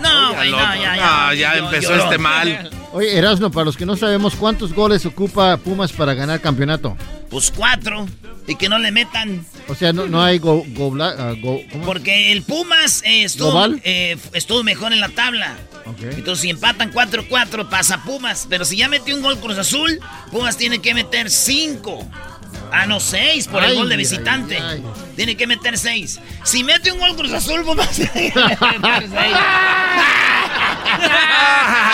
[0.01, 1.35] No, güey, no, ya, ya.
[1.35, 2.71] ya empezó este mal.
[2.93, 6.97] Oye, Erasno, para los que no sabemos, ¿cuántos goles ocupa Pumas para ganar campeonato?
[7.31, 8.07] Pues cuatro.
[8.47, 9.45] Y que no le metan.
[9.69, 11.85] O sea, no, no hay go, go, ah, go- ¿cómo?
[11.85, 15.55] Porque el Pumas eh, estuvo, eh, estuvo mejor en la tabla.
[16.01, 18.47] Entonces, si empatan 4-4, pasa Pumas.
[18.49, 20.01] Pero si ya metió un gol Cruz Azul,
[20.31, 22.09] Pumas tiene que meter 5.
[22.71, 24.59] Ah, no, 6 por el Ay, gol de ay, visitante.
[24.59, 24.83] ay.
[25.17, 26.21] Tiene que meter 6.
[26.45, 29.13] Si mete un gol Cruz Azul, Pumas tiene que meter 6.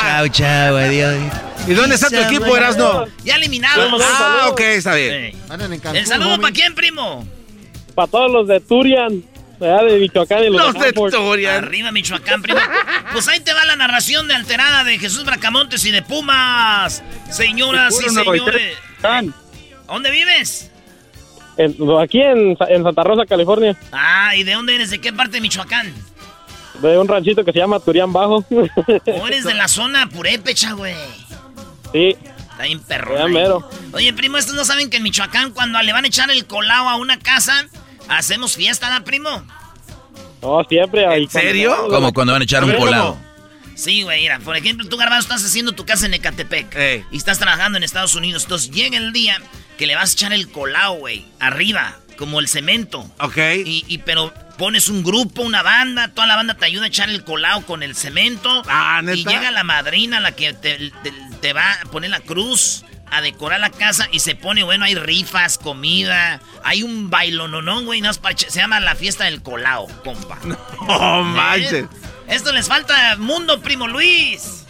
[0.00, 1.16] chao, chao, adiós.
[1.66, 3.06] ¿Y dónde está tu equipo, Erasno?
[3.24, 4.02] Ya eliminados.
[4.04, 5.32] Ah, ok, está bien.
[5.94, 7.26] ¿El saludo para quién, primo?
[7.94, 9.22] Para todos los de Turian,
[9.58, 11.44] de Michoacán y los, de Hanford.
[11.46, 12.58] Arriba, Michoacán, primo.
[13.12, 17.02] Pues ahí te va la narración de alterada de Jesús Bracamontes y de Pumas.
[17.30, 18.76] Señoras y señores.
[19.86, 20.70] ¿Dónde vives?
[21.56, 24.90] En- aquí en, Sa- en Santa Rosa, California, Ah, ¿y de dónde eres?
[24.90, 25.92] ¿De qué parte de Michoacán?
[26.82, 28.44] de un ranchito que se llama Turian Bajo.
[28.50, 30.94] ¿O eres de la zona purépecha, güey?
[31.92, 32.16] sí,
[32.50, 33.14] Está bien perro.
[33.92, 36.88] Oye, primo, estos no saben que en Michoacán, cuando le van a echar el colado
[36.88, 37.66] a una casa,
[38.08, 39.44] hacemos fiesta, ¿no, primo?
[40.42, 41.06] no, siempre.
[41.06, 41.88] ahí ¿Serio?
[41.88, 43.18] Como cuando van a echar un colado.
[43.74, 47.38] Sí, güey, mira, por ejemplo, tú, Garbanzo, estás haciendo tu casa en Ecatepec y estás
[47.38, 48.44] trabajando en Estados Unidos.
[48.44, 49.40] Entonces llega el día
[49.78, 53.10] que le vas a echar el colado, güey, arriba, como el cemento.
[53.18, 53.36] Ok.
[53.64, 57.08] Y, y- pero pones un grupo, una banda, toda la banda te ayuda a echar
[57.10, 58.62] el colado con el cemento.
[58.68, 62.84] Ah, Y llega la madrina, la que te, te- te va a poner la cruz
[63.10, 68.00] a decorar la casa y se pone, bueno, hay rifas, comida, hay un bailononón, güey,
[68.00, 70.38] no es se llama la fiesta del colao, compa.
[70.86, 71.86] No manches.
[72.28, 74.64] Esto les falta mundo, primo Luis.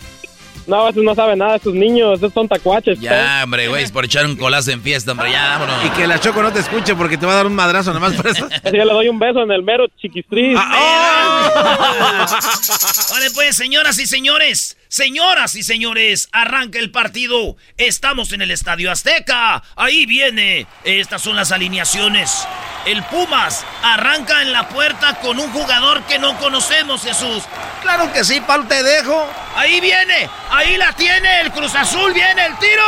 [0.67, 2.99] No, esos no saben nada, esos niños, esos son tacuaches.
[2.99, 5.85] Ya, hombre, güey, es por echar un colazo en fiesta, hombre, ya, vámonos.
[5.85, 8.15] Y que la Choco no te escuche porque te va a dar un madrazo nomás
[8.15, 8.49] por eso.
[8.65, 10.57] Así le doy un beso en el mero chiquistris.
[10.59, 12.27] Ah,
[13.11, 17.57] vale, pues, señoras y señores, señoras y señores, arranca el partido.
[17.79, 19.61] Estamos en el Estadio Azteca.
[19.75, 20.69] Ahí viene.
[20.85, 22.47] Estas son las alineaciones.
[22.87, 27.43] El Pumas arranca en la puerta con un jugador que no conocemos, Jesús.
[27.83, 29.29] Claro que sí, Pal, te dejo.
[29.57, 32.83] Ahí viene, ahí la tiene, el Cruz Azul viene el tiro.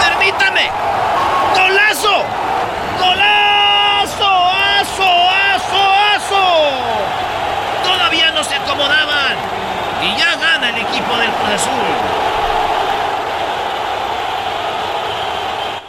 [0.00, 0.70] Permítame.
[1.54, 2.24] Golazo.
[2.98, 3.52] Golazo.
[4.82, 6.44] Aso, aso, aso.
[7.84, 9.36] Todavía no se acomodaban.
[10.02, 11.72] Y ya gana el equipo del Cruz Azul.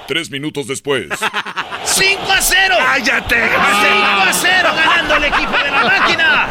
[0.07, 1.07] Tres minutos después.
[1.85, 2.75] 5 a 0.
[2.77, 3.35] ¡Cállate!
[3.35, 3.59] 5
[4.29, 6.47] a 0 ganando el equipo de la máquina.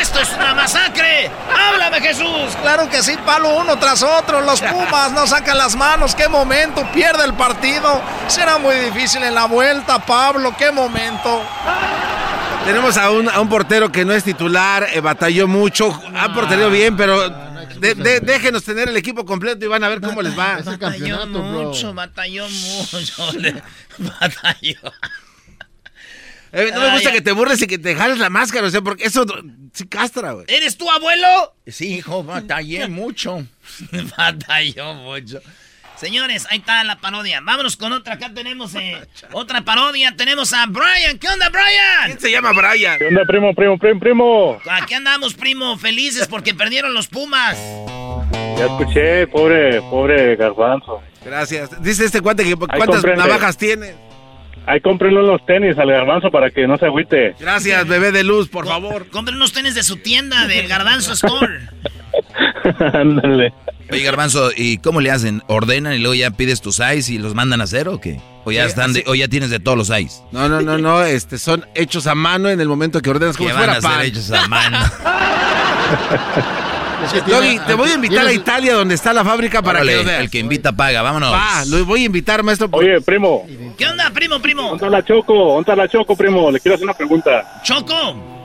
[0.00, 1.30] Esto es una masacre.
[1.54, 2.56] Háblame, Jesús.
[2.62, 4.40] Claro que sí, palo uno tras otro.
[4.40, 6.14] Los Pumas no sacan las manos.
[6.14, 6.86] ¡Qué momento!
[6.92, 8.00] Pierde el partido.
[8.28, 10.54] Será muy difícil en la vuelta, Pablo.
[10.56, 11.42] ¡Qué momento!
[12.64, 16.68] Tenemos a un, a un portero que no es titular, eh, batalló mucho, ha portero
[16.68, 17.49] bien, pero
[17.80, 20.60] déjenos tener el equipo completo y van a ver cómo les va.
[20.62, 23.32] batalló mucho, batalló mucho.
[23.98, 24.92] batalló.
[26.52, 28.80] Eh, no me gusta que te burles y que te jales la máscara, o sea,
[28.80, 29.24] porque eso
[29.72, 30.46] sí castra, güey.
[30.48, 31.54] ¿Eres tu abuelo?
[31.66, 33.46] Sí, hijo, batallé mucho.
[34.16, 35.40] batalló mucho.
[36.00, 37.42] Señores, ahí está la parodia.
[37.42, 38.14] Vámonos con otra.
[38.14, 40.16] Acá tenemos eh, otra parodia.
[40.16, 41.18] Tenemos a Brian.
[41.18, 42.06] ¿Qué onda, Brian?
[42.06, 42.98] ¿Quién se llama Brian?
[42.98, 44.58] ¿Qué onda, primo, primo, primo, primo?
[44.70, 47.58] Aquí andamos, primo, felices porque perdieron los Pumas.
[48.56, 51.02] Ya escuché, pobre, pobre garbanzo.
[51.22, 51.82] Gracias.
[51.82, 53.92] Dice este cuate que cuántas navajas tiene.
[54.64, 57.34] Ahí cómprenle unos tenis al garbanzo para que no se agüite.
[57.38, 59.06] Gracias, bebé de luz, por favor.
[59.10, 61.60] Compren unos tenis de su tienda, del Garbanzo Store.
[62.92, 63.52] Ándale.
[63.90, 65.42] Oye, Garbanzo, ¿y cómo le hacen?
[65.48, 68.20] ¿Ordenan y luego ya pides tus ice y los mandan a hacer o qué?
[68.44, 70.22] ¿O ya, están o ya tienes de todos los ice?
[70.32, 73.50] No, no, no, no, este, son hechos a mano en el momento que ordenas como
[73.50, 74.78] si fuera van a Ser hechos a mano?
[77.66, 80.72] te voy a invitar a Italia donde está la fábrica para que El que invita
[80.72, 81.32] paga, vámonos.
[81.32, 82.68] Va, lo voy a invitar, maestro.
[82.72, 83.46] Oye, primo.
[83.76, 84.70] ¿Qué onda, primo, primo?
[84.70, 85.54] ¿Dónde la Choco?
[85.54, 86.50] ¿Dónde la Choco, primo?
[86.50, 87.60] Le quiero hacer una pregunta.
[87.62, 88.39] Choco.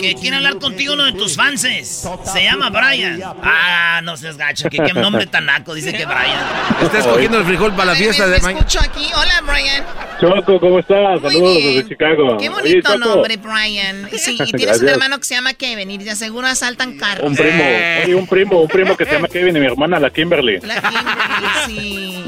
[0.00, 2.08] Que quiere hablar contigo uno de tus fanses.
[2.24, 3.20] Se llama Brian.
[3.42, 4.68] Ah, no seas gacho.
[4.68, 5.74] Que qué nombre tan naco.
[5.74, 6.40] Dice que Brian.
[6.82, 8.60] Está escogiendo el frijol para la fiesta de mañana.
[8.60, 9.10] escucho aquí.
[9.14, 9.84] Hola, Brian.
[10.20, 11.20] Choco, ¿cómo estás?
[11.20, 12.36] Saludos desde Chicago.
[12.38, 14.08] Qué bonito nombre, Brian.
[14.12, 17.26] Sí, y tienes un hermano que se llama Kevin y de seguro asaltan carros.
[17.26, 17.62] Un primo.
[17.62, 18.02] Eh.
[18.04, 20.60] Oye, un primo, un primo que se llama Kevin y mi hermana, la Kimberly.
[20.60, 22.24] La Kimberly, sí.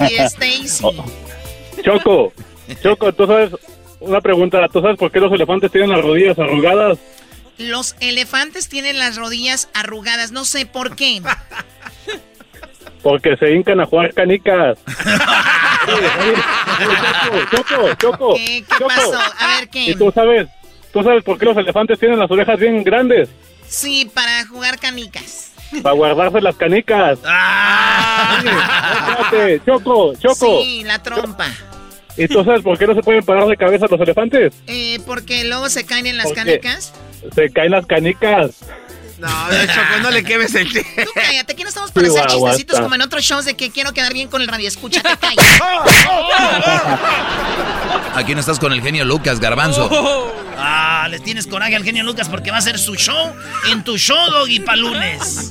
[0.00, 0.82] Y Stacy.
[0.82, 1.04] Oh.
[1.82, 2.32] Choco,
[2.82, 3.50] Choco, tú sabes,
[4.06, 6.98] una pregunta, ¿tú sabes por qué los elefantes tienen las rodillas arrugadas?
[7.58, 11.22] Los elefantes tienen las rodillas arrugadas, no sé por qué.
[13.02, 14.78] Porque se hincan a jugar canicas.
[17.50, 19.18] choco, choco, ¿Qué, qué pasó?
[19.38, 19.90] A ver, ¿qué?
[19.90, 20.48] ¿Y tú sabes,
[20.92, 23.28] tú sabes por qué los elefantes tienen las orejas bien grandes?
[23.68, 25.52] Sí, para jugar canicas.
[25.82, 27.18] Para guardarse las canicas.
[27.24, 28.42] ¡Ah!
[29.66, 30.62] choco, choco.
[30.62, 31.46] Sí, la trompa.
[32.16, 34.54] ¿Y tú sabes por qué no se pueden parar de cabeza los elefantes?
[34.66, 36.92] Eh, porque luego se caen en las canicas.
[37.34, 38.64] Se caen las canicas.
[39.24, 40.82] No, Choco, no le quemes el Tú
[41.14, 44.12] cállate, aquí no estamos para hacer chistecitos como en otros shows de que quiero quedar
[44.12, 44.68] bien con el radio.
[44.68, 45.44] Escúchate, calles.
[48.14, 49.88] Aquí no estás con el genio Lucas, garbanzo.
[50.58, 53.32] Ah, les tienes coraje al genio Lucas porque va a ser su show
[53.70, 55.50] en tu show, Doggy, para lunes.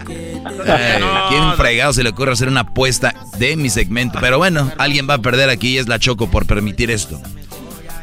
[1.30, 4.20] ¿Quién fregado se le ocurre hacer una apuesta de mi segmento?
[4.22, 7.20] Pero bueno, alguien va a perder aquí y es la Choco por permitir esto.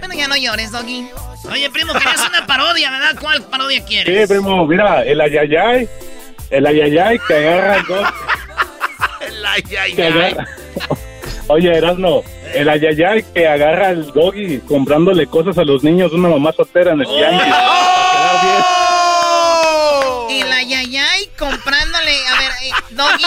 [0.01, 1.09] Bueno, ya no llores, Doggy.
[1.49, 3.17] Oye, primo, querías una parodia, ¿verdad?
[3.21, 4.29] ¿Cuál parodia quieres?
[4.29, 5.89] Sí, primo, mira, el ayayay,
[6.51, 8.09] el ayayay que agarra el dos.
[9.27, 10.37] el ayayay.
[11.49, 12.23] Oye, Erasmo,
[12.55, 16.93] el ayayay que agarra al doggy comprándole cosas a los niños de una mamá soltera
[16.93, 17.55] en el tianguis.
[17.55, 19.09] ¡Oh!
[20.31, 21.10] El ayayay
[21.41, 22.27] comprándole.
[22.29, 23.25] A ver, eh, Doggy.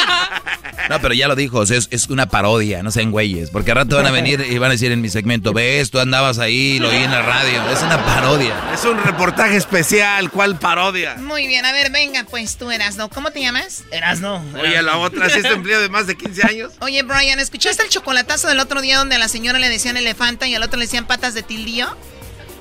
[0.89, 3.49] No, pero ya lo dijo, es, es, una parodia, no sean güeyes.
[3.49, 5.99] Porque al rato van a venir y van a decir en mi segmento: Ves, tú
[5.99, 7.67] andabas ahí, lo oí en la radio.
[7.69, 8.55] Es una parodia.
[8.73, 11.15] Es un reportaje especial, ¿cuál parodia?
[11.15, 13.09] Muy bien, a ver, venga, pues tú, Erasno.
[13.09, 13.83] ¿Cómo te llamas?
[13.91, 14.43] Erasno.
[14.61, 16.73] Oye, la otra, si es empleado de más de 15 años.
[16.79, 20.47] Oye, Brian, ¿escuchaste el chocolatazo del otro día donde a la señora le decían elefanta
[20.47, 21.87] y al otro le decían patas de tildío?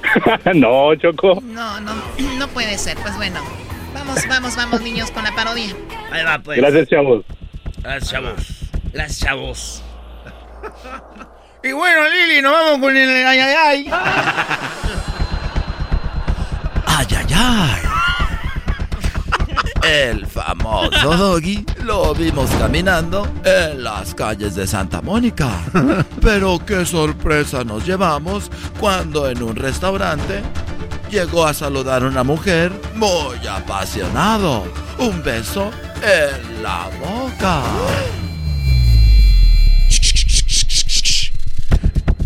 [0.55, 1.41] no, Choco.
[1.43, 1.93] No, no,
[2.39, 2.97] no puede ser.
[2.99, 3.41] Pues bueno.
[3.95, 5.75] Vamos, vamos, vamos, niños, con la parodia.
[6.11, 6.59] Ahí va, pues.
[6.59, 7.25] Gracias, chavos.
[7.79, 8.35] Gracias, chavos.
[8.93, 9.83] Gracias, chavos.
[11.65, 13.87] Y bueno, Lili, nos vamos con el ay, ay, ay.
[16.87, 17.83] Ay, ay, ay.
[19.83, 25.51] El famoso Doggy lo vimos caminando en las calles de Santa Mónica.
[26.21, 30.43] Pero qué sorpresa nos llevamos cuando en un restaurante
[31.13, 34.65] llegó a saludar a una mujer muy apasionado.
[34.99, 35.71] Un beso
[36.03, 37.63] en la boca.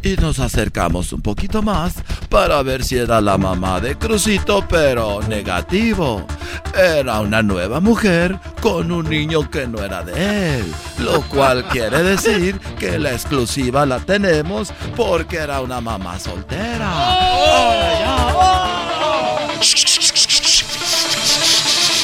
[0.02, 1.94] Y nos acercamos un poquito más
[2.28, 6.24] para ver si era la mamá de Crucito, pero negativo.
[6.72, 12.04] Era una nueva mujer con un niño que no era de él, lo cual quiere
[12.04, 18.55] decir que la exclusiva la tenemos porque era una mamá soltera.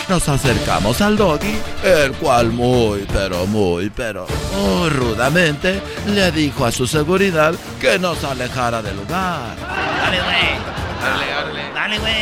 [0.08, 6.72] Nos acercamos al doggy, el cual muy, pero muy, pero muy rudamente le dijo a
[6.72, 9.56] su seguridad que nos alejara del lugar.
[9.56, 10.72] Dale, güey.
[11.00, 11.72] Dale, dale.
[11.74, 12.14] Dale, güey.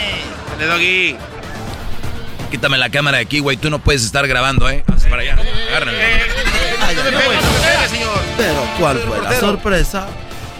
[0.58, 1.16] Dale, doggy.
[2.50, 3.56] Quítame la cámara de aquí, güey.
[3.56, 4.84] Tú no puedes estar grabando, ¿eh?
[4.92, 5.36] Haz para allá.
[5.68, 5.98] Agárrame.
[8.36, 10.06] Pero ¿cuál fue la sorpresa?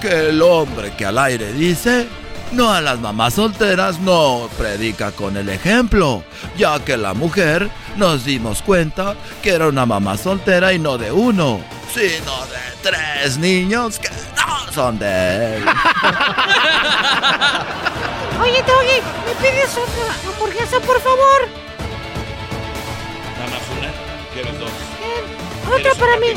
[0.01, 2.07] Que el hombre que al aire dice,
[2.53, 6.25] no a las mamás solteras no predica con el ejemplo,
[6.57, 11.13] ya que la mujer nos dimos cuenta que era una mamá soltera y no de
[11.13, 11.61] uno,
[11.93, 15.65] sino de tres niños que no son de él.
[18.41, 21.49] Oye, Doggy, ¿me pides otra hamburguesa, por favor?
[23.39, 23.91] Nada más una,
[24.33, 24.71] ¿quieres dos?
[24.71, 25.23] Eh,
[25.77, 26.29] otra para mí.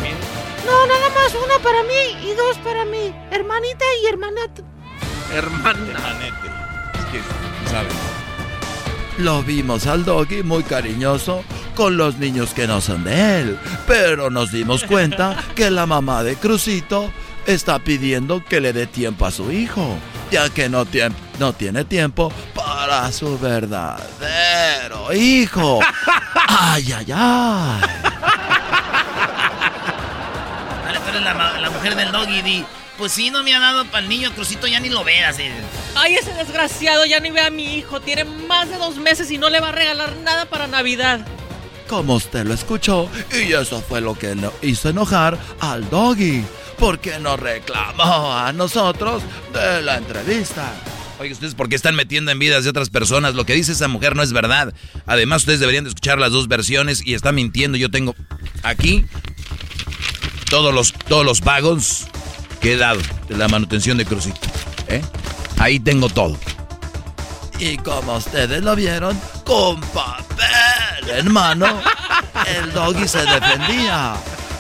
[0.66, 4.64] No, nada más una para mí y dos para mi hermanita y hermanita.
[5.32, 5.80] Hermana.
[6.94, 7.22] Es que,
[7.70, 7.94] ¿sabes?
[9.18, 11.44] Lo vimos al doggy muy cariñoso
[11.76, 16.24] con los niños que no son de él, pero nos dimos cuenta que la mamá
[16.24, 17.12] de Crucito
[17.46, 19.98] está pidiendo que le dé tiempo a su hijo,
[20.32, 25.80] ya que no, tiene tiempo para su verdadero hijo.
[26.48, 27.82] Ay, ay, ay.
[30.86, 32.66] Dale, tú eres la mujer del doggy, di.
[33.04, 35.38] Pues sí, no me ha dado para el niño, Crucito, ya ni lo veas.
[35.38, 35.52] eh.
[35.94, 38.00] Ay, ese desgraciado ya ni ve a mi hijo.
[38.00, 41.28] Tiene más de dos meses y no le va a regalar nada para Navidad.
[41.90, 46.46] Como usted lo escuchó, y eso fue lo que no- hizo enojar al doggy,
[46.80, 49.22] porque nos reclamó a nosotros
[49.52, 50.72] de la entrevista.
[51.20, 53.36] Oye, ¿ustedes por qué están metiendo en vidas de otras personas?
[53.36, 54.74] Lo que dice esa mujer no es verdad.
[55.08, 57.78] Además, ustedes deberían de escuchar las dos versiones y está mintiendo.
[57.78, 58.16] Yo tengo
[58.64, 59.04] aquí
[60.50, 62.08] todos los, todos los pagos
[62.64, 64.40] que he dado de la manutención de Crucito.
[64.88, 65.02] ¿eh?
[65.60, 66.38] Ahí tengo todo.
[67.60, 71.68] Y como ustedes lo vieron, con papel en mano,
[72.48, 74.14] el doggy se defendía.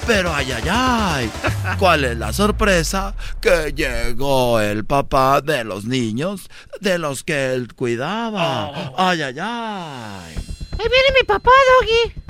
[0.05, 1.31] Pero ay, ay, ay,
[1.79, 3.15] ¿cuál es la sorpresa?
[3.39, 6.49] Que llegó el papá de los niños
[6.81, 8.91] de los que él cuidaba.
[8.97, 10.35] Ay, ay, ay.
[10.77, 12.22] Ahí viene mi papá, Doggy.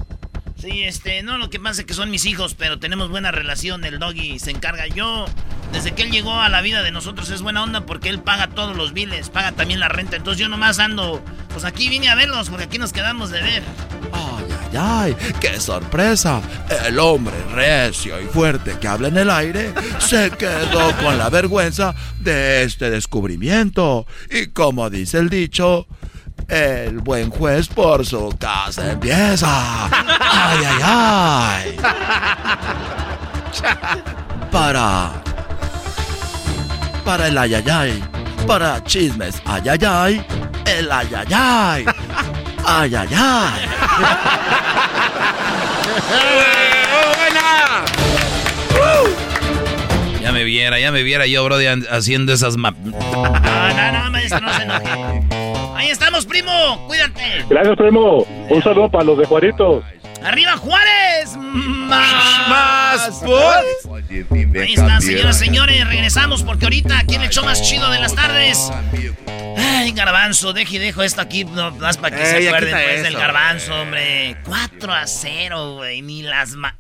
[0.64, 3.84] Sí, este, no, lo que pasa es que son mis hijos, pero tenemos buena relación.
[3.84, 4.88] El doggy se encarga.
[4.88, 5.26] Yo,
[5.74, 8.48] desde que él llegó a la vida de nosotros, es buena onda porque él paga
[8.48, 10.16] todos los biles, paga también la renta.
[10.16, 11.22] Entonces yo nomás ando,
[11.52, 13.64] pues aquí vine a verlos porque aquí nos quedamos de ver.
[14.14, 16.42] Ay, ay, qué sorpresa.
[16.88, 21.94] El hombre recio y fuerte que habla en el aire se quedó con la vergüenza
[22.22, 24.08] de este descubrimiento.
[24.32, 25.88] Y como dice el dicho,
[26.50, 29.86] el buen juez por su casa empieza.
[29.86, 31.78] Ay, ay, ay.
[34.52, 35.12] Para.
[37.06, 38.04] Para el ay, ay, ay.
[38.48, 40.26] Para chismes, ay, ay, ay.
[40.66, 41.86] El ay, ay, ay.
[42.66, 43.68] Ay, ay, ay.
[50.22, 51.58] Ya me viera, ya me viera yo, bro,
[51.92, 55.53] haciendo esas ma- No, no, no, maestro, no se enoje.
[55.84, 56.82] Ahí estamos, primo.
[56.88, 57.46] Cuídate.
[57.50, 58.26] Gracias, primo.
[58.50, 59.84] Un saludo para los de Juaritos.
[60.24, 61.36] ¡Arriba Juárez!
[61.36, 62.48] ¡Más!
[62.48, 63.22] ¡Más!
[64.56, 65.86] Ahí está, señoras y señores.
[65.86, 68.72] Regresamos porque ahorita aquí en el show más chido de las tardes.
[69.58, 72.90] Ay, garbanzo, deje y dejo esto aquí no, más para que Ey, se acuerden pues,
[72.94, 74.38] eso, del garbanzo, hombre.
[74.46, 76.02] 4 a 0, güey.
[76.02, 76.78] Ni las ma...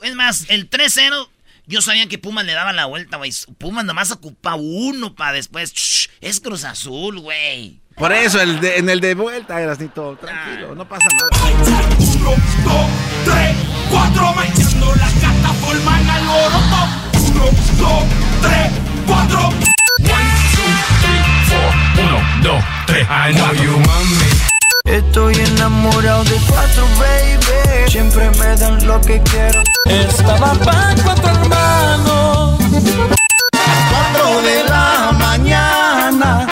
[0.00, 1.28] Es más, el 3-0,
[1.66, 3.32] yo sabía que Pumas le daba la vuelta, güey.
[3.58, 5.72] Pumas nomás ocupa uno para después.
[5.72, 7.80] Shh, es Cruz Azul, güey.
[7.96, 11.28] Por eso, el de- en el de vuelta, Erasnito, tranquilo, no pasa nada.
[11.44, 12.30] Uno,
[12.64, 12.90] dos,
[13.24, 13.56] tres,
[13.90, 16.88] cuatro, metiendo la cata forman alboroto.
[17.30, 17.44] Uno,
[17.78, 18.04] dos,
[18.40, 18.70] tres,
[19.06, 19.48] cuatro.
[19.48, 20.72] One, two,
[21.02, 22.04] three, four.
[22.04, 23.76] Uno, dos, tres, I know you
[24.84, 25.86] mami.
[25.96, 27.90] uno de cuatro, baby.
[27.90, 29.62] Siempre me dan lo que quiero.
[29.86, 32.58] Estaba para cuatro hermanos.
[33.90, 36.46] Cuatro de la mañana.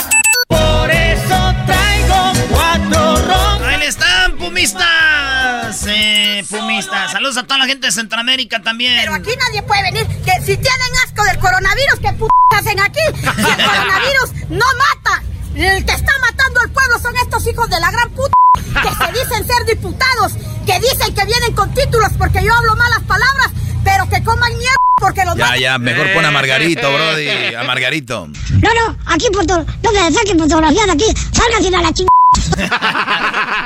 [0.48, 3.64] Por eso traigo cuatro ron.
[3.64, 5.86] Ahí están, pumistas.
[5.86, 7.12] Eh, pumistas.
[7.12, 8.96] Saludos a toda la gente de Centroamérica también.
[9.00, 10.06] Pero aquí nadie puede venir.
[10.06, 12.26] Que si tienen asco del coronavirus, ¿qué p
[12.56, 13.00] hacen aquí?
[13.14, 15.22] Si el coronavirus no mata.
[15.54, 19.12] El que está matando al pueblo son estos hijos de la gran puta que se
[19.12, 20.32] dicen ser diputados,
[20.64, 23.50] que dicen que vienen con títulos porque yo hablo malas palabras,
[23.84, 27.54] pero que coman mierda porque los Ya, ya, mejor pon a Margarito, Brody.
[27.54, 28.26] A Margarito.
[28.26, 32.10] No, no, aquí por no me saquen fotografías de aquí, salgan a la chingada.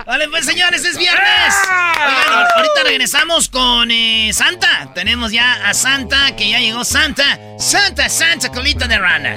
[0.06, 1.54] Vale, pues señores, es viernes.
[1.96, 4.92] Oigan, ahorita regresamos con eh, Santa.
[4.94, 7.38] Tenemos ya a Santa, que ya llegó Santa.
[7.58, 9.36] Santa, Santa, colita de rana.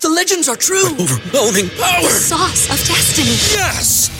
[0.00, 0.96] The legends are true.
[0.98, 2.02] overwhelming power.
[2.02, 3.36] The sauce of destiny.
[3.52, 4.19] Yes!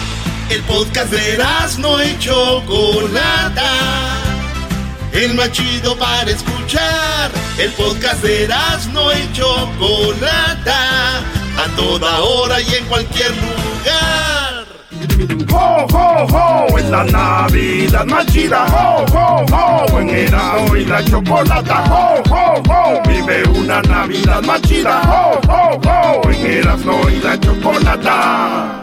[0.51, 1.37] El podcast de
[1.79, 3.71] no y Chocolata.
[5.13, 7.31] El más chido para escuchar.
[7.57, 8.49] El podcast de
[8.91, 11.19] no y Chocolata.
[11.57, 14.65] A toda hora y en cualquier lugar.
[15.53, 16.77] ¡Ho, ho, ho!
[16.77, 18.65] Es la Navidad más chida.
[18.65, 19.99] ¡Ho, ho, ho!
[20.01, 21.83] En Erasmo y la Chocolata.
[21.89, 23.01] ¡Ho, ho, ho!
[23.07, 25.01] Vive una Navidad más chida.
[25.01, 26.29] ¡Ho, ho, ho!
[26.29, 28.81] En Erasmo y la Chocolata.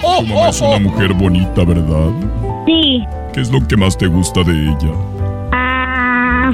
[0.00, 2.10] Tu mamá es una mujer bonita, ¿verdad?
[2.66, 3.04] Sí.
[3.32, 4.92] ¿Qué es lo que más te gusta de ella?
[5.52, 6.52] Ah,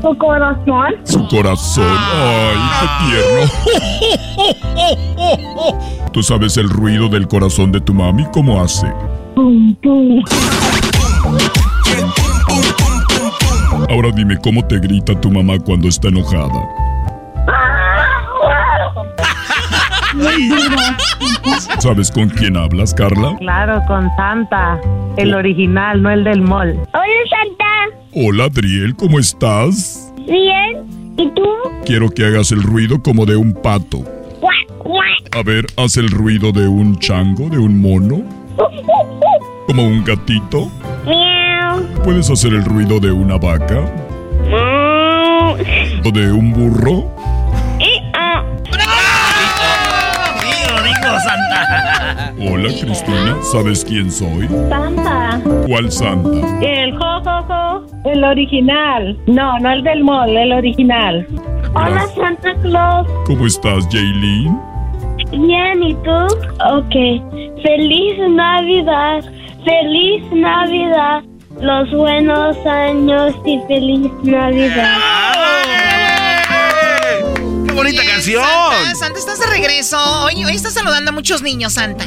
[0.00, 0.94] su corazón.
[1.04, 1.96] Su corazón.
[2.14, 3.50] Ay, qué tierno.
[6.12, 8.24] ¿Tú sabes el ruido del corazón de tu mami?
[8.32, 8.86] ¿Cómo hace?
[9.34, 10.22] Pum, pum.
[13.90, 16.87] Ahora dime cómo te grita tu mamá cuando está enojada.
[21.78, 23.36] ¿Sabes con quién hablas, Carla?
[23.38, 24.80] Claro, con Santa,
[25.16, 26.70] el original, no el del mall.
[26.92, 27.64] Hola, Santa.
[28.14, 30.12] Hola, Adriel, ¿cómo estás?
[30.16, 30.84] Bien.
[31.16, 31.46] ¿Y tú?
[31.84, 34.04] Quiero que hagas el ruido como de un pato.
[35.36, 38.22] A ver, haz el ruido de un chango, de un mono,
[39.66, 40.70] como un gatito.
[41.04, 41.82] Miau.
[42.02, 43.84] ¿Puedes hacer el ruido de una vaca?
[46.04, 47.17] ¿O de un burro?
[52.40, 54.46] Hola, Cristina, ¿sabes quién soy?
[54.68, 56.30] Santa, ¿Cuál santa?
[56.60, 59.18] el jojojo, el original.
[59.26, 61.26] No, no el del mall, el original.
[61.74, 63.08] Hola, Santa Claus.
[63.26, 64.56] ¿Cómo estás, Jaylene?
[65.32, 66.26] Bien, ¿y tú?
[66.70, 67.62] Ok.
[67.62, 69.24] Feliz Navidad.
[69.64, 71.22] Feliz Navidad.
[71.60, 74.96] Los buenos años y feliz Navidad.
[77.68, 78.42] ¡Qué bonita canción!
[78.42, 79.98] Santa, Santa, estás de regreso.
[80.24, 82.06] Oye, hoy estás saludando a muchos niños, Santa.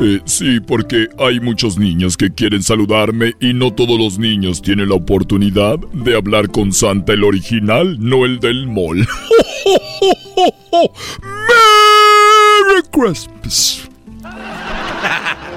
[0.00, 4.88] Eh, sí, porque hay muchos niños que quieren saludarme y no todos los niños tienen
[4.88, 9.06] la oportunidad de hablar con Santa el original, no el del mall.
[11.22, 13.82] ¡Merry Christmas!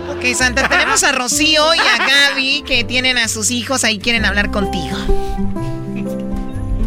[0.09, 1.97] Ok, Santa, tenemos a Rocío y a
[2.29, 4.97] Gaby que tienen a sus hijos ahí quieren hablar contigo.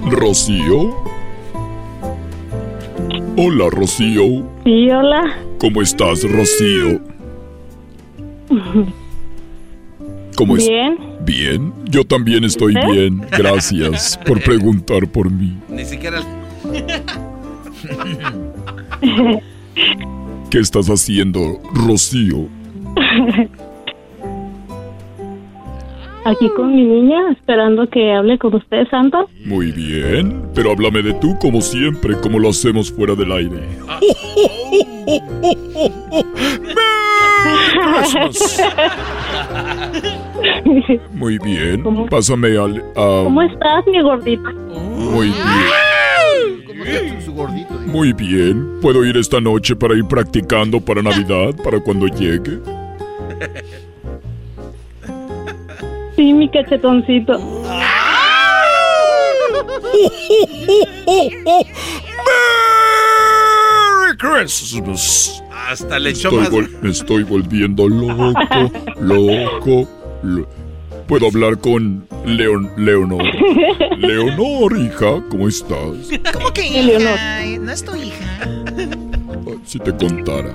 [0.06, 1.11] ¿Rocío?
[3.36, 4.48] Hola, Rocío.
[4.64, 5.36] Sí, hola.
[5.58, 7.00] ¿Cómo estás, Rocío?
[10.36, 10.66] ¿Cómo es?
[10.66, 10.98] Bien.
[11.24, 12.80] Bien, yo también estoy ¿Eh?
[12.90, 13.20] bien.
[13.30, 15.56] Gracias por preguntar por mí.
[15.68, 16.22] Ni siquiera.
[20.50, 22.48] ¿Qué estás haciendo, Rocío?
[26.24, 29.24] Aquí con mi niña, esperando que hable con usted, Santa.
[29.44, 33.60] Muy bien, pero háblame de tú como siempre, como lo hacemos fuera del aire.
[41.12, 42.78] Muy bien, pásame al...
[42.96, 44.50] a- ¿Cómo estás, mi gordito?
[44.74, 45.38] Muy bien.
[47.86, 52.58] Muy bien, ¿puedo ir esta noche para ir practicando para Navidad, para cuando llegue?
[56.22, 57.36] Sí, mi cachetoncito.
[63.90, 65.42] ¡Merry Christmas!
[65.68, 68.70] Hasta le echó estoy Me estoy volviendo loco,
[69.00, 69.88] loco,
[71.08, 73.24] ¿Puedo hablar con Leon, Leonor?
[73.98, 76.08] Leonor, hija, ¿cómo estás?
[76.32, 77.58] ¿Cómo que hija?
[77.58, 78.48] No es tu hija.
[79.64, 80.52] Si te contara.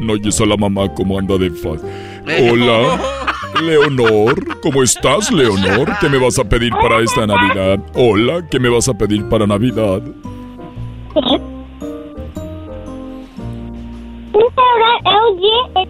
[0.00, 1.80] No oyes a la mamá cómo anda de faz.
[2.26, 3.00] Hola,
[3.62, 4.60] Leonor.
[4.60, 5.92] ¿Cómo estás, Leonor?
[6.00, 7.78] ¿Qué me vas a pedir para esta Navidad?
[7.94, 10.02] Hola, ¿qué me vas a pedir para Navidad?
[14.32, 15.44] Un celular LG,
[15.76, 15.88] el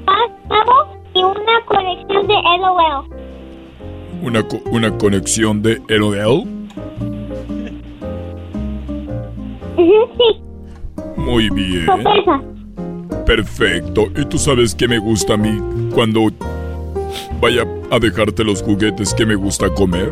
[1.14, 3.04] y una conexión de LOL.
[4.22, 6.44] ¿Una, una conexión de LOL?
[9.76, 10.42] Sí.
[11.16, 11.86] Muy bien.
[13.24, 14.08] Perfecto.
[14.16, 15.58] ¿Y tú sabes qué me gusta a mí
[15.94, 16.30] cuando
[17.40, 20.10] vaya a dejarte los juguetes que me gusta comer?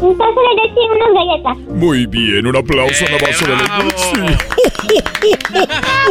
[0.00, 1.58] Un vaso de leche y unas galletas.
[1.76, 4.38] Muy bien, un aplauso a la vaso de leche.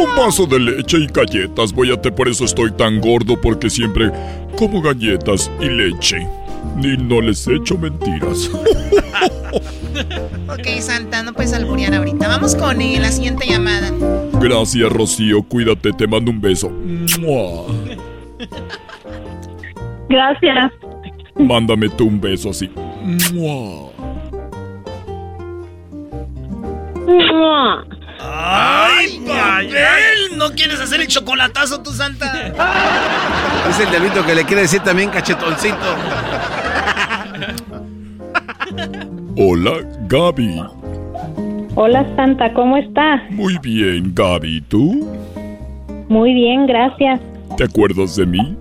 [0.00, 1.72] un vaso de leche y galletas.
[1.72, 4.10] Voyate, por eso estoy tan gordo, porque siempre
[4.56, 6.26] como galletas y leche.
[6.76, 8.50] Ni no les echo mentiras.
[10.48, 12.28] ok, Santa, no puedes alburear ahorita.
[12.28, 13.90] Vamos con eh, la siguiente llamada.
[14.40, 15.42] Gracias, Rocío.
[15.42, 16.70] Cuídate, te mando un beso.
[20.08, 20.72] Gracias.
[21.36, 22.70] Mándame tú un beso así.
[28.22, 30.36] ¡Ay, papel!
[30.36, 32.52] ¿No quieres hacer el chocolatazo, tu santa?
[33.70, 35.76] Es el delito que le quiere decir también cachetoncito.
[39.42, 39.72] Hola,
[40.06, 40.62] Gaby.
[41.74, 43.24] Hola, Santa, ¿cómo está?
[43.30, 44.60] Muy bien, Gaby.
[44.68, 45.08] ¿Tú?
[46.10, 47.22] Muy bien, gracias.
[47.56, 48.54] ¿Te acuerdas de mí?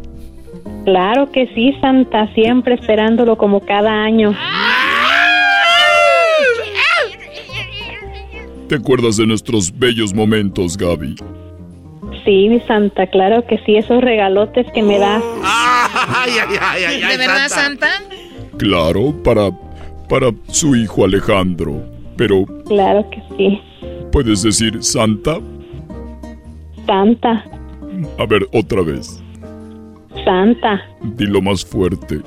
[0.85, 4.33] Claro que sí, Santa, siempre esperándolo como cada año.
[8.69, 11.15] ¿Te acuerdas de nuestros bellos momentos, Gaby?
[12.23, 15.21] Sí, mi Santa, claro que sí, esos regalotes que me das.
[17.09, 17.89] ¿De verdad, Santa?
[18.57, 19.51] Claro, para,
[20.09, 21.81] para su hijo Alejandro,
[22.17, 22.45] pero...
[22.65, 23.61] Claro que sí.
[24.11, 25.37] ¿Puedes decir Santa?
[26.85, 27.45] Santa.
[28.17, 29.21] A ver, otra vez.
[30.25, 30.81] Santa.
[31.15, 32.19] Dilo más fuerte.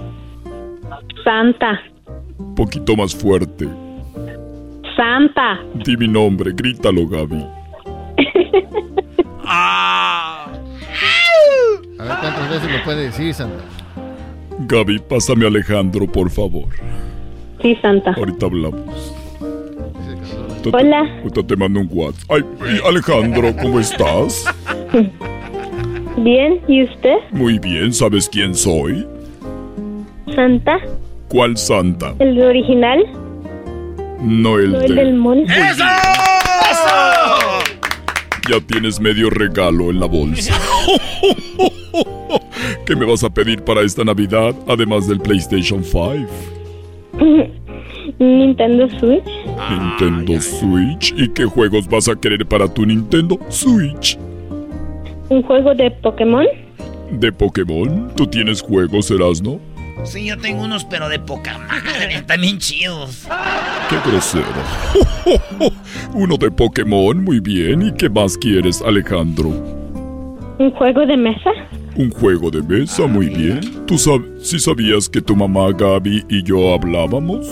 [1.24, 1.80] Santa.
[2.54, 3.68] Poquito más fuerte.
[4.96, 5.60] Santa.
[5.84, 7.44] Di mi nombre, grítalo, Gaby.
[9.44, 10.46] A
[11.98, 13.64] ver cuántas veces lo puede decir, Santa.
[14.68, 16.68] Gaby, pásame a Alejandro, por favor.
[17.62, 18.12] Sí, Santa.
[18.16, 19.14] Ahorita hablamos.
[20.72, 21.00] Hola.
[21.22, 22.30] Ahorita te mando un WhatsApp.
[22.30, 22.42] Ay,
[22.86, 24.44] Alejandro, ¿cómo estás?
[26.18, 27.16] Bien, ¿y usted?
[27.30, 29.06] Muy bien, ¿sabes quién soy?
[30.34, 30.78] Santa.
[31.28, 32.14] ¿Cuál Santa?
[32.18, 33.02] ¿El original?
[34.20, 35.42] No el, del mono.
[35.42, 35.84] ¡Eso!
[38.50, 40.54] Ya tienes medio regalo en la bolsa.
[42.86, 46.28] ¿Qué me vas a pedir para esta Navidad, además del PlayStation 5?
[48.18, 49.24] Nintendo Switch.
[49.70, 51.14] Nintendo Switch.
[51.16, 54.18] ¿Y qué juegos vas a querer para tu Nintendo Switch?
[55.28, 56.46] ¿Un juego de Pokémon?
[57.10, 58.10] ¿De Pokémon?
[58.16, 59.60] ¿Tú tienes juegos, Erasno?
[60.04, 62.22] Sí, yo tengo unos, pero de poca madre.
[62.26, 63.28] También chidos.
[63.88, 64.44] Qué grosero.
[66.14, 67.82] Uno de Pokémon, muy bien.
[67.82, 69.48] ¿Y qué más quieres, Alejandro?
[70.58, 71.50] ¿Un juego de mesa?
[71.94, 73.60] Un juego de mesa, muy bien.
[73.86, 77.46] ¿Tú sabes si sabías que tu mamá Gaby y yo hablábamos?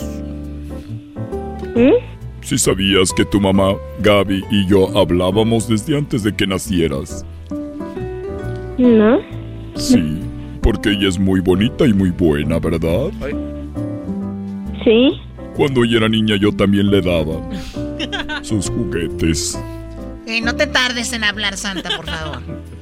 [1.77, 1.93] ¿Mm?
[2.41, 7.25] Si sabías que tu mamá Gaby y yo hablábamos desde antes de que nacieras.
[8.79, 9.19] No.
[9.75, 10.19] Sí,
[10.63, 13.11] porque ella es muy bonita y muy buena, ¿verdad?
[14.83, 15.21] Sí.
[15.55, 17.37] Cuando ella era niña yo también le daba
[18.43, 19.59] sus juguetes.
[20.27, 22.41] Eh, no te tardes en hablar, Santa, por favor.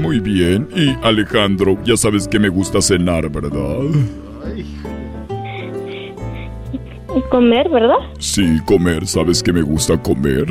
[0.00, 0.66] Muy bien.
[0.74, 3.80] Y Alejandro, ya sabes que me gusta cenar, ¿verdad?
[7.28, 7.98] Comer, ¿verdad?
[8.18, 9.06] Sí, comer.
[9.06, 10.46] ¿Sabes que me gusta comer?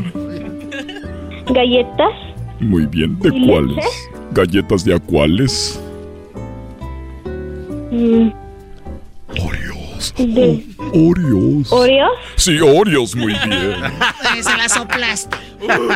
[1.47, 2.13] Galletas.
[2.59, 3.17] Muy bien.
[3.19, 4.09] ¿De cuáles?
[4.31, 5.81] ¿Galletas de a cuáles?
[7.91, 8.29] Mm.
[9.29, 10.13] Oreos.
[10.15, 10.63] De...
[10.93, 11.71] Oreos.
[11.71, 12.11] ¿Oreos?
[12.35, 13.73] Sí, Oreos, muy bien.
[14.41, 15.37] Se la soplaste.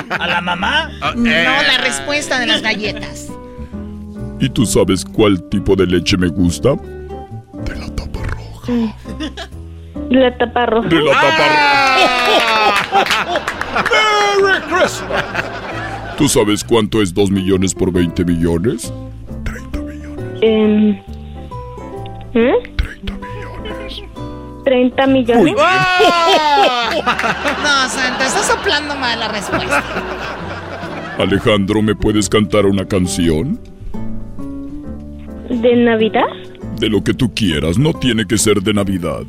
[0.09, 0.89] ¿A la mamá?
[1.15, 3.30] No, la respuesta de las galletas.
[4.44, 6.76] ¿Y tú sabes cuál tipo de leche me gusta?
[7.64, 8.74] De la tapa roja.
[10.10, 10.90] De la tapa roja.
[10.90, 11.48] De la tapa
[12.91, 13.45] roja.
[14.41, 15.24] ¡Merry Christmas!
[16.18, 18.91] ¿Tú sabes cuánto es 2 millones por 20 millones?
[19.45, 20.34] 30 millones.
[20.41, 21.02] Eh,
[22.34, 22.53] ¿eh?
[22.76, 24.03] 30 millones.
[24.65, 25.56] 30 millones.
[27.64, 29.82] no, Santa, estás soplando mal la respuesta.
[31.18, 33.57] Alejandro, ¿me puedes cantar una canción?
[35.61, 36.25] ¿De Navidad?
[36.80, 39.23] De lo que tú quieras, no tiene que ser de Navidad.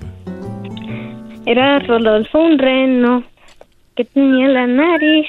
[1.44, 3.22] Era Rodolfo un reno
[3.94, 5.26] que tenía la nariz.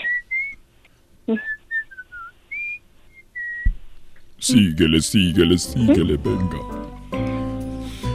[4.40, 6.86] Síguele, síguele, síguele, venga.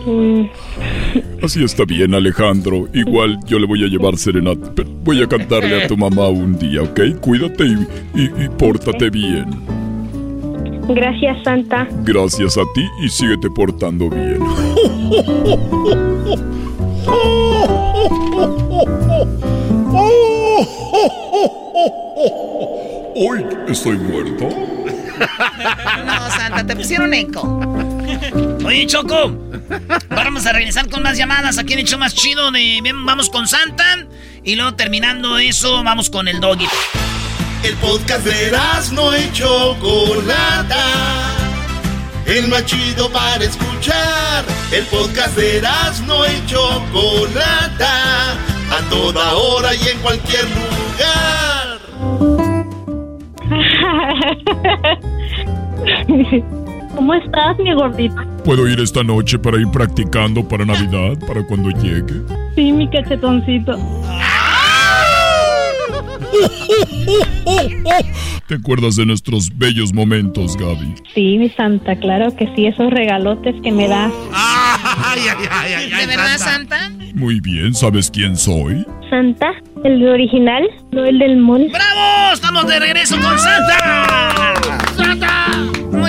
[0.07, 0.49] Mm.
[1.43, 2.89] Así está bien, Alejandro.
[2.95, 4.73] Igual yo le voy a llevar serenata.
[4.75, 7.21] pero voy a cantarle a tu mamá un día, ¿ok?
[7.21, 9.80] Cuídate y, y, y pórtate bien.
[10.95, 11.87] Gracias, Santa.
[12.03, 14.41] Gracias a ti y síguete portando bien.
[23.15, 23.47] ¡Uy!
[23.69, 24.49] ¿Estoy muerto?
[26.07, 27.61] No, Santa, te pusieron eco.
[28.65, 29.37] Oye, Choco,
[30.09, 31.59] vamos a regresar con más llamadas.
[31.59, 34.07] Aquí en hecho más chido de bien, vamos con Santa
[34.43, 36.67] y luego terminando eso vamos con el doggy.
[37.63, 38.53] El podcast de
[38.95, 40.87] no y Chocolata.
[42.27, 44.45] El más chido para escuchar.
[44.73, 45.61] El podcast de
[46.07, 48.33] no y Chocolata.
[48.71, 51.81] A toda hora y en cualquier lugar.
[56.97, 58.17] ¿Cómo estás, mi gordito?
[58.45, 62.23] ¿Puedo ir esta noche para ir practicando para Navidad, para cuando llegue?
[62.55, 63.77] Sí, mi cachetoncito.
[68.47, 70.95] ¿Te acuerdas de nuestros bellos momentos, Gaby?
[71.15, 74.13] Sí, mi santa, claro que sí, esos regalotes que me das.
[75.99, 76.91] ¿De verdad, Santa?
[77.15, 78.85] Muy bien, ¿sabes quién soy?
[79.09, 79.53] Santa,
[79.85, 81.69] el original, no el del mall.
[81.71, 82.33] ¡Bravo!
[82.35, 84.55] ¡Estamos de regreso con Santa!
[84.97, 85.40] ¡Santa!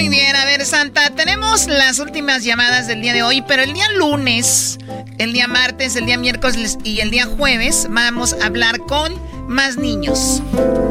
[0.01, 3.71] Muy bien, a ver, Santa, tenemos las últimas llamadas del día de hoy, pero el
[3.71, 4.79] día lunes,
[5.19, 9.13] el día martes, el día miércoles y el día jueves vamos a hablar con
[9.47, 10.41] más niños.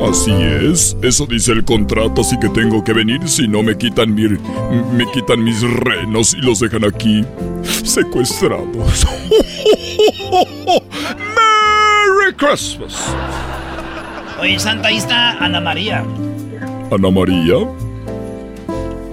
[0.09, 4.15] Así es, eso dice el contrato, así que tengo que venir si no me quitan
[4.15, 7.25] mi, me quitan mis renos y los dejan aquí
[7.85, 8.69] secuestrados.
[11.35, 12.95] Merry Christmas.
[14.39, 16.05] Oye, Santa, ahí está Ana María.
[16.93, 17.57] Ana María.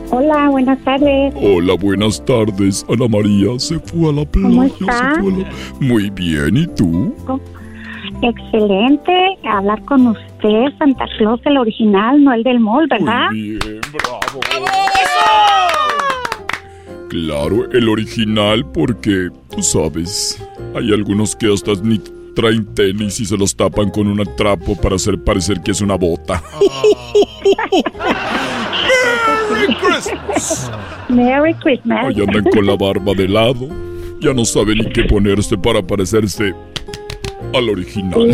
[0.10, 1.34] Hola, buenas tardes.
[1.36, 2.86] Hola, buenas tardes.
[2.90, 4.48] Ana María se fue a la playa.
[4.50, 5.16] ¿Cómo está?
[5.16, 7.14] se fue a la- Muy bien, ¿y tú?
[8.22, 9.12] Excelente
[9.44, 13.30] hablar con usted, Santa Claus, el original, no el del mall, ¿verdad?
[13.32, 14.40] Muy bien, bravo.
[17.10, 20.42] Claro, el original porque, tú sabes,
[20.76, 22.00] hay algunos que hasta ni
[22.38, 25.96] traen tenis y se los tapan con un trapo para hacer parecer que es una
[25.96, 26.44] bota.
[29.50, 30.72] ¡Merry Christmas!
[31.10, 32.06] Merry Christmas.
[32.06, 33.68] Ahí andan con la barba de lado.
[34.20, 36.54] Ya no saben ni qué ponerse para parecerse
[37.56, 38.28] al original.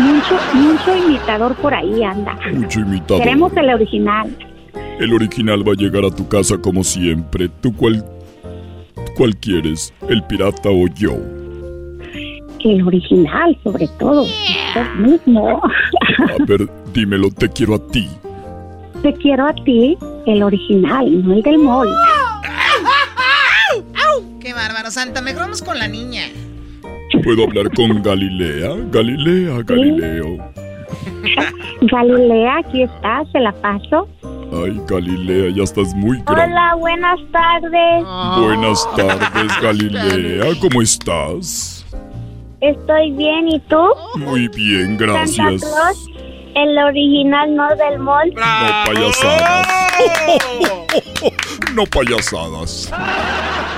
[0.00, 2.36] mucho, mucho imitador por ahí anda.
[2.52, 3.22] Mucho imitador.
[3.22, 4.36] Queremos el original.
[4.98, 7.48] El original va a llegar a tu casa como siempre.
[7.60, 8.04] ¿Tú cuál,
[9.16, 9.94] cuál quieres?
[10.08, 11.43] ¿El pirata o yo?
[12.64, 14.22] El original, sobre todo.
[14.22, 15.62] Usted mismo.
[15.62, 18.08] A ver, dímelo, te quiero a ti.
[19.02, 21.88] Te quiero a ti, el original, no el del mall.
[24.44, 25.22] Qué bárbaro, Santa.
[25.22, 26.24] Mejor vamos con la niña.
[27.22, 28.74] ¿Puedo hablar con Galilea?
[28.90, 30.36] Galilea, Galileo.
[31.80, 34.06] Galilea, aquí está, se la paso.
[34.52, 36.44] Ay, Galilea, ya estás muy grande.
[36.44, 38.04] Hola, buenas tardes.
[38.38, 40.44] Buenas tardes, Galilea.
[40.60, 41.73] ¿Cómo estás?
[42.64, 43.76] Estoy bien, ¿y tú?
[44.16, 45.60] Muy bien, Santa gracias.
[45.60, 46.10] Claus,
[46.54, 48.32] el original, no del mall.
[48.34, 49.68] No payasadas.
[51.74, 52.92] No payasadas.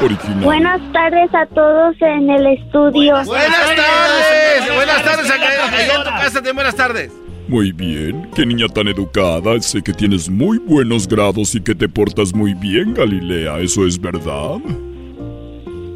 [0.02, 0.44] Original.
[0.44, 3.14] Buenas tardes a todos en el estudio.
[3.24, 4.74] Buenas tardes.
[4.74, 5.30] Buenas tardes.
[5.30, 7.12] Acá, allá en tu casa también buenas tardes.
[7.48, 9.60] Muy bien, qué niña tan educada.
[9.60, 13.58] Sé que tienes muy buenos grados y que te portas muy bien, Galilea.
[13.60, 14.58] ¿Eso es verdad?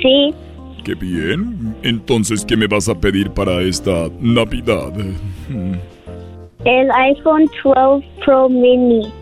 [0.01, 0.35] Sí.
[0.85, 1.75] Qué bien.
[1.83, 4.93] Entonces, ¿qué me vas a pedir para esta Navidad?
[6.65, 9.13] El iPhone 12 Pro Mini.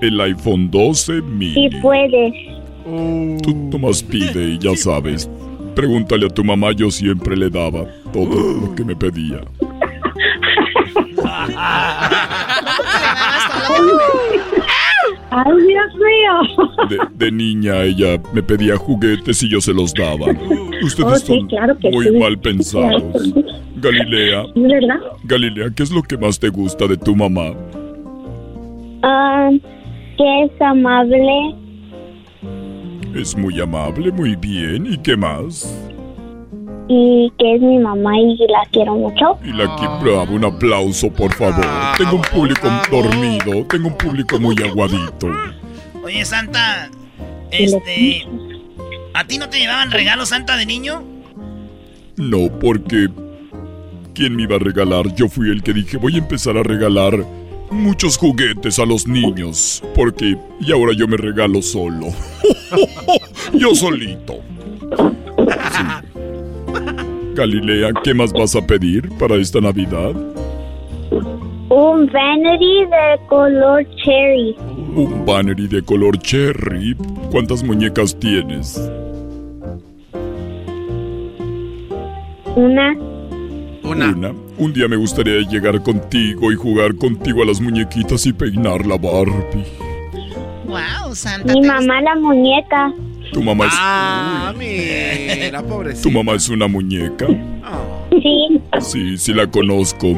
[0.00, 1.70] El iPhone 12 Si mini.
[1.82, 2.32] puedes.
[3.42, 5.28] Tú nomás pide y ya sabes.
[5.74, 9.40] Pregúntale a tu mamá, yo siempre le daba todo lo que me pedía.
[15.30, 16.66] ¡Ay, Dios mío!
[16.88, 20.26] De, de niña ella me pedía juguetes y yo se los daba.
[20.82, 22.12] Ustedes Oh, sí, son claro que muy sí.
[22.12, 23.02] mal pensados.
[23.76, 25.00] Galilea, ¿Verdad?
[25.24, 27.52] Galilea, ¿qué es lo que más te gusta de tu mamá?
[29.02, 29.50] Ah,
[30.16, 31.54] que es amable.
[33.14, 34.86] Es muy amable, muy bien.
[34.92, 35.87] ¿Y qué más?
[36.88, 39.38] Y que es mi mamá y la quiero mucho.
[39.44, 39.66] Y la
[40.02, 41.64] Bravo, un aplauso, por favor.
[41.98, 45.28] Tengo un público dormido, tengo un público muy aguadito.
[46.02, 46.90] Oye, Santa,
[47.50, 48.26] este...
[49.14, 51.02] ¿A ti no te llevaban regalos, Santa, de niño?
[52.16, 53.08] No, porque...
[54.14, 55.14] ¿Quién me iba a regalar?
[55.14, 57.24] Yo fui el que dije, voy a empezar a regalar
[57.70, 59.82] muchos juguetes a los niños.
[59.94, 60.36] Porque...
[60.60, 62.06] Y ahora yo me regalo solo.
[63.52, 64.40] yo solito.
[67.38, 70.10] Galilea, ¿qué más vas a pedir para esta Navidad?
[71.70, 74.56] Un vanity de color cherry.
[74.96, 76.96] Un vanity de color cherry.
[77.30, 78.90] ¿Cuántas muñecas tienes?
[82.56, 82.96] Una.
[83.84, 84.34] Una.
[84.58, 88.96] Un día me gustaría llegar contigo y jugar contigo a las muñequitas y peinar la
[88.96, 89.64] Barbie.
[90.66, 91.52] Wow, Santa.
[91.52, 92.92] Mi mamá la muñeca.
[93.32, 93.72] Tu mamá es.
[93.74, 96.02] Ah, mira, pobrecita.
[96.02, 97.26] ¿Tu mamá es una muñeca?
[98.10, 98.60] Sí.
[98.80, 100.16] Sí, sí la conozco.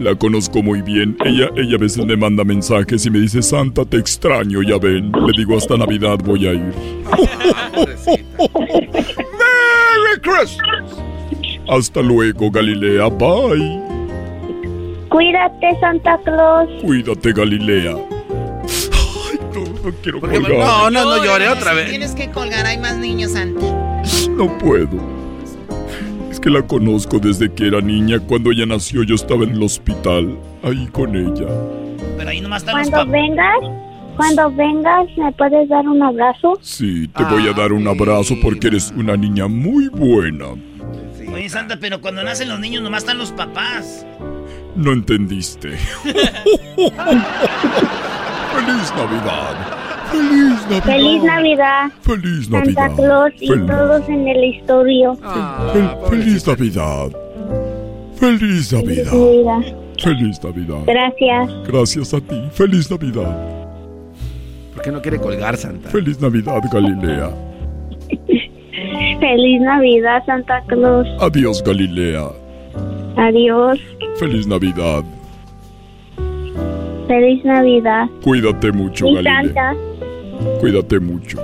[0.00, 1.16] La conozco muy bien.
[1.24, 5.12] Ella, ella a veces me manda mensajes y me dice, Santa, te extraño, ya ven.
[5.12, 6.72] Le digo, hasta Navidad voy a ir.
[9.36, 11.02] ¡Merry Christmas!
[11.68, 13.08] Hasta luego, Galilea.
[13.08, 13.80] Bye.
[15.10, 16.68] Cuídate, Santa Claus.
[16.82, 17.96] Cuídate, Galilea.
[19.82, 20.40] No, no quiero colgar.
[20.42, 21.90] No, no, no llore otra vez.
[21.90, 24.02] Tienes que colgar, hay más niños, Santa.
[24.30, 25.18] No puedo.
[26.30, 28.20] Es que la conozco desde que era niña.
[28.20, 31.46] Cuando ella nació yo estaba en el hospital, ahí con ella.
[32.16, 33.56] Pero ahí nomás Cuando vengas,
[34.16, 36.58] cuando vengas, ¿me puedes dar un abrazo?
[36.60, 40.46] Sí, te voy a dar un abrazo porque eres una niña muy buena.
[41.32, 44.04] Oye, Santa, pero cuando nacen los niños nomás están los papás.
[44.74, 45.76] No entendiste.
[48.52, 49.54] ¡Feliz Navidad!
[50.10, 50.84] ¡Feliz Navidad!
[50.84, 51.90] Feliz Navidad.
[52.02, 52.58] ¡Feliz Santa
[52.88, 52.96] Navidad!
[52.96, 55.14] Claus y Fel- todos en el historio.
[55.16, 57.08] fel- ¡Feliz Navidad!
[58.16, 59.12] ¡Feliz Navidad!
[59.12, 59.74] Navidad.
[60.02, 60.78] ¡Feliz Navidad!
[60.86, 61.50] Gracias.
[61.68, 62.42] Gracias a ti.
[62.52, 63.36] ¡Feliz Navidad!
[64.74, 65.88] ¿Por qué no quiere colgar, Santa?
[65.90, 67.30] ¡Feliz Navidad, Galilea!
[69.20, 71.06] Feliz Navidad, Santa Claus.
[71.20, 72.28] Adiós, Galilea.
[73.16, 73.78] Adiós.
[74.18, 75.02] ¡Feliz Navidad!
[77.08, 78.06] Feliz Navidad.
[78.22, 79.42] Cuídate mucho, y Galilea.
[79.42, 79.74] Santa.
[80.60, 81.38] Cuídate mucho.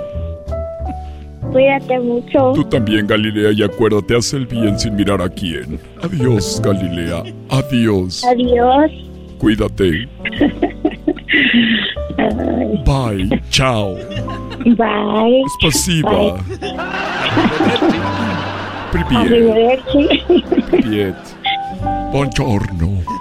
[1.51, 2.53] Cuídate mucho.
[2.53, 5.79] Tú también, Galilea, y acuérdate, haz el bien sin mirar a quién.
[6.01, 7.23] Adiós, Galilea.
[7.49, 8.23] Adiós.
[8.25, 8.91] Adiós.
[9.39, 10.07] Cuídate.
[12.85, 13.41] Bye.
[13.49, 13.95] Chao.
[14.77, 15.41] Bye.
[15.41, 16.37] Es pasiva.
[18.91, 19.81] Privet.
[22.11, 23.14] Buongiorno.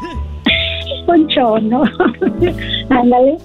[1.06, 1.84] Buongiorno.
[2.90, 3.38] Ándale.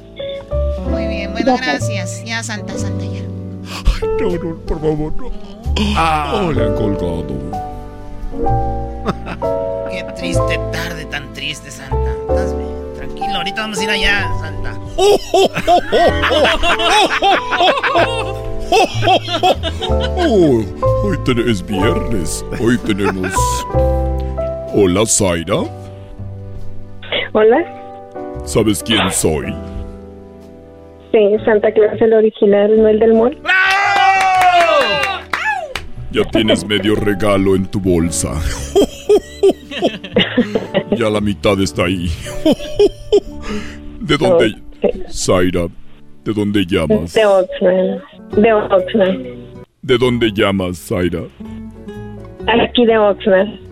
[0.89, 2.23] Muy bien, bueno, gracias.
[2.25, 3.21] Ya, Santa, Santa, ya.
[4.19, 5.31] No, no, por favor, no.
[5.97, 7.25] Oh, le han colgado.
[9.91, 12.11] Qué triste tarde, tan triste, Santa.
[12.29, 12.69] ¿Estás bien?
[12.95, 14.77] Tranquilo, ahorita vamos a ir allá, Santa.
[20.17, 20.63] Oh,
[21.03, 21.17] hoy
[21.47, 22.45] es viernes.
[22.59, 23.33] Hoy tenemos.
[24.73, 25.78] Hola, Zaira.
[27.33, 27.63] Hola,
[28.43, 29.53] ¿Sabes quién soy?
[31.11, 33.37] sí, Santa Claus el original, no el del mall.
[36.11, 38.31] Ya tienes medio regalo en tu bolsa.
[40.97, 42.09] ya la mitad está ahí.
[44.01, 44.55] ¿De dónde?
[45.11, 45.67] Zaira,
[46.23, 47.13] ¿de dónde llamas?
[47.13, 48.01] De Oxnard.
[48.35, 49.19] De Oxnard.
[49.83, 51.21] ¿De dónde llamas, Zaira?
[52.47, 53.68] Aquí de Oxnard.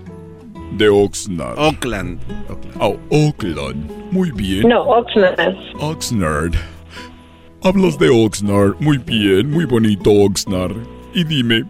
[0.73, 1.57] De Oxnard.
[1.57, 2.19] Oakland.
[2.79, 3.89] Oh, Oakland.
[4.11, 4.67] Muy bien.
[4.69, 5.55] No, Oxnard.
[5.79, 6.53] Oxnard.
[7.63, 8.75] Hablas de Oxnard.
[8.79, 10.75] Muy bien, muy bonito Oxnard.
[11.13, 11.63] Y dime,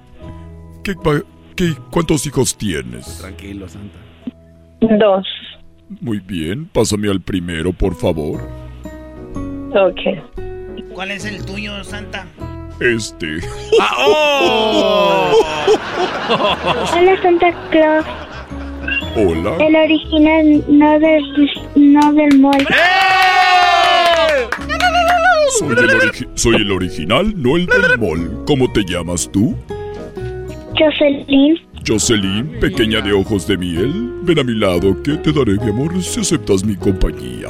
[0.84, 0.94] ¿qué,
[1.56, 3.20] qué- ¿cuántos hijos tienes?
[3.20, 3.98] Tranquilo, Santa.
[4.82, 5.26] Dos.
[6.02, 8.42] Muy bien, pásame al primero, por favor.
[9.74, 10.02] Ok.
[10.94, 12.26] ¿Cuál es el tuyo, Santa?
[12.82, 13.40] Este.
[14.06, 15.32] oh.
[16.94, 18.06] Hola, Santa Claus.
[19.16, 19.58] Hola.
[19.60, 21.24] El original, no del,
[21.76, 22.68] no del mall.
[25.60, 28.44] Soy el, soy el original, no el del mall.
[28.46, 29.56] ¿Cómo te llamas tú?
[30.78, 31.58] Jocelyn.
[31.88, 36.02] Jocelyn, pequeña de ojos de miel, ven a mi lado que te daré mi amor
[36.04, 37.48] si aceptas mi compañía.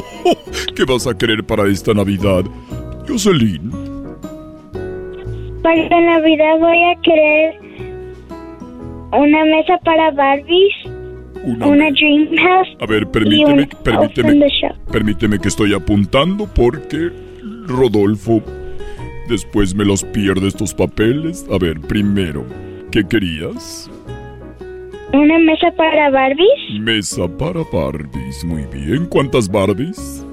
[0.74, 2.44] ¿Qué vas a querer para esta Navidad?
[3.08, 3.70] Jocelyn,
[5.62, 7.89] Para Navidad voy a querer
[9.18, 10.74] una mesa para Barbies,
[11.44, 11.66] una...
[11.66, 14.48] una Dream House A ver, permíteme, permíteme,
[14.92, 17.10] permíteme que estoy apuntando porque
[17.66, 18.42] Rodolfo
[19.28, 21.46] después me los pierde estos papeles.
[21.50, 22.44] A ver, primero,
[22.90, 23.88] ¿Qué querías?
[25.12, 26.80] ¿Una mesa para Barbies?
[26.80, 29.06] Mesa para Barbies, muy bien.
[29.06, 30.26] ¿Cuántas Barbies?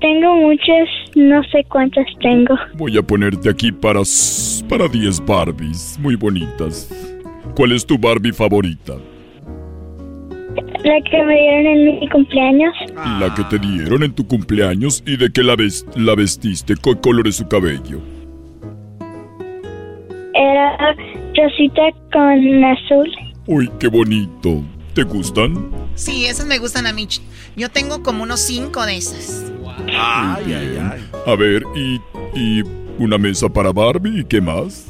[0.00, 2.54] Tengo muchas, no sé cuántas tengo.
[2.74, 4.00] Voy a ponerte aquí para
[4.68, 6.88] para 10 Barbies, muy bonitas.
[7.56, 8.94] ¿Cuál es tu Barbie favorita?
[10.84, 12.74] La que me dieron en mi cumpleaños.
[13.18, 15.56] La que te dieron en tu cumpleaños y de qué la,
[15.96, 18.00] la vestiste, ¿qué color es su cabello?
[20.34, 20.94] Era
[21.34, 23.10] rosita con azul.
[23.46, 24.62] Uy, qué bonito.
[24.94, 25.70] ¿Te gustan?
[25.94, 27.08] Sí, esas me gustan a mí.
[27.56, 29.52] Yo tengo como unos cinco de esas.
[29.96, 31.04] Ay, ay, ay.
[31.26, 32.00] A ver, y,
[32.34, 32.62] y
[32.98, 34.86] una mesa para Barbie y qué más?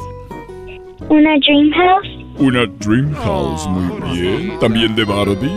[1.08, 2.08] Una Dream House.
[2.38, 4.58] Una Dream House, muy bien.
[4.60, 5.50] ¿También de Barbie?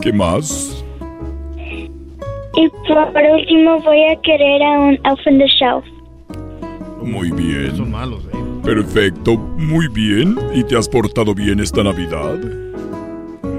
[0.00, 0.84] ¿Qué más?
[2.56, 5.84] Y por último voy a querer a un Elf in the Shelf.
[7.02, 7.76] Muy bien.
[7.76, 8.36] Son malos, eh.
[8.62, 10.36] Perfecto, muy bien.
[10.54, 12.38] ¿Y te has portado bien esta Navidad?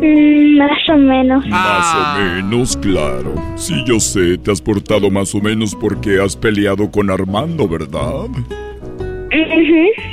[0.01, 1.45] Mm, más o menos.
[1.47, 3.35] Más o menos, claro.
[3.55, 8.27] Sí, yo sé, te has portado más o menos porque has peleado con Armando, ¿verdad?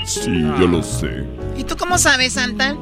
[0.04, 1.24] Sí, yo lo sé.
[1.56, 2.76] ¿Y tú cómo sabes, Santa?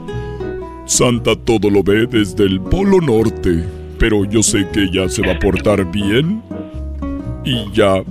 [0.86, 3.64] Santa todo lo ve desde el Polo Norte,
[3.98, 6.43] pero yo sé que ella se va a portar bien
[7.44, 8.02] y ya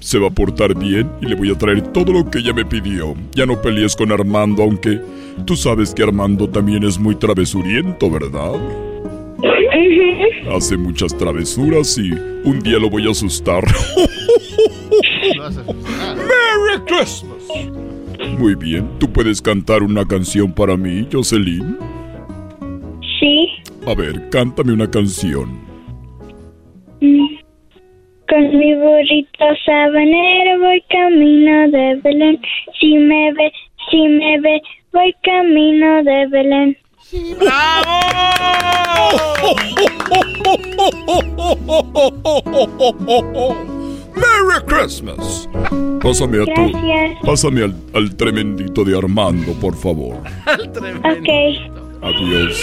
[0.00, 2.64] se va a portar bien y le voy a traer todo lo que ella me
[2.64, 3.14] pidió.
[3.34, 5.00] Ya no pelees con Armando, aunque
[5.44, 8.54] tú sabes que Armando también es muy travesuriento, ¿verdad?
[10.54, 12.10] Hace muchas travesuras y
[12.44, 13.64] un día lo voy a asustar.
[16.16, 17.48] ¡Merry Christmas!
[18.38, 21.76] Muy bien, ¿tú puedes cantar una canción para mí, Jocelyn?
[23.18, 23.48] Sí.
[23.86, 25.60] A ver, cántame una canción.
[27.00, 27.38] Mm.
[28.28, 32.40] Con mi burrito sabanero voy camino de Belén.
[32.78, 33.52] Si me ve,
[33.90, 34.60] si me ve,
[34.92, 36.76] voy camino de Belén.
[37.38, 38.00] ¡Bravo!
[44.14, 45.48] ¡Merry Christmas!
[46.02, 46.50] Pásame a tu.
[46.50, 47.18] Gracias.
[47.24, 50.16] Pásame al, al tremendito de Armando, por favor.
[51.04, 51.28] Ok.
[52.02, 52.62] Adiós.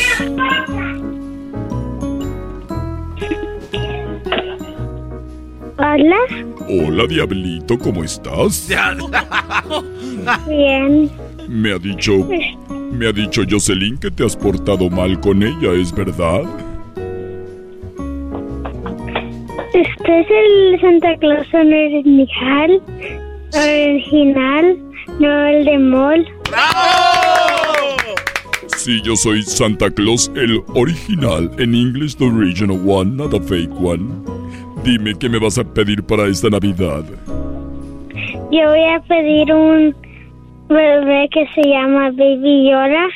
[5.78, 6.18] Hola.
[6.68, 8.70] Hola, Diablito, ¿cómo estás?
[10.48, 11.12] Bien.
[11.48, 12.28] Me ha dicho.
[12.92, 16.44] Me ha dicho Jocelyn que te has portado mal con ella, ¿es verdad?
[19.74, 22.82] Este es el Santa Claus original.
[23.54, 24.78] Original,
[25.20, 26.26] no el de Mall.
[28.78, 33.74] Sí, yo soy Santa Claus, el original, en inglés the original one, not the fake
[33.82, 34.06] one.
[34.84, 37.04] Dime qué me vas a pedir para esta Navidad.
[38.52, 39.96] Yo voy a pedir un
[40.70, 43.08] bebé que se llama Baby Yoda.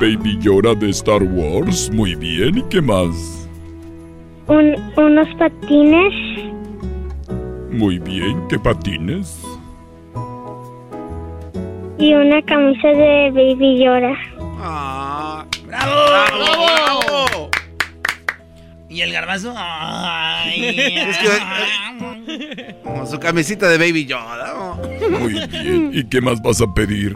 [0.00, 3.48] Baby Yoda de Star Wars, muy bien, ¿y qué más?
[4.46, 6.12] Un, unos patines
[7.72, 9.42] Muy bien, ¿qué patines?
[11.98, 14.12] y una camisa de Baby Yoda.
[15.66, 17.50] ¡Bravo!
[18.96, 19.52] ¿Y el garbanzo?
[19.54, 20.94] Ay.
[20.96, 24.74] Es que- Como su camisita de Baby Yoda.
[25.20, 27.14] Muy bien, ¿y qué más vas a pedir,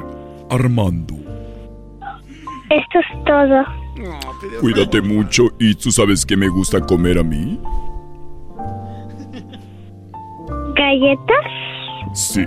[0.51, 1.15] Armando?
[2.69, 3.65] Esto es todo.
[4.61, 7.59] Cuídate mucho y tú sabes que me gusta comer a mí.
[10.77, 11.47] ¿Galletas?
[12.15, 12.45] Sí,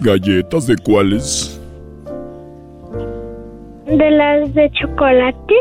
[0.00, 1.60] galletas de cuáles?
[3.86, 5.54] De las de chocolate.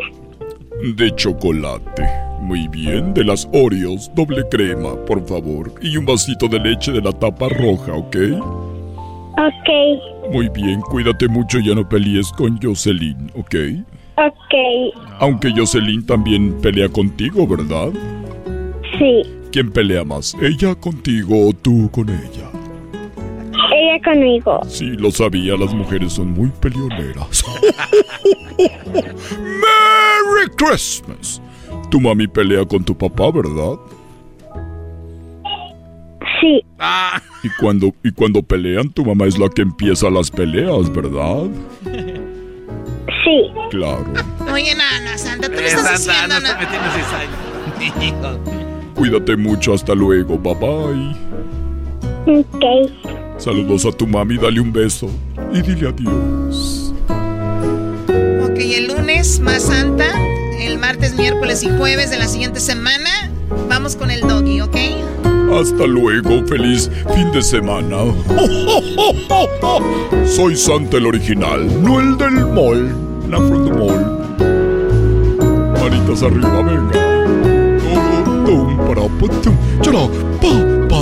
[0.96, 2.31] De chocolate.
[2.42, 5.72] Muy bien, de las Oreos, doble crema, por favor.
[5.82, 8.18] Y un vasito de leche de la tapa roja, ¿ok?
[9.38, 9.70] Ok,
[10.34, 13.56] Muy bien, cuídate mucho y ya no pelees con Jocelyn, ¿ok?
[14.18, 15.14] ok.
[15.20, 17.90] Aunque Jocelyn también pelea contigo, ¿verdad?
[18.98, 20.36] Sí, ¿Quién pelea más?
[20.42, 22.50] ¿Ella contigo o tú con ella?
[23.74, 24.60] ella conmigo.
[24.68, 27.44] Sí, lo sabía, las mujeres son muy peleoneras.
[29.40, 31.42] ¡Merry Christmas!
[31.92, 33.78] Tu mami pelea con tu papá, ¿verdad?
[36.40, 36.64] Sí.
[37.44, 41.44] Y cuando, y cuando pelean, tu mamá es la que empieza las peleas, ¿verdad?
[41.84, 43.52] Sí.
[43.70, 44.06] Claro.
[44.52, 46.40] Oye, Nana, Santa, tú estás Santa, haciendo...
[46.40, 46.66] no te
[46.96, 48.72] cizaña.
[48.96, 51.16] Cuídate mucho, hasta luego, bye bye.
[52.40, 52.64] Ok.
[53.38, 55.10] Saludos a tu mami, dale un beso
[55.52, 56.94] y dile adiós.
[58.44, 60.06] Ok, el lunes más Santa,
[60.62, 63.32] el martes, miércoles y jueves de la siguiente semana,
[63.68, 64.76] vamos con el doggy, ¿ok?
[65.60, 67.98] Hasta luego, feliz fin de semana.
[70.26, 72.96] Soy Santa el original, no el del mall.
[73.28, 74.00] Not from mall.
[75.80, 77.12] Manitas arriba, venga.
[78.88, 79.28] Para, pa,
[79.80, 80.08] pa,
[80.90, 81.02] pa,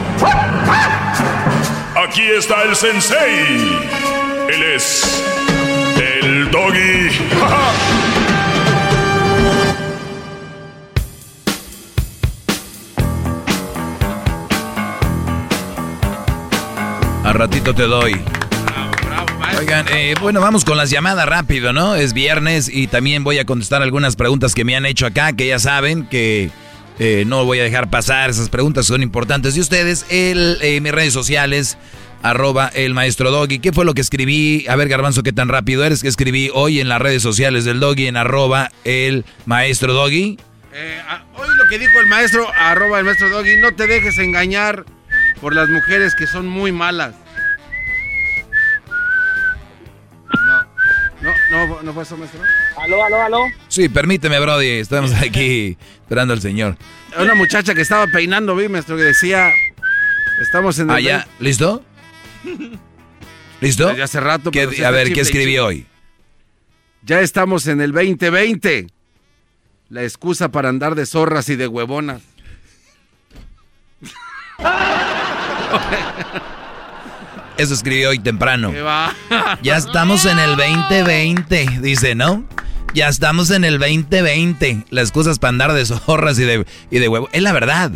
[2.07, 3.79] Aquí está el sensei.
[4.49, 5.23] Él es
[5.97, 7.09] el doggy.
[17.23, 18.19] A ratito te doy.
[19.57, 21.95] Oigan, eh, bueno, vamos con las llamadas rápido, ¿no?
[21.95, 25.47] Es viernes y también voy a contestar algunas preguntas que me han hecho acá, que
[25.47, 26.51] ya saben que
[27.03, 30.05] eh, no voy a dejar pasar, esas preguntas son importantes de ustedes.
[30.09, 31.77] El, eh, mis redes sociales,
[32.21, 33.57] arroba el maestro Doggy.
[33.57, 34.65] ¿Qué fue lo que escribí?
[34.69, 36.03] A ver, Garbanzo, ¿qué tan rápido eres?
[36.03, 40.37] que escribí hoy en las redes sociales del Doggy en arroba el maestro Doggy?
[40.73, 44.19] Eh, a- hoy lo que dijo el maestro, arroba el maestro Doggy, no te dejes
[44.19, 44.85] engañar
[45.41, 47.15] por las mujeres que son muy malas.
[51.51, 52.41] No, no, no, no fue eso, maestro.
[52.77, 53.43] Aló, aló, aló.
[53.67, 56.77] Sí, permíteme, Brody, estamos aquí esperando al señor.
[57.19, 59.49] Una muchacha que estaba peinando, vi, maestro, que decía,
[60.41, 60.95] estamos en el...
[60.95, 61.83] Ah, ya, ¿listo?
[63.59, 63.87] ¿Listo?
[63.89, 64.49] Desde hace rato.
[64.51, 65.85] ¿Qué- pero a ver, ¿qué escribí hoy?
[67.03, 68.87] Ya estamos en el 2020.
[69.89, 72.21] La excusa para andar de zorras y de huevonas.
[77.57, 78.73] Eso escribí hoy temprano.
[79.61, 82.45] Ya estamos en el 2020, dice, ¿no?
[82.93, 84.85] Ya estamos en el 2020.
[84.89, 87.29] Las excusas para andar de zorras y de, y de huevo.
[87.31, 87.91] Es la verdad.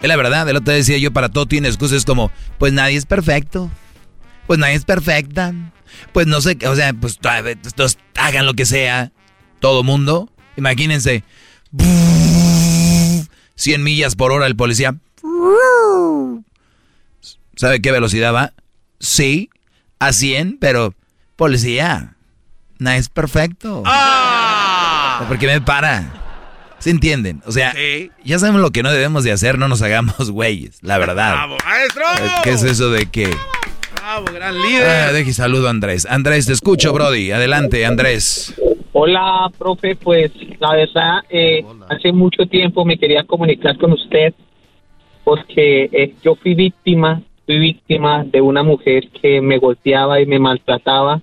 [0.00, 0.48] Es la verdad.
[0.48, 3.70] El otro día decía yo, para todo tiene excusas como, pues nadie es perfecto.
[4.46, 5.52] Pues nadie es perfecta.
[6.12, 7.18] Pues no sé, qué, o sea, pues
[7.64, 9.12] estos hagan lo que sea.
[9.60, 10.30] Todo mundo.
[10.56, 11.24] Imagínense.
[13.56, 14.94] 100 millas por hora el policía.
[17.58, 18.52] ¿Sabe qué velocidad va?
[19.00, 19.50] Sí,
[19.98, 20.94] a 100, pero
[21.34, 22.14] policía,
[22.78, 23.82] no es perfecto.
[25.26, 26.04] ¿Por qué me para?
[26.78, 27.42] ¿Se entienden?
[27.46, 27.74] O sea,
[28.22, 31.32] ya sabemos lo que no debemos de hacer, no nos hagamos güeyes, la verdad.
[31.32, 32.04] ¡Bravo, maestro!
[32.44, 33.28] ¿Qué es eso de que...
[33.96, 35.08] ¡Bravo, gran líder!
[35.08, 36.06] Ah, deje saludo a Andrés.
[36.08, 37.32] Andrés, te escucho, Brody.
[37.32, 38.54] Adelante, Andrés.
[38.92, 40.30] Hola, profe, pues
[40.60, 44.32] la verdad, eh, hace mucho tiempo me quería comunicar con usted
[45.24, 50.38] porque eh, yo fui víctima, fui víctima de una mujer que me golpeaba y me
[50.38, 51.22] maltrataba.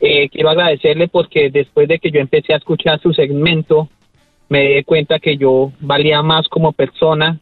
[0.00, 3.88] Eh, quiero agradecerle porque después de que yo empecé a escuchar su segmento,
[4.48, 7.40] me di cuenta que yo valía más como persona,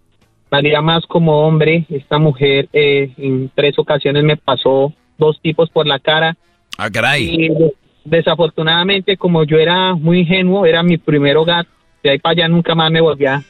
[0.50, 1.84] valía más como hombre.
[1.90, 6.38] Esta mujer eh, en tres ocasiones me pasó dos tipos por la cara.
[6.78, 7.22] Ah, caray.
[7.30, 7.74] Y de-
[8.06, 11.66] desafortunadamente, como yo era muy ingenuo, era mi primer hogar.
[12.02, 13.42] De ahí para allá nunca más me volví a,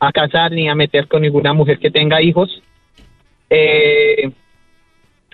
[0.00, 2.62] a casar ni a meter con ninguna mujer que tenga hijos.
[3.50, 4.30] Eh,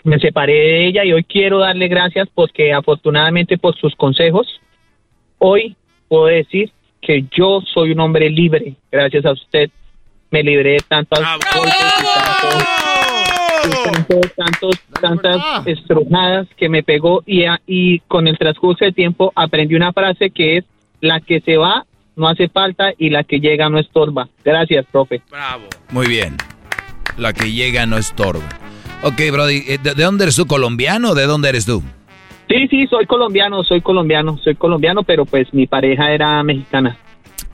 [0.04, 4.46] me separé de ella y hoy quiero darle gracias porque afortunadamente por sus consejos,
[5.38, 5.76] hoy
[6.08, 6.70] puedo decir
[7.00, 8.74] que yo soy un hombre libre.
[8.92, 9.70] Gracias a usted
[10.30, 11.18] me libré de tantos
[11.54, 11.74] golpes
[13.64, 18.94] y tantos, tantos- tantas estrujadas que me pegó y, a- y con el transcurso del
[18.94, 20.64] tiempo aprendí una frase que es
[21.00, 21.84] la que se va
[22.16, 24.28] no hace falta y la que llega no estorba.
[24.44, 25.20] Gracias, profe.
[25.90, 26.36] Muy bien.
[27.18, 28.42] La que llega no estorba.
[29.02, 30.46] Ok, Brody, eh, ¿de, de dónde eres tú?
[30.46, 31.82] ¿Colombiano o de dónde eres tú?
[32.48, 36.96] Sí, sí, soy colombiano, soy colombiano, soy colombiano, pero pues mi pareja era mexicana.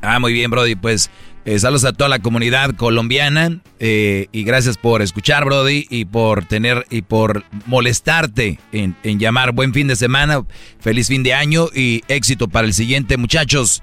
[0.02, 0.74] Ah, muy bien, Brody.
[0.74, 1.10] Pues
[1.46, 6.44] Eh, saludos a toda la comunidad colombiana eh, y gracias por escuchar, Brody, y por
[6.44, 9.52] tener y por molestarte en, en, llamar.
[9.52, 10.44] Buen fin de semana,
[10.80, 13.82] feliz fin de año y éxito para el siguiente, muchachos.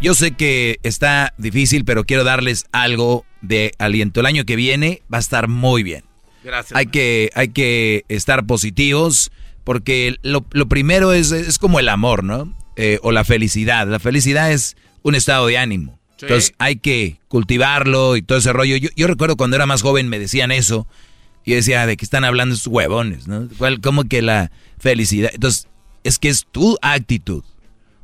[0.00, 4.20] Yo sé que está difícil, pero quiero darles algo de aliento.
[4.20, 6.04] El año que viene va a estar muy bien.
[6.44, 6.76] Gracias.
[6.76, 9.32] Hay que, hay que estar positivos
[9.64, 12.56] porque lo, lo primero es, es, como el amor, ¿no?
[12.76, 13.88] Eh, o la felicidad.
[13.88, 18.76] La felicidad es un estado de ánimo entonces hay que cultivarlo y todo ese rollo.
[18.76, 20.86] Yo, yo, recuerdo cuando era más joven me decían eso.
[21.44, 23.26] Y decía, ¿de qué están hablando estos huevones?
[23.26, 23.48] ¿no?
[23.82, 25.30] Como que la felicidad.
[25.32, 25.66] Entonces,
[26.04, 27.42] es que es tu actitud.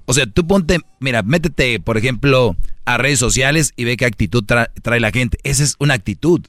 [0.06, 4.44] O sea, tú ponte, mira, métete, por ejemplo, a redes sociales y ve qué actitud
[4.44, 5.39] trae la gente.
[5.43, 6.43] Esa es una actitud.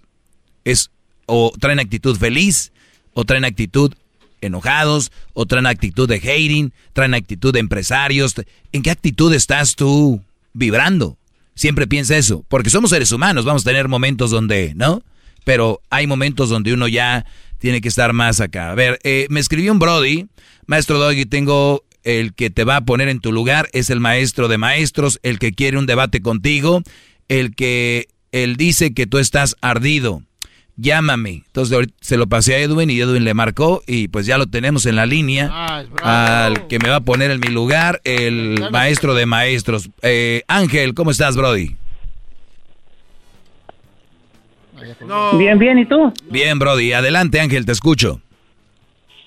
[0.65, 0.91] Es,
[1.25, 2.71] o traen actitud feliz,
[3.13, 3.93] o traen actitud
[4.41, 8.35] enojados, o traen actitud de hating, traen actitud de empresarios.
[8.71, 10.21] ¿En qué actitud estás tú
[10.53, 11.17] vibrando?
[11.55, 15.01] Siempre piensa eso, porque somos seres humanos, vamos a tener momentos donde, ¿no?
[15.45, 17.25] Pero hay momentos donde uno ya
[17.59, 18.71] tiene que estar más acá.
[18.71, 20.27] A ver, eh, me escribió un Brody,
[20.65, 24.47] maestro Doggy, tengo el que te va a poner en tu lugar, es el maestro
[24.47, 26.81] de maestros, el que quiere un debate contigo,
[27.27, 30.21] el que él dice que tú estás ardido
[30.77, 31.43] llámame.
[31.45, 34.85] Entonces se lo pasé a Edwin y Edwin le marcó y pues ya lo tenemos
[34.85, 35.49] en la línea.
[36.01, 39.89] al que me va a poner en mi lugar, el maestro de maestros.
[40.01, 41.75] Eh, Ángel, ¿cómo estás, Brody?
[45.37, 46.13] Bien, bien, ¿y tú?
[46.29, 46.93] Bien, Brody.
[46.93, 48.21] Adelante, Ángel, te escucho.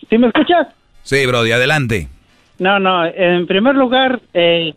[0.08, 0.68] ¿Sí me escuchas?
[1.02, 2.08] Sí, Brody, adelante.
[2.58, 4.74] No, no, en primer lugar, eh,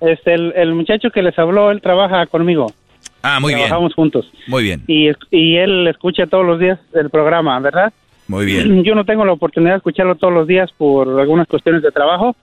[0.00, 2.72] este, el, el muchacho que les habló, él trabaja conmigo.
[3.22, 4.30] Ah, muy Trabajamos juntos.
[4.46, 4.82] Muy bien.
[4.86, 7.92] Y, y él escucha todos los días el programa, ¿verdad?
[8.28, 8.82] Muy bien.
[8.84, 12.36] Yo no tengo la oportunidad de escucharlo todos los días por algunas cuestiones de trabajo.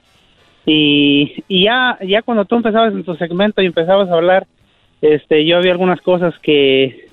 [0.65, 4.47] Y, y ya, ya cuando tú empezabas en tu segmento y empezabas a hablar,
[5.01, 7.07] este, yo había algunas cosas que,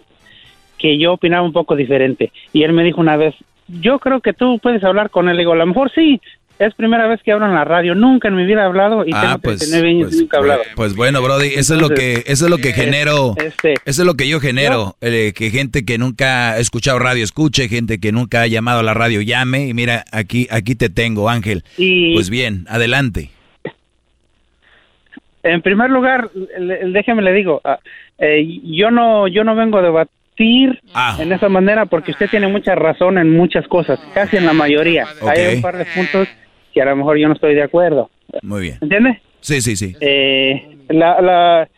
[0.78, 2.32] que yo opinaba un poco diferente.
[2.52, 3.34] Y él me dijo una vez,
[3.68, 5.36] yo creo que tú puedes hablar con él.
[5.36, 6.20] digo, a lo mejor sí,
[6.66, 7.94] es primera vez que hablo en la radio.
[7.94, 10.36] Nunca en mi vida he hablado y ah, tengo pues, 39 años pues, y nunca
[10.36, 10.62] he hablado.
[10.76, 13.34] Pues bueno, Brody, eso es lo que eso es lo que genero.
[13.36, 17.24] Este, eso es lo que yo genero, eh, que gente que nunca ha escuchado radio
[17.24, 20.88] escuche, gente que nunca ha llamado a la radio llame y mira, aquí aquí te
[20.88, 21.64] tengo, Ángel.
[21.76, 23.30] pues bien, adelante.
[25.42, 26.30] En primer lugar,
[26.92, 27.78] déjeme le digo, ah,
[28.18, 31.16] eh, yo no yo no vengo a debatir ah.
[31.18, 35.06] en esa manera porque usted tiene mucha razón en muchas cosas, casi en la mayoría.
[35.26, 36.28] Hay un par de puntos
[36.72, 38.10] que a lo mejor yo no estoy de acuerdo.
[38.42, 38.78] Muy bien.
[38.80, 39.18] ¿Entiendes?
[39.40, 39.94] Sí, sí, sí.
[40.00, 41.68] Eh, la, la,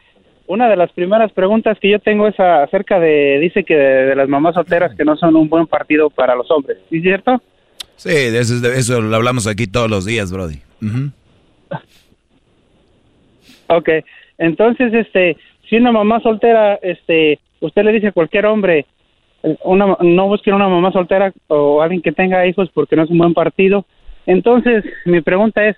[0.46, 4.28] una de las primeras preguntas que yo tengo es acerca de, dice que de, las
[4.28, 7.42] mamás solteras que no son un buen partido para los hombres, ¿sí es cierto?
[7.96, 10.58] Sí, de eso, eso lo hablamos aquí todos los días, Brody.
[13.68, 13.88] Ok,
[14.36, 15.36] entonces, este,
[15.68, 18.84] si una mamá soltera, este, usted le dice a cualquier hombre,
[19.62, 23.18] una, no busquen una mamá soltera o alguien que tenga hijos porque no es un
[23.18, 23.86] buen partido,
[24.26, 25.76] entonces, mi pregunta es,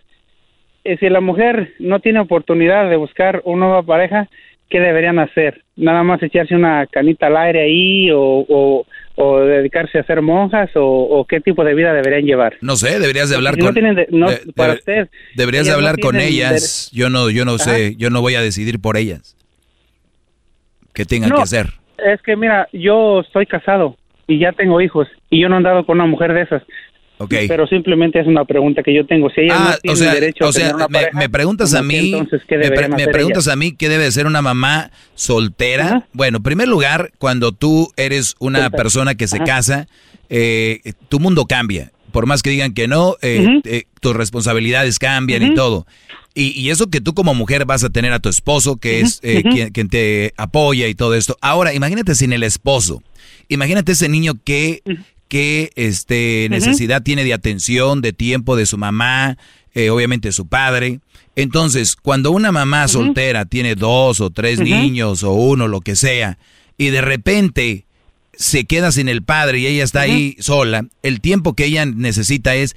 [0.85, 4.29] eh, si la mujer no tiene oportunidad de buscar una nueva pareja,
[4.71, 5.63] ¿qué deberían hacer?
[5.77, 8.87] ¿Nada más echarse una canita al aire ahí o,
[9.17, 12.57] o, dedicarse a ser monjas o, qué tipo de vida deberían llevar?
[12.61, 13.75] No sé, deberías de hablar con...
[14.11, 16.91] No para usted, deberías de hablar con ellas.
[16.93, 19.37] Yo no, yo no sé, yo no voy a decidir por ellas.
[20.95, 21.67] ¿Qué tengan que hacer?
[21.99, 23.97] Es que mira, yo estoy casado
[24.27, 26.63] y ya tengo hijos y yo no he andado con una mujer de esas.
[27.29, 29.31] Pero simplemente es una pregunta que yo tengo.
[29.31, 32.15] Si ella no ah, tiene derecho a tener una me, me, preguntas a mí,
[32.51, 36.07] me, preguntas a mí qué debe ser una mamá soltera.
[36.13, 39.89] Bueno, en primer lugar, cuando tú eres una persona que se casa,
[40.29, 41.91] eh, tu mundo cambia.
[42.13, 45.87] Por más que digan que no, eh, eh, tus responsabilidades cambian y todo.
[46.35, 49.71] Y, eso que tú como mujer vas a tener a tu esposo, que es quien,
[49.71, 51.39] quien, te apoya y todo esto.
[51.41, 53.03] Ahora, imagínate sin el esposo.
[53.49, 54.83] Imagínate ese niño que,
[55.29, 59.39] qué este, necesidad tiene de atención, de tiempo de su mamá,
[59.75, 61.01] eh, obviamente su padre.
[61.35, 66.39] Entonces, cuando una mamá soltera tiene dos o tres niños o uno, lo que sea,
[66.79, 67.85] y de repente
[68.33, 72.55] se queda sin el padre y ella está ahí sola, el tiempo que ella necesita
[72.55, 72.77] es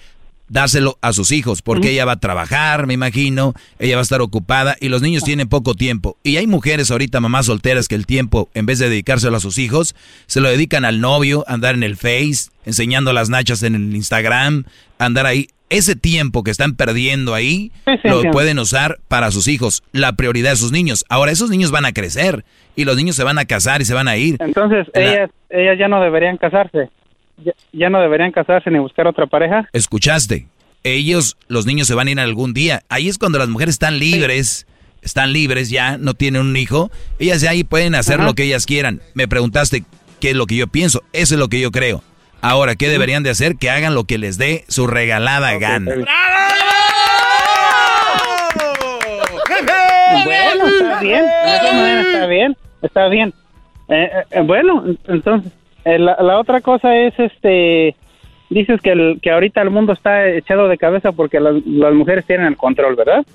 [0.49, 4.21] dárselo a sus hijos, porque ella va a trabajar, me imagino, ella va a estar
[4.21, 6.17] ocupada y los niños tienen poco tiempo.
[6.23, 9.57] Y hay mujeres ahorita, mamás solteras, que el tiempo, en vez de dedicárselo a sus
[9.57, 9.95] hijos,
[10.25, 14.65] se lo dedican al novio, andar en el Face, enseñando las nachas en el Instagram,
[14.97, 15.47] andar ahí.
[15.69, 17.71] Ese tiempo que están perdiendo ahí,
[18.03, 21.05] lo pueden usar para sus hijos, la prioridad de sus niños.
[21.09, 22.43] Ahora, esos niños van a crecer
[22.75, 24.37] y los niños se van a casar y se van a ir.
[24.39, 26.89] Entonces, ellas, ellas ya no deberían casarse
[27.71, 29.67] ya, no deberían casarse ni buscar otra pareja.
[29.73, 30.47] Escuchaste,
[30.83, 32.81] ellos, los niños se van a ir algún día.
[32.89, 34.65] Ahí es cuando las mujeres están libres
[35.01, 38.65] están libres ya, no tienen un hijo, ellas de ahí pueden hacer lo que ellas
[38.65, 39.01] quieran.
[39.13, 39.83] Me preguntaste
[40.19, 42.03] qué es lo que yo pienso, eso es lo que yo creo.
[42.41, 43.57] Ahora, ¿qué deberían de hacer?
[43.57, 45.93] Que hagan lo que les dé su regalada gana.
[50.25, 53.33] Bueno, está bien, está bien, está bien.
[53.89, 55.58] Eh, eh, eh, bueno, entonces, eh,
[55.97, 57.95] la, la otra cosa es, este,
[58.49, 62.25] dices que, el, que ahorita el mundo está echado de cabeza porque las, las mujeres
[62.25, 63.25] tienen el control, ¿verdad?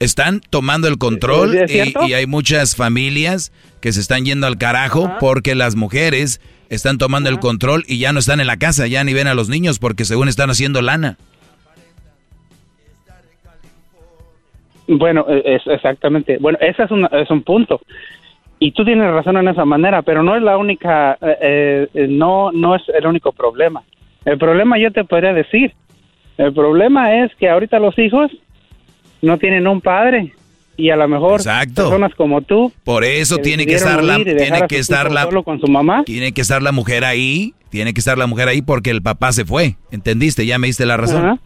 [0.00, 5.12] Están tomando el control ¿Es y, hay muchas familias que se están yendo al carajo
[5.18, 9.02] porque las mujeres están tomando el control y ya no están en la casa, ya
[9.02, 11.16] ni ven a los niños porque según están haciendo lana.
[14.86, 16.38] Bueno, eh, es exactamente.
[16.38, 17.80] Bueno, ese es un, es un punto.
[18.60, 22.50] Y tú tienes razón en esa manera, pero no es la única, eh, eh, no,
[22.52, 23.82] no es el único problema.
[24.24, 25.72] El problema yo te podría decir,
[26.38, 28.30] el problema es que ahorita los hijos
[29.22, 30.32] no tienen un padre
[30.76, 32.72] y a lo mejor personas como tú.
[32.84, 35.66] Por eso que tiene que estar la tiene que estar hijos la solo con su
[35.66, 36.04] mamá.
[36.04, 39.32] tiene que estar la mujer ahí, tiene que estar la mujer ahí porque el papá
[39.32, 39.76] se fue.
[39.90, 40.46] ¿Entendiste?
[40.46, 41.24] Ya me diste la razón.
[41.24, 41.38] Ajá.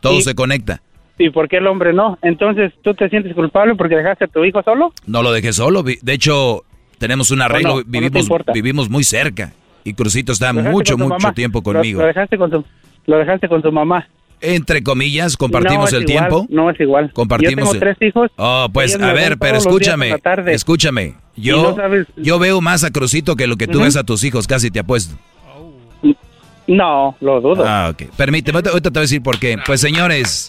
[0.00, 0.82] Todo Y- se conecta.
[1.22, 2.18] ¿Y por qué el hombre no?
[2.22, 4.92] Entonces, ¿tú te sientes culpable porque dejaste a tu hijo solo?
[5.06, 5.82] No lo dejé solo.
[5.82, 6.64] De hecho,
[6.96, 8.52] tenemos un arreglo, no, vivimos importa.
[8.52, 9.52] vivimos muy cerca
[9.84, 11.34] y Crucito está mucho mucho mamá.
[11.34, 12.00] tiempo conmigo.
[12.00, 12.64] Lo, dejaste con tu,
[13.06, 14.08] lo dejaste con tu mamá.
[14.40, 16.46] Entre comillas, compartimos el igual, tiempo.
[16.48, 17.12] No es igual.
[17.12, 18.30] Compartimos Yo tengo el- tres hijos.
[18.36, 20.14] Oh, pues a ver, pero escúchame,
[20.46, 21.16] escúchame.
[21.36, 24.46] Yo, sabes- yo veo más a Crucito que lo que tú ves a tus hijos,
[24.46, 25.14] casi te apuesto.
[26.66, 27.64] No, lo dudo.
[27.66, 28.04] Ah, ok.
[28.16, 29.56] Permíteme, ahorita te voy a decir por qué.
[29.66, 30.48] Pues señores,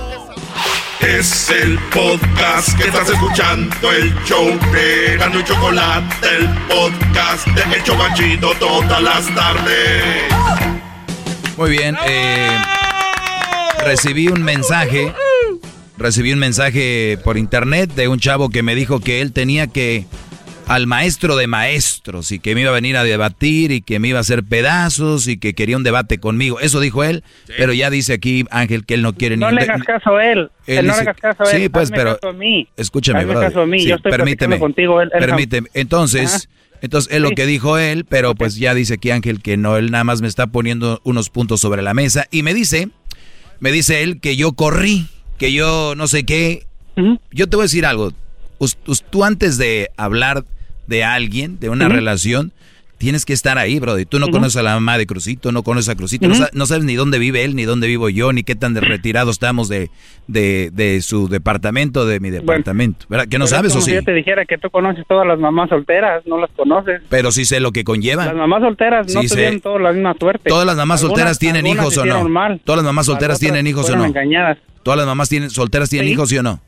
[0.99, 7.75] Es el podcast que estás escuchando, el show de Gano y Chocolate, el podcast de
[7.75, 10.31] El Chobachito todas las tardes.
[11.57, 12.57] Muy bien, eh,
[13.83, 15.13] recibí un mensaje,
[15.97, 20.05] recibí un mensaje por internet de un chavo que me dijo que él tenía que
[20.73, 24.07] al maestro de maestros y que me iba a venir a debatir y que me
[24.07, 26.59] iba a hacer pedazos y que quería un debate conmigo.
[26.59, 27.23] Eso dijo él,
[27.57, 30.25] pero ya dice aquí Ángel que él no quiere No ni le hagas caso a
[30.25, 30.49] él.
[30.67, 31.61] Él no le hagas caso a él.
[31.63, 32.67] Sí, pues, Hazme pero caso a mí.
[32.77, 33.49] escúchame, Hazme brother.
[33.49, 33.79] caso a mí.
[33.81, 35.01] Sí, Yo estoy permíteme, contigo.
[35.01, 35.67] Él, él- permíteme.
[35.73, 36.47] Entonces,
[36.81, 39.91] entonces es lo que dijo él, pero pues ya dice aquí Ángel que no, él
[39.91, 42.87] nada más me está poniendo unos puntos sobre la mesa y me dice,
[43.59, 46.65] me dice él que yo corrí, que yo no sé qué.
[47.31, 48.13] Yo te voy a decir algo.
[48.59, 50.45] Us- us- tú antes de hablar
[50.91, 52.51] de alguien, de una relación,
[52.99, 54.05] tienes que estar ahí, brother.
[54.05, 56.93] Tú no conoces a la mamá de Crucito, no conoces a Crucito, no sabes ni
[56.93, 59.89] dónde vive él, ni dónde vivo yo, ni qué tan de retirados estamos de,
[60.27, 63.07] de, de su departamento, de mi departamento.
[63.09, 63.27] ¿Verdad?
[63.27, 63.89] Que no sabes o sí.
[63.89, 67.01] Si yo te dijera que tú conoces todas las mamás solteras, no las conoces.
[67.09, 68.25] Pero sí sé lo que conlleva.
[68.25, 70.49] Las mamás solteras no Sí, tuvieron todas la misma suerte.
[70.49, 72.29] Todas las mamás Algunas- solteras tienen algunas hijos o no.
[72.29, 72.61] mal.
[72.63, 74.05] Todas las mamás solteras Las tienen hijos o no.
[74.05, 74.59] engañadas.
[74.83, 76.13] Todas las mamás tienen, solteras tienen Sí.
[76.13, 76.61] hijos, ¿sí o no?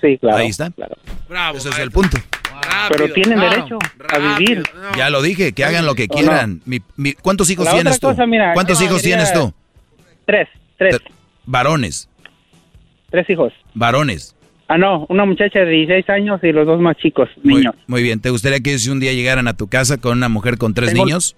[0.00, 0.36] Sí, claro.
[0.38, 0.70] Ahí está.
[1.28, 2.18] Bravo, Ese es el punto.
[2.88, 4.62] Pero tienen derecho a vivir.
[4.96, 6.60] Ya lo dije, que hagan lo que ¿O quieran.
[6.64, 8.08] Mi- mi- ¿Cuántos hijos La tienes tú?
[8.08, 9.52] cosa, mira, ¿Cuántos hijos tienes tú?
[10.26, 10.98] Tres, tres,
[11.46, 12.08] Varones,
[13.10, 13.52] tres hijos.
[13.74, 14.34] varones.
[14.68, 17.74] Ah, no, una muchacha de 16 años y los dos más chicos, niños.
[17.88, 18.20] muy bien.
[18.20, 20.90] ¿Te gustaría que si un día llegaran a tu casa con una mujer con tres
[20.92, 21.36] Tengo- niños?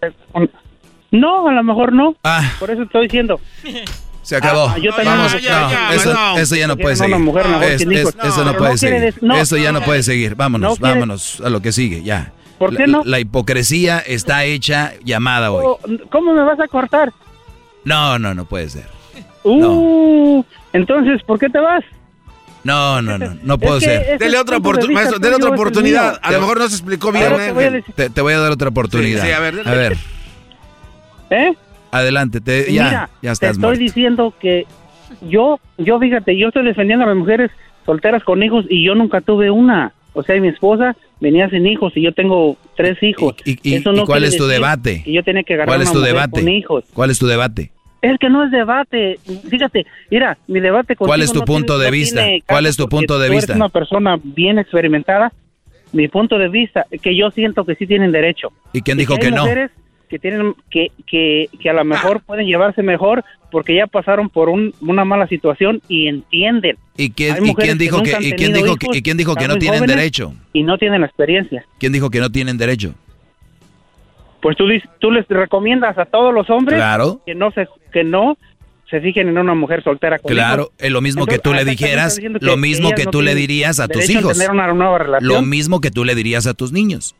[1.11, 2.15] No, a lo mejor no.
[2.25, 2.53] Ah.
[2.59, 3.41] Por eso estoy diciendo.
[4.23, 4.69] Se acabó.
[4.69, 6.39] Ah, yo también Vamos, no, que- eso, no.
[6.39, 7.17] eso ya no puede seguir.
[7.17, 9.15] eso no puede seguir.
[9.37, 10.35] eso ya no puede seguir.
[10.37, 12.33] Vámonos, No vámonos a lo que sigue, ya.
[12.59, 13.03] ¿Por qué La- no?
[13.05, 15.65] La, hipocresía está hecha llamada hoy.
[15.67, 17.13] Oh, ¿Cómo me vas a cortar?
[17.85, 18.87] No, no, no puede ser.
[19.43, 21.83] Uh, entonces, ¿por qué te vas?
[22.63, 24.19] No, no, no, no puedo que ser.
[24.21, 26.21] Dele otra, maestro, dele otra oportunidad.
[26.23, 27.85] A lo mejor no se explicó bien.
[27.97, 29.23] Te, te voy a dar otra oportunidad.
[29.23, 29.97] Sí, sí, a ver, a ver,
[31.31, 31.55] ¿Eh?
[31.93, 32.41] Adelante.
[32.41, 33.81] Te, ya, Mira, ya te estás estoy muerto.
[33.81, 34.67] diciendo que
[35.21, 37.51] yo, yo fíjate, yo estoy defendiendo a las mujeres
[37.87, 39.93] solteras con hijos y yo nunca tuve una.
[40.15, 43.35] O sea, mi esposa venía sin hijos y yo tengo tres hijos.
[43.45, 45.03] ¿Y, y- Eso y no cuál es tu debate?
[45.05, 46.41] Que yo tenía que agarrar ¿Cuál es una tu mujer debate?
[46.41, 46.85] con hijos.
[46.93, 47.71] ¿Cuál es tu debate?
[48.03, 49.19] Es que no es debate.
[49.49, 52.25] Fíjate, mira, mi debate contigo ¿Cuál es tu no punto tiene- de vista?
[52.49, 53.55] ¿Cuál es tu punto de tú eres vista?
[53.55, 55.33] una persona bien experimentada.
[55.93, 58.49] Mi punto de vista, que yo siento que sí tienen derecho.
[58.73, 59.43] ¿Y quién Y dijo que no?
[59.43, 59.71] mujeres
[60.13, 64.49] que tienen que, que, que a lo mejor pueden llevarse mejor porque ya pasaron por
[64.51, 66.77] un- una mala situación y entienden.
[66.97, 69.87] ¿Y quién, y dijo que, y quién dijo hijos, y quién dijo que no tienen
[69.87, 70.35] derecho?
[70.53, 71.65] Y no tienen la experiencia.
[71.79, 72.95] ¿Quién dijo que no tienen derecho?
[74.43, 74.65] pues tú,
[74.99, 77.21] tú les recomiendas a todos los hombres Claro.
[77.25, 78.37] que no se que no
[78.91, 80.73] se fijen en una mujer soltera con Claro, hijos.
[80.79, 83.79] es lo mismo que tú le ah, dijeras, lo mismo que no tú le dirías
[83.81, 84.37] a tus hijos.
[84.37, 85.29] tener una nueva relación.
[85.33, 87.15] Lo mismo que tú le dirías a tus niños.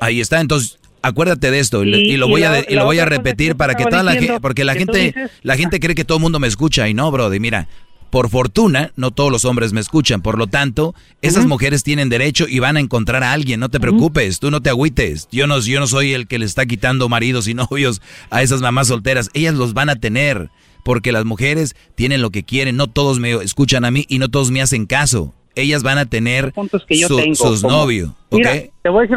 [0.00, 3.04] Ahí está, entonces acuérdate de esto y, lo voy a la- y lo voy a
[3.04, 6.18] repetir para que toda la gente porque la gente dices- la gente cree que todo
[6.18, 7.68] el mundo me escucha y no, brother, mira,
[8.10, 12.46] por fortuna no todos los hombres me escuchan, por lo tanto, esas mujeres tienen derecho
[12.48, 15.28] y van a encontrar a alguien, no te preocupes, tú no te agüites.
[15.32, 18.00] Yo no yo no soy el que le está quitando maridos y novios
[18.30, 20.50] a esas mamás solteras, ellas los van a tener.
[20.84, 24.28] Porque las mujeres tienen lo que quieren, no todos me escuchan a mí y no
[24.28, 25.32] todos me hacen caso.
[25.56, 26.52] Ellas van a tener
[26.86, 28.36] que yo su- tengo, sus novios, ¿ok?
[28.36, 28.52] Mira,
[28.82, 29.16] te voy a decir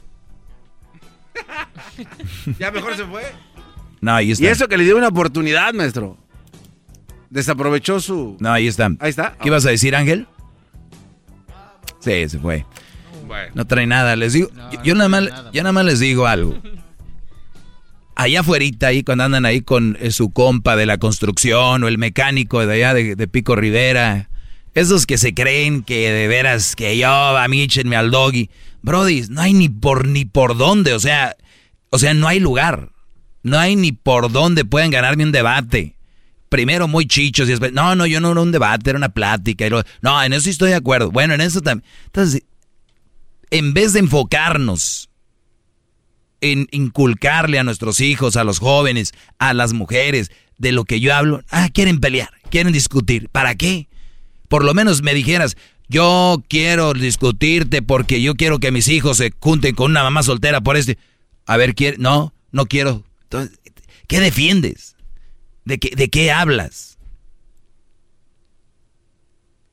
[2.59, 3.23] Ya mejor se fue.
[4.01, 4.45] No, ahí está.
[4.45, 6.17] Y eso que le dio una oportunidad, maestro.
[7.29, 8.37] Desaprovechó su...
[8.39, 8.89] No, ahí está.
[8.99, 9.35] Ahí está.
[9.41, 10.27] ¿Qué ibas a decir, Ángel?
[11.99, 12.65] Sí, se fue.
[13.25, 13.51] Bueno.
[13.55, 14.15] No trae nada.
[14.15, 16.57] Les digo, yo, yo nada más, yo nada más les digo algo.
[18.15, 21.97] Allá afuera, ahí cuando andan ahí con eh, su compa de la construcción o el
[21.97, 24.29] mecánico de allá de, de Pico Rivera,
[24.73, 28.49] esos que se creen que de veras que yo, a mí échenme al doggy.
[28.81, 31.35] Brody, no hay ni por ni por dónde, o sea,
[31.89, 32.91] o sea, no hay lugar.
[33.43, 35.95] No hay ni por dónde pueden ganarme un debate.
[36.49, 39.65] Primero muy chichos y después, no, no, yo no era un debate, era una plática.
[40.01, 41.11] no, en eso sí estoy de acuerdo.
[41.11, 41.89] Bueno, en eso también.
[42.05, 42.43] Entonces,
[43.49, 45.09] en vez de enfocarnos
[46.41, 51.13] en inculcarle a nuestros hijos, a los jóvenes, a las mujeres, de lo que yo
[51.13, 53.29] hablo, ah, quieren pelear, quieren discutir.
[53.29, 53.87] ¿Para qué?
[54.47, 55.57] Por lo menos me dijeras,
[55.89, 60.61] yo quiero discutirte porque yo quiero que mis hijos se junten con una mamá soltera
[60.61, 60.97] por este.
[61.45, 61.75] A ver.
[61.97, 63.03] No, no quiero.
[63.23, 63.57] Entonces,
[64.07, 64.95] ¿qué defiendes?
[65.65, 66.97] ¿De qué, ¿De qué hablas?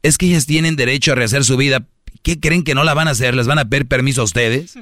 [0.02, 1.86] Es que ellas tienen derecho a rehacer su vida.
[2.22, 3.34] ¿Qué creen que no la van a hacer?
[3.34, 4.74] ¿Les van a pedir permiso a ustedes?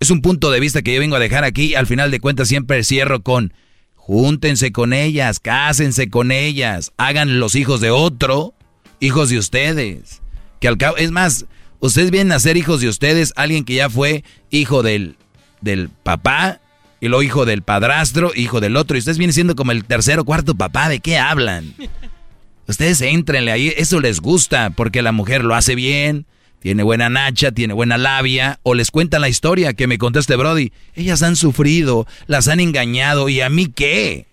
[0.00, 1.74] Es un punto de vista que yo vengo a dejar aquí.
[1.74, 3.52] Al final de cuentas siempre cierro con,
[3.94, 8.54] júntense con ellas, cásense con ellas, hagan los hijos de otro,
[9.00, 10.22] hijos de ustedes.
[10.60, 11.46] Que al cabo, es más,
[11.80, 15.16] ustedes vienen a ser hijos de ustedes, alguien que ya fue hijo del,
[15.60, 16.60] del papá,
[17.00, 20.22] y luego hijo del padrastro, hijo del otro, y ustedes vienen siendo como el tercero
[20.22, 21.74] o cuarto papá, ¿de qué hablan?
[22.66, 26.26] Ustedes entrenle ahí, eso les gusta, porque la mujer lo hace bien,
[26.60, 30.72] tiene buena nacha, tiene buena labia, o les cuentan la historia que me contaste, Brody.
[30.94, 34.27] Ellas han sufrido, las han engañado, ¿y a mí qué?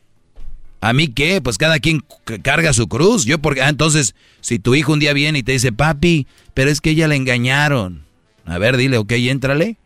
[0.86, 1.42] ¿A mí qué?
[1.42, 2.06] Pues cada quien
[2.44, 3.26] carga su cruz.
[3.26, 6.70] Yo porque ah, entonces, si tu hijo un día viene y te dice, papi, pero
[6.70, 8.06] es que ella la engañaron.
[8.46, 9.78] A ver, dile, ok, éntrale.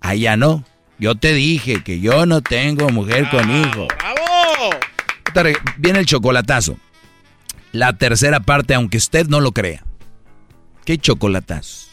[0.00, 0.64] Allá no.
[0.98, 3.86] Yo te dije que yo no tengo mujer con hijo.
[5.32, 5.54] ¡Bravo!
[5.76, 6.76] Viene el chocolatazo.
[7.70, 9.84] La tercera parte, aunque usted no lo crea.
[10.84, 11.86] ¿Qué chocolatazo?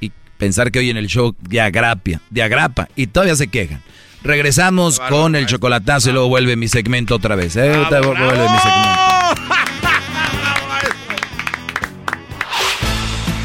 [0.00, 3.80] Y pensar que hoy en el show diagrapia, diagrapa, y todavía se quejan.
[4.24, 7.56] Regresamos con el chocolatazo y luego vuelve mi segmento otra vez.
[7.56, 7.74] ¿eh?
[7.74, 9.04] Ahorita vuelve mi segmento.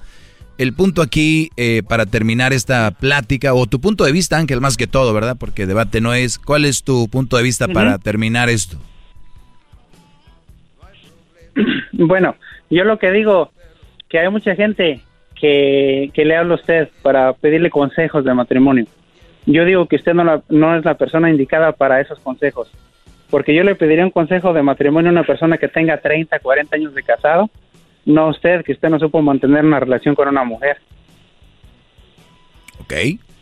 [0.58, 4.78] El punto aquí, eh, para terminar esta plática, o tu punto de vista, Ángel, más
[4.78, 5.36] que todo, ¿verdad?
[5.38, 6.40] Porque debate no es.
[6.40, 8.78] ¿Cuál es tu punto de vista para terminar esto?
[11.94, 12.36] Bueno,
[12.70, 13.52] yo lo que digo,
[14.10, 15.02] que hay mucha gente
[15.40, 18.86] que, que le habla a usted para pedirle consejos de matrimonio.
[19.46, 22.72] Yo digo que usted no, no es la persona indicada para esos consejos,
[23.30, 26.76] porque yo le pediría un consejo de matrimonio a una persona que tenga 30, 40
[26.76, 27.50] años de casado,
[28.06, 30.78] no usted, que usted no supo mantener una relación con una mujer.
[32.80, 32.94] Ok.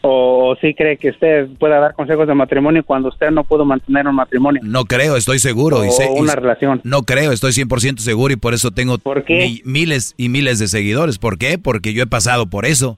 [0.05, 4.05] ¿O sí cree que usted pueda dar consejos de matrimonio cuando usted no pudo mantener
[4.05, 4.61] un matrimonio?
[4.65, 5.85] No creo, estoy seguro.
[5.85, 6.81] y O sé- y una sé- relación.
[6.83, 9.37] No creo, estoy 100% seguro y por eso tengo qué?
[9.37, 11.19] mi- miles y miles de seguidores.
[11.19, 11.57] ¿Por qué?
[11.57, 12.97] Porque yo he pasado por eso.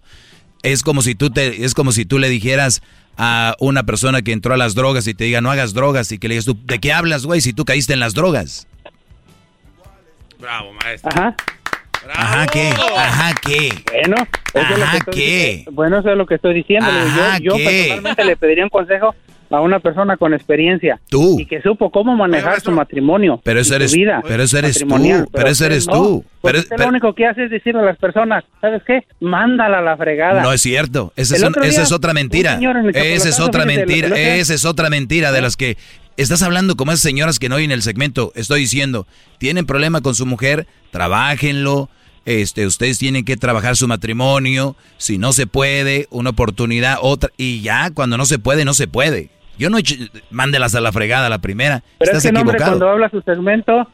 [0.63, 2.81] Es como si tú te, es como si tú le dijeras
[3.17, 6.17] a una persona que entró a las drogas y te diga no hagas drogas y
[6.17, 7.39] que le digas tú, ¿de qué hablas, güey?
[7.39, 8.67] Si tú caíste en las drogas.
[10.39, 11.11] Bravo, maestro.
[11.13, 11.35] Ajá.
[12.13, 12.69] Ajá, ¿qué?
[12.95, 13.69] Ajá, ¿qué?
[13.91, 14.15] Bueno,
[14.53, 15.21] eso es lo Ajá, que estoy ¿qué?
[15.25, 15.71] diciendo.
[15.71, 16.89] Bueno, eso es lo que estoy diciendo.
[16.89, 17.65] Ajá, yo yo ¿qué?
[17.65, 19.15] personalmente le pediría un consejo
[19.49, 20.99] a una persona con experiencia.
[21.09, 21.39] Tú.
[21.39, 23.39] Y que supo cómo manejar su matrimonio.
[23.43, 24.87] Pero eso y su eres, vida pero eso eres tú,
[25.31, 26.25] pero eso usted eres no, tú.
[26.41, 29.03] porque Pero, usted pero- lo único que hace es decirle a las personas, ¿sabes qué?
[29.19, 30.41] Mándala a la fregada.
[30.41, 31.13] no es cierto.
[31.15, 31.47] Esa es, esa
[31.95, 32.53] otra mentira.
[32.55, 34.07] en Esa es otra mentira.
[34.17, 35.77] Esa es otra mentira de las que
[36.17, 38.31] estás hablando como esas señoras que no oyen el segmento.
[38.35, 39.05] Estoy diciendo,
[39.37, 41.89] tienen problema con su mujer, trabajenlo.
[42.25, 44.75] Este, ustedes tienen que trabajar su matrimonio.
[44.97, 47.29] Si no se puede, una oportunidad, otra.
[47.37, 49.29] Y ya, cuando no se puede, no se puede.
[49.57, 49.95] Yo no he hecho-
[50.31, 51.83] mándelas a la fregada la primera.
[51.99, 52.79] Pero Estás es que el hombre equivocado.
[52.79, 53.87] cuando habla su segmento,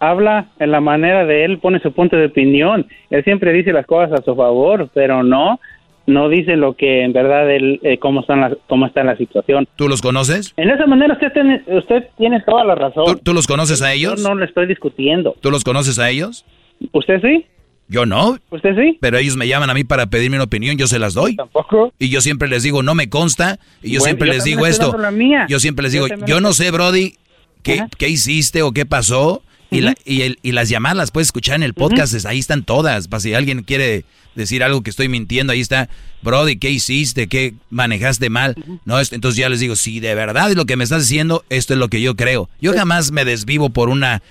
[0.00, 2.86] habla en la manera de él, pone su punto de opinión.
[3.10, 5.60] Él siempre dice las cosas a su favor, pero no,
[6.06, 9.66] no dice lo que en verdad él, eh, cómo, están las, cómo está la situación.
[9.76, 10.52] ¿Tú los conoces?
[10.56, 13.04] En esa manera usted tiene, usted tiene toda la razón.
[13.06, 14.22] ¿Tú, tú los conoces a ellos?
[14.22, 15.34] Yo no le estoy discutiendo.
[15.40, 16.44] ¿Tú los conoces a ellos?
[16.92, 17.46] ¿Usted sí?
[17.88, 18.38] Yo no.
[18.50, 18.98] ¿Usted sí?
[19.00, 21.36] Pero ellos me llaman a mí para pedirme una opinión, yo se las doy.
[21.36, 21.92] Tampoco.
[21.98, 23.58] Y yo siempre les digo, no me consta.
[23.82, 24.96] Y yo Bueno, siempre yo les digo esto.
[24.98, 25.46] la mía.
[25.48, 27.16] Yo siempre les digo, yo no sé, Brody,
[27.62, 29.42] qué, qué hiciste o qué pasó.
[29.70, 32.62] Y, la- y, el- y las llamadas las puedes escuchar en el podcast, ahí están
[32.64, 33.08] todas.
[33.08, 34.04] Para si alguien quiere
[34.36, 35.88] decir algo que estoy mintiendo, ahí está,
[36.22, 37.26] Brody, ¿qué hiciste?
[37.26, 38.54] ¿Qué manejaste mal?
[38.84, 41.44] No, es- entonces ya les digo, si de verdad es lo que me estás diciendo,
[41.50, 42.48] esto es lo que yo creo.
[42.60, 44.22] Yo jamás me desvivo por una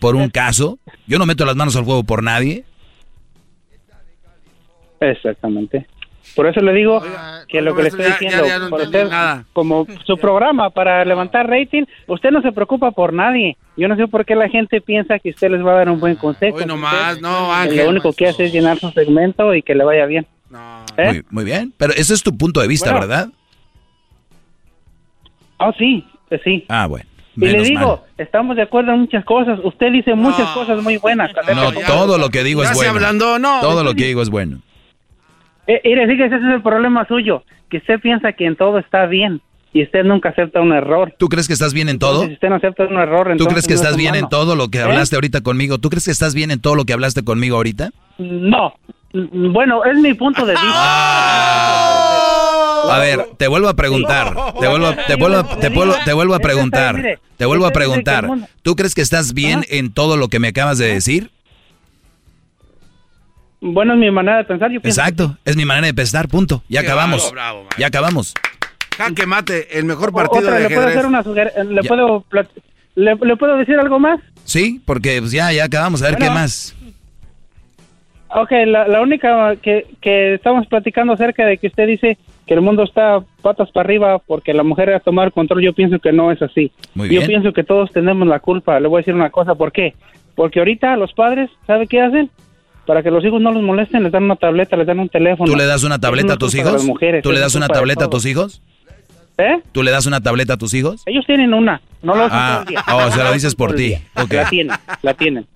[0.00, 0.78] por un caso.
[1.06, 2.64] Yo no meto las manos al fuego por nadie.
[5.00, 5.86] Exactamente.
[6.36, 7.02] Por eso le digo
[7.48, 9.44] que lo que le estoy ya- diciendo, ya- ya no usted, nada.
[9.54, 13.56] como su programa para levantar rating, usted no se preocupa por nadie.
[13.78, 15.98] Yo no sé por qué la gente piensa que usted les va a dar un
[16.00, 16.58] buen consejo.
[16.58, 17.78] Hoy nomás, Usted, no, Ángel.
[17.78, 20.26] Lo único que hace es llenar su segmento y que le vaya bien.
[20.98, 21.06] ¿Eh?
[21.06, 21.72] Muy, muy bien.
[21.78, 23.06] Pero ese es tu punto de vista, Bueno.
[23.06, 23.28] ¿verdad?
[25.58, 26.64] Oh, sí, eh, sí.
[26.68, 27.06] Ah, bueno.
[27.36, 27.98] Y le Menos digo, mal.
[28.18, 29.60] estamos de acuerdo en muchas cosas.
[29.62, 31.30] Usted dice muchas cosas muy buenas.
[31.54, 32.90] No, todo lo que digo es bueno.
[32.90, 33.60] ablandó, no.
[33.60, 34.58] Todo lo que digo es bueno.
[35.68, 39.04] Eh, mire, fíjese, ese es el problema suyo, que usted piensa que en todo está
[39.04, 39.42] bien
[39.74, 41.14] y usted nunca acepta un error.
[41.18, 42.24] ¿Tú crees que estás bien en todo?
[42.26, 44.28] Si usted no acepta un error, ¿Tú entonces crees que no es estás bien en
[44.30, 44.82] todo lo que ¿Eh?
[44.82, 45.76] hablaste ahorita conmigo?
[45.76, 47.90] ¿Tú crees que estás bien en todo lo que hablaste conmigo ahorita?
[48.16, 48.72] No.
[49.12, 50.70] Bueno, es mi punto de vista.
[52.90, 54.34] A ver, te vuelvo a preguntar.
[54.58, 57.18] Te vuelvo, te vuelvo, te vuelvo, te vuelvo a preguntar.
[57.36, 58.26] Te vuelvo a preguntar.
[58.62, 61.30] ¿Tú crees que estás bien en todo lo que me acabas de decir?
[63.60, 64.70] Bueno, es mi manera de pensar.
[64.70, 65.36] Yo Exacto.
[65.44, 66.62] Es mi manera de pensar, punto.
[66.68, 67.30] Ya Qué acabamos.
[67.32, 68.34] bravo, bravo, Ya acabamos.
[68.96, 72.24] Jaque mate, el mejor partido Otra, de ¿le puedo hacer una eh, ¿Le puedo,
[72.96, 74.20] le, le puedo decir algo más?
[74.44, 76.02] Sí, porque pues, ya, ya acabamos.
[76.02, 76.40] A ver qué Bueno.
[76.40, 76.74] más.
[78.30, 82.60] Ok, la, la única que, que estamos platicando acerca de que usted dice que el
[82.60, 86.12] mundo está patas para arriba porque la mujer ha tomado el control, yo pienso que
[86.12, 86.70] no es así.
[86.94, 87.26] Muy Yo bien.
[87.26, 88.80] pienso que todos tenemos la culpa.
[88.80, 89.94] Le voy a decir una cosa, ¿por qué?
[90.34, 92.30] Porque ahorita los padres, ¿sabe qué hacen?
[92.88, 95.44] Para que los hijos no los molesten, les dan una tableta, les dan un teléfono.
[95.52, 96.72] ¿Tú le das una tableta a tus hijos?
[96.72, 98.62] las mujeres, ¿Tú le das una tableta a tus hijos?
[99.36, 99.60] ¿Eh?
[99.72, 101.02] ¿Tú le das una tableta a tus hijos?
[101.04, 102.84] Ellos tienen una, no lo hacen Ah, todo el día.
[103.06, 103.82] oh, se la dices por ti.
[103.88, 104.00] día.
[104.16, 104.32] Ok.
[104.32, 105.46] La tienen, la tienen.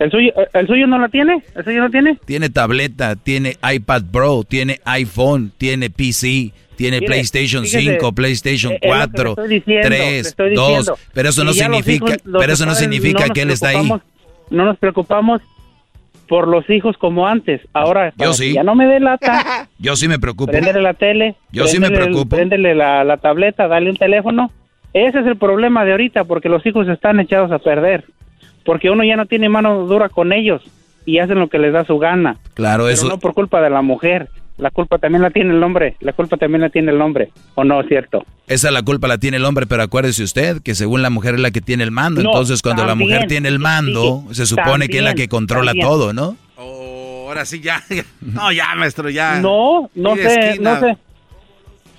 [0.00, 1.40] ¿El suyo, ¿El suyo no la tiene?
[1.54, 2.18] ¿El suyo no tiene?
[2.24, 8.72] Tiene tableta, tiene iPad Pro, tiene iPhone, tiene PC, tiene Mire, PlayStation fíjese, 5, PlayStation
[8.72, 10.66] eh, es lo que le 4, estoy diciendo, le 3, estoy 2.
[10.68, 10.98] diciendo.
[11.12, 13.88] Pero eso no significa, hijos, pero eso no significa que él está ahí.
[14.50, 15.42] No nos preocupamos
[16.30, 17.60] por los hijos como antes.
[17.72, 18.52] Ahora, para sí.
[18.52, 20.52] ya no me dé lata, Yo sí me preocupo.
[20.52, 21.34] préndele la tele.
[21.50, 22.36] Yo sí me preocupo.
[22.36, 24.52] Préndele la, la tableta, dale un teléfono.
[24.92, 28.04] Ese es el problema de ahorita, porque los hijos están echados a perder.
[28.64, 30.62] Porque uno ya no tiene mano dura con ellos
[31.04, 32.36] y hacen lo que les da su gana.
[32.54, 33.08] Claro, Pero eso.
[33.08, 34.28] no por culpa de la mujer.
[34.60, 35.96] La culpa también la tiene el hombre.
[36.00, 37.30] La culpa también la tiene el hombre.
[37.54, 38.24] ¿O no es cierto?
[38.46, 41.40] Esa la culpa la tiene el hombre, pero acuérdese usted que según la mujer es
[41.40, 42.22] la que tiene el mando.
[42.22, 45.28] No, Entonces, cuando la mujer tiene el mando, sí, se supone que es la que
[45.28, 45.86] controla también.
[45.86, 46.36] todo, ¿no?
[46.56, 47.82] Oh, ahora sí, ya.
[47.88, 48.04] ya.
[48.20, 49.40] No, ya, maestro, ya.
[49.40, 50.74] No, no sé, esquina.
[50.74, 50.96] no sé.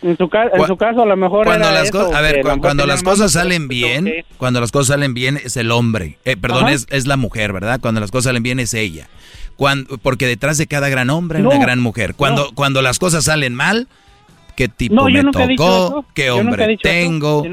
[0.03, 2.37] En su, ca- en su caso, a lo mejor Cuando era las eso, a ver,
[2.37, 5.69] la cu- mujer cuando las cosas salen bien, cuando las cosas salen bien es el
[5.69, 6.17] hombre.
[6.25, 6.73] Eh, perdón, Ajá.
[6.73, 7.79] es, es la mujer, ¿verdad?
[7.79, 9.07] Cuando las cosas salen bien es ella.
[9.61, 12.15] Cuando, porque detrás de cada gran hombre hay No, una gran mujer.
[12.15, 12.51] Cuando, no.
[12.55, 13.87] cuando las cosas salen mal,
[14.55, 16.03] ¿qué tipo No, me tocó?
[16.15, 17.43] ¿Qué hombre tengo?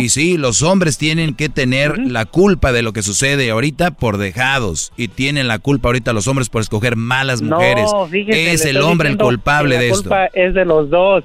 [0.00, 4.16] Y sí, los hombres tienen que tener la culpa de lo que sucede ahorita por
[4.16, 4.94] dejados.
[4.96, 7.84] Y tienen la culpa ahorita los hombres por escoger malas mujeres.
[7.92, 10.02] No, fíjese, es el hombre el culpable de la esto.
[10.04, 11.22] culpa es de los dos.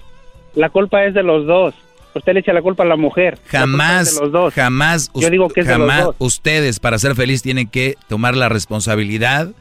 [0.56, 1.74] La culpa es de los dos.
[2.16, 3.40] Usted le echa la culpa a la mujer.
[3.54, 4.54] La Jamás, de los dos.
[4.54, 6.16] jamás, Yo digo que es de los jamás dos.
[6.20, 9.52] ustedes para ser feliz tienen que tomar la responsabilidad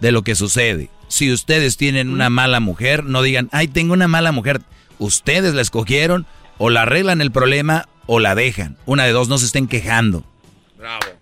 [0.00, 0.88] de lo que sucede.
[1.08, 4.60] si ustedes tienen una mala mujer, no digan, ay, tengo una mala mujer.
[4.98, 6.26] Ustedes la escogieron,
[6.58, 8.76] o la arreglan el problema, o la dejan.
[8.86, 10.24] Una de dos, no se estén quejando.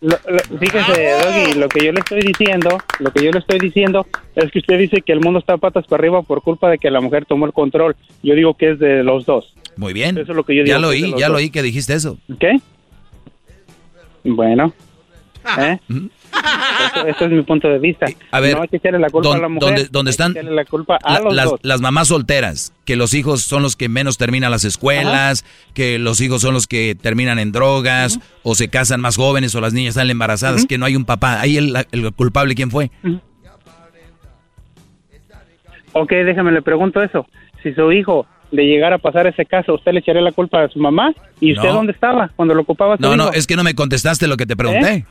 [0.01, 3.59] Lo, lo- fíjese, Doggy, lo que yo le estoy diciendo, lo que yo le estoy
[3.59, 6.79] diciendo es que usted dice que el mundo está patas para arriba por culpa de
[6.79, 7.97] que la mujer tomó el control.
[8.23, 9.55] Yo digo que es de los dos.
[9.77, 10.17] Muy bien.
[10.19, 11.43] Eso es lo que yo digo ya lo oí, ya lo dos.
[11.43, 12.19] oí que dijiste eso.
[12.41, 12.59] ¿Qué?
[14.25, 14.73] Bueno.
[15.59, 15.79] ¿Eh?
[17.07, 18.07] Eso, es mi punto de vista.
[18.31, 19.69] A ver, no hay que echarle la culpa don- a la mujer.
[19.69, 21.61] donde- donde hay que están echarle la culpa a La- los las, dos.
[21.63, 26.21] las mamás solteras, que los hijos son los que menos terminan las escuelas, que los
[26.21, 29.95] hijos son los que terminan en drogas, o se casan más jóvenes, o las niñas
[29.95, 31.41] salen embarazadas, que no hay un papá.
[31.41, 32.91] Ahí el, el culpable, ¿quién fue?
[35.93, 37.27] Ok, déjame le pregunto eso.
[37.63, 40.69] Si su hijo le llegara a pasar ese caso, ¿usted le echaría la culpa a
[40.69, 41.13] su mamá?
[41.41, 41.75] ¿Y usted No.
[41.75, 44.47] dónde estaba cuando lo ocupaba su No, no, es que no me contestaste lo que
[44.47, 45.07] te pregunté.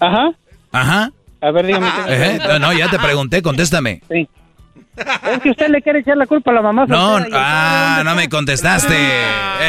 [0.00, 0.30] Ajá.
[0.72, 1.10] Ajá.
[1.40, 1.88] A ver, dígame.
[2.08, 4.02] Ejé, No, no, ya te pregunté, contéstame.
[4.10, 4.28] Sí.
[5.30, 6.86] Es que usted le quiere echar la culpa a la mamá.
[6.86, 8.96] No, soltera y el ah, no me contestaste.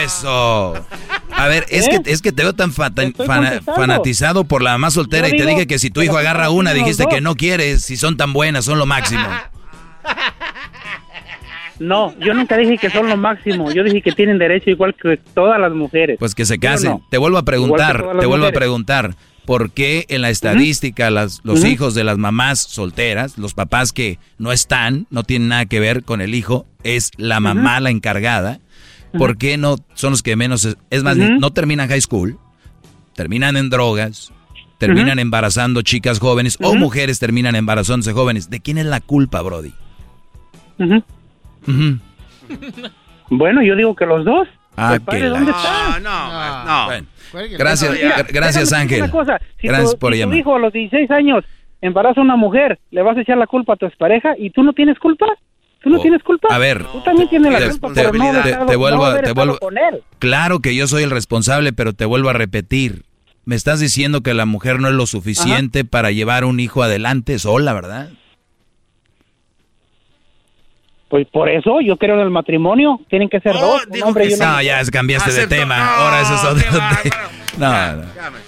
[0.04, 0.74] Eso.
[1.36, 2.00] A ver, es ¿Eh?
[2.04, 3.04] que es que te veo tan fata-
[3.76, 6.50] fanatizado por la mamá soltera Yo y te digo dije que si tu hijo agarra
[6.50, 9.28] una, dijiste que no quieres, si son tan buenas, son lo máximo.
[11.80, 13.72] No, yo nunca dije que son lo máximo.
[13.72, 16.18] Yo dije que tienen derecho igual que todas las mujeres.
[16.20, 16.90] Pues que se ¿Sí o casen.
[16.92, 17.02] no?
[17.12, 19.14] Te vuelvo a preguntar, te vuelvo a preguntar,
[19.48, 24.20] ¿por qué en la estadística las, los hijos de las mamás solteras, los papás que
[24.38, 28.60] no están, no tienen nada que ver con el hijo, es la mamá la encargada?
[29.18, 32.38] ¿Por qué no son los que menos, es- más, no terminan high school,
[33.16, 34.32] terminan en drogas,
[34.80, 38.50] terminan embarazando chicas jóvenes o mujeres terminan embarazándose jóvenes?
[38.52, 39.74] ¿De quién es la culpa, Brody?
[43.30, 44.48] Bueno, yo digo que los dos.
[44.76, 46.00] Ah, padre, que la- ¿dónde está?
[46.00, 46.86] No, no.
[46.86, 47.08] Bueno,
[47.58, 49.02] gracias, Mira, gra- gracias decirte Ángel.
[49.04, 49.40] una cosa.
[49.62, 51.44] Si Gracias tu, por si tu hijo a los 16 años
[51.82, 54.64] embaraza a una mujer, ¿le vas a echar la culpa a tu expareja y tú
[54.64, 55.26] no tienes culpa?
[55.84, 56.48] ¿Tú no Oh, tienes culpa?
[56.54, 58.76] a ver, Tú también tienes la te- culpa te- por no haber te- estado- te
[58.76, 60.02] vuelvo no te vuelvo- con él.
[60.20, 63.04] Claro que yo soy el responsable, pero te vuelvo a repetir.
[63.46, 67.38] Me estás diciendo que la mujer no es lo suficiente para llevar un hijo adelante
[67.40, 68.10] sola, ¿verdad?
[71.10, 73.00] Pues por eso yo creo en el matrimonio.
[73.10, 75.78] Tienen que ser dos, un hombre y una No, ya cambiaste de tema.
[75.78, 77.00] No, Ahora eso es otro tema.
[77.58, 78.04] No, no.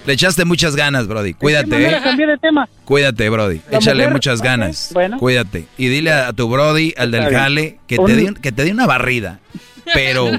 [0.05, 1.29] Le echaste muchas ganas, Brody.
[1.29, 1.99] ¿De qué Cuídate, ¿eh?
[2.03, 2.67] cambié de tema?
[2.85, 3.61] Cuídate, Brody.
[3.71, 4.91] La Échale mujer, muchas ok, ganas.
[4.93, 5.17] bueno.
[5.17, 5.65] Cuídate.
[5.77, 8.71] Y dile a tu Brody, al del jale, que te, Un- dé, que te dé
[8.71, 9.39] una barrida.
[9.93, 10.29] Pero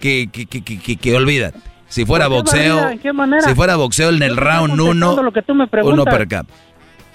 [0.00, 1.58] que, que, que, que, que, que olvídate.
[1.88, 3.42] Si fuera ¿Por qué boxeo, qué manera?
[3.42, 6.06] si fuera boxeo en el round contestando 1, lo que tú me un preguntas.
[6.14, 6.48] uppercut.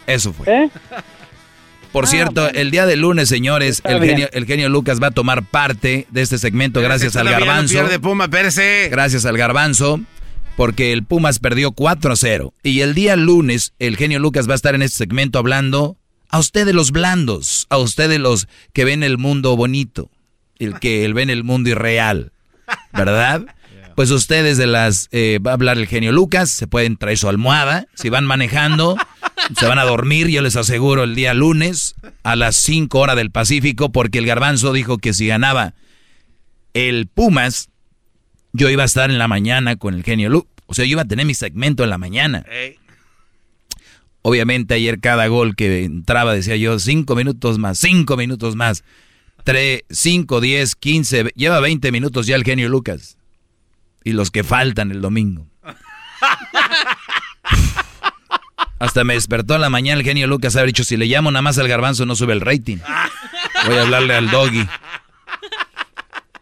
[0.07, 0.45] Eso fue.
[0.65, 0.69] ¿Eh?
[1.95, 2.59] Por Ah, cierto, bueno.
[2.59, 6.21] el día de lunes, señores, el genio, el genio Lucas va a tomar parte de
[6.23, 7.73] este segmento gracias al no garbanzo.
[7.73, 8.27] pierde Puma.
[8.27, 10.01] Gracias al garbanzo,
[10.57, 12.53] porque el Pumas perdió 4 a 0.
[12.63, 15.95] Y el día lunes, el genio Lucas va a estar en este segmento hablando
[16.27, 20.11] a ustedes los blandos, a ustedes los que ven el mundo bonito,
[20.59, 22.33] el que ven el mundo irreal,
[22.91, 23.45] ¿verdad?
[23.95, 27.29] Pues ustedes de las, eh, va a hablar el genio Lucas, se pueden traer su
[27.29, 28.97] almohada, si van manejando,
[29.57, 33.31] se van a dormir, yo les aseguro, el día lunes a las 5 horas del
[33.31, 35.73] Pacífico, porque el garbanzo dijo que si ganaba
[36.73, 37.69] el Pumas,
[38.53, 40.47] yo iba a estar en la mañana con el genio Lu.
[40.65, 42.45] O sea, yo iba a tener mi segmento en la mañana.
[44.21, 48.83] Obviamente ayer cada gol que entraba decía yo, cinco minutos más, cinco minutos más.
[49.43, 53.17] Tres, cinco, diez, quince, lleva 20 minutos ya el genio Lucas.
[54.03, 55.47] Y los que faltan el domingo.
[58.79, 61.41] Hasta me despertó en la mañana el genio Lucas haber dicho, si le llamo nada
[61.41, 62.77] más al garbanzo no sube el rating.
[63.65, 64.67] Voy a hablarle al doggy.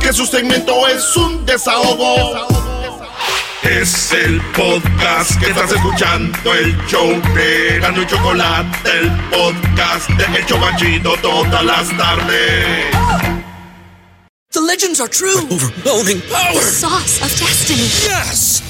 [0.00, 2.46] Que su segmento es un desahogo.
[3.62, 10.38] Es el podcast que estás escuchando, el show de Gano y Chocolate, el podcast de
[10.38, 12.86] El Chobachito todas las tardes.
[14.52, 15.36] The legends are true.
[15.50, 16.54] overwhelming power!
[16.54, 17.82] The sauce of destiny.
[18.02, 18.69] Yes!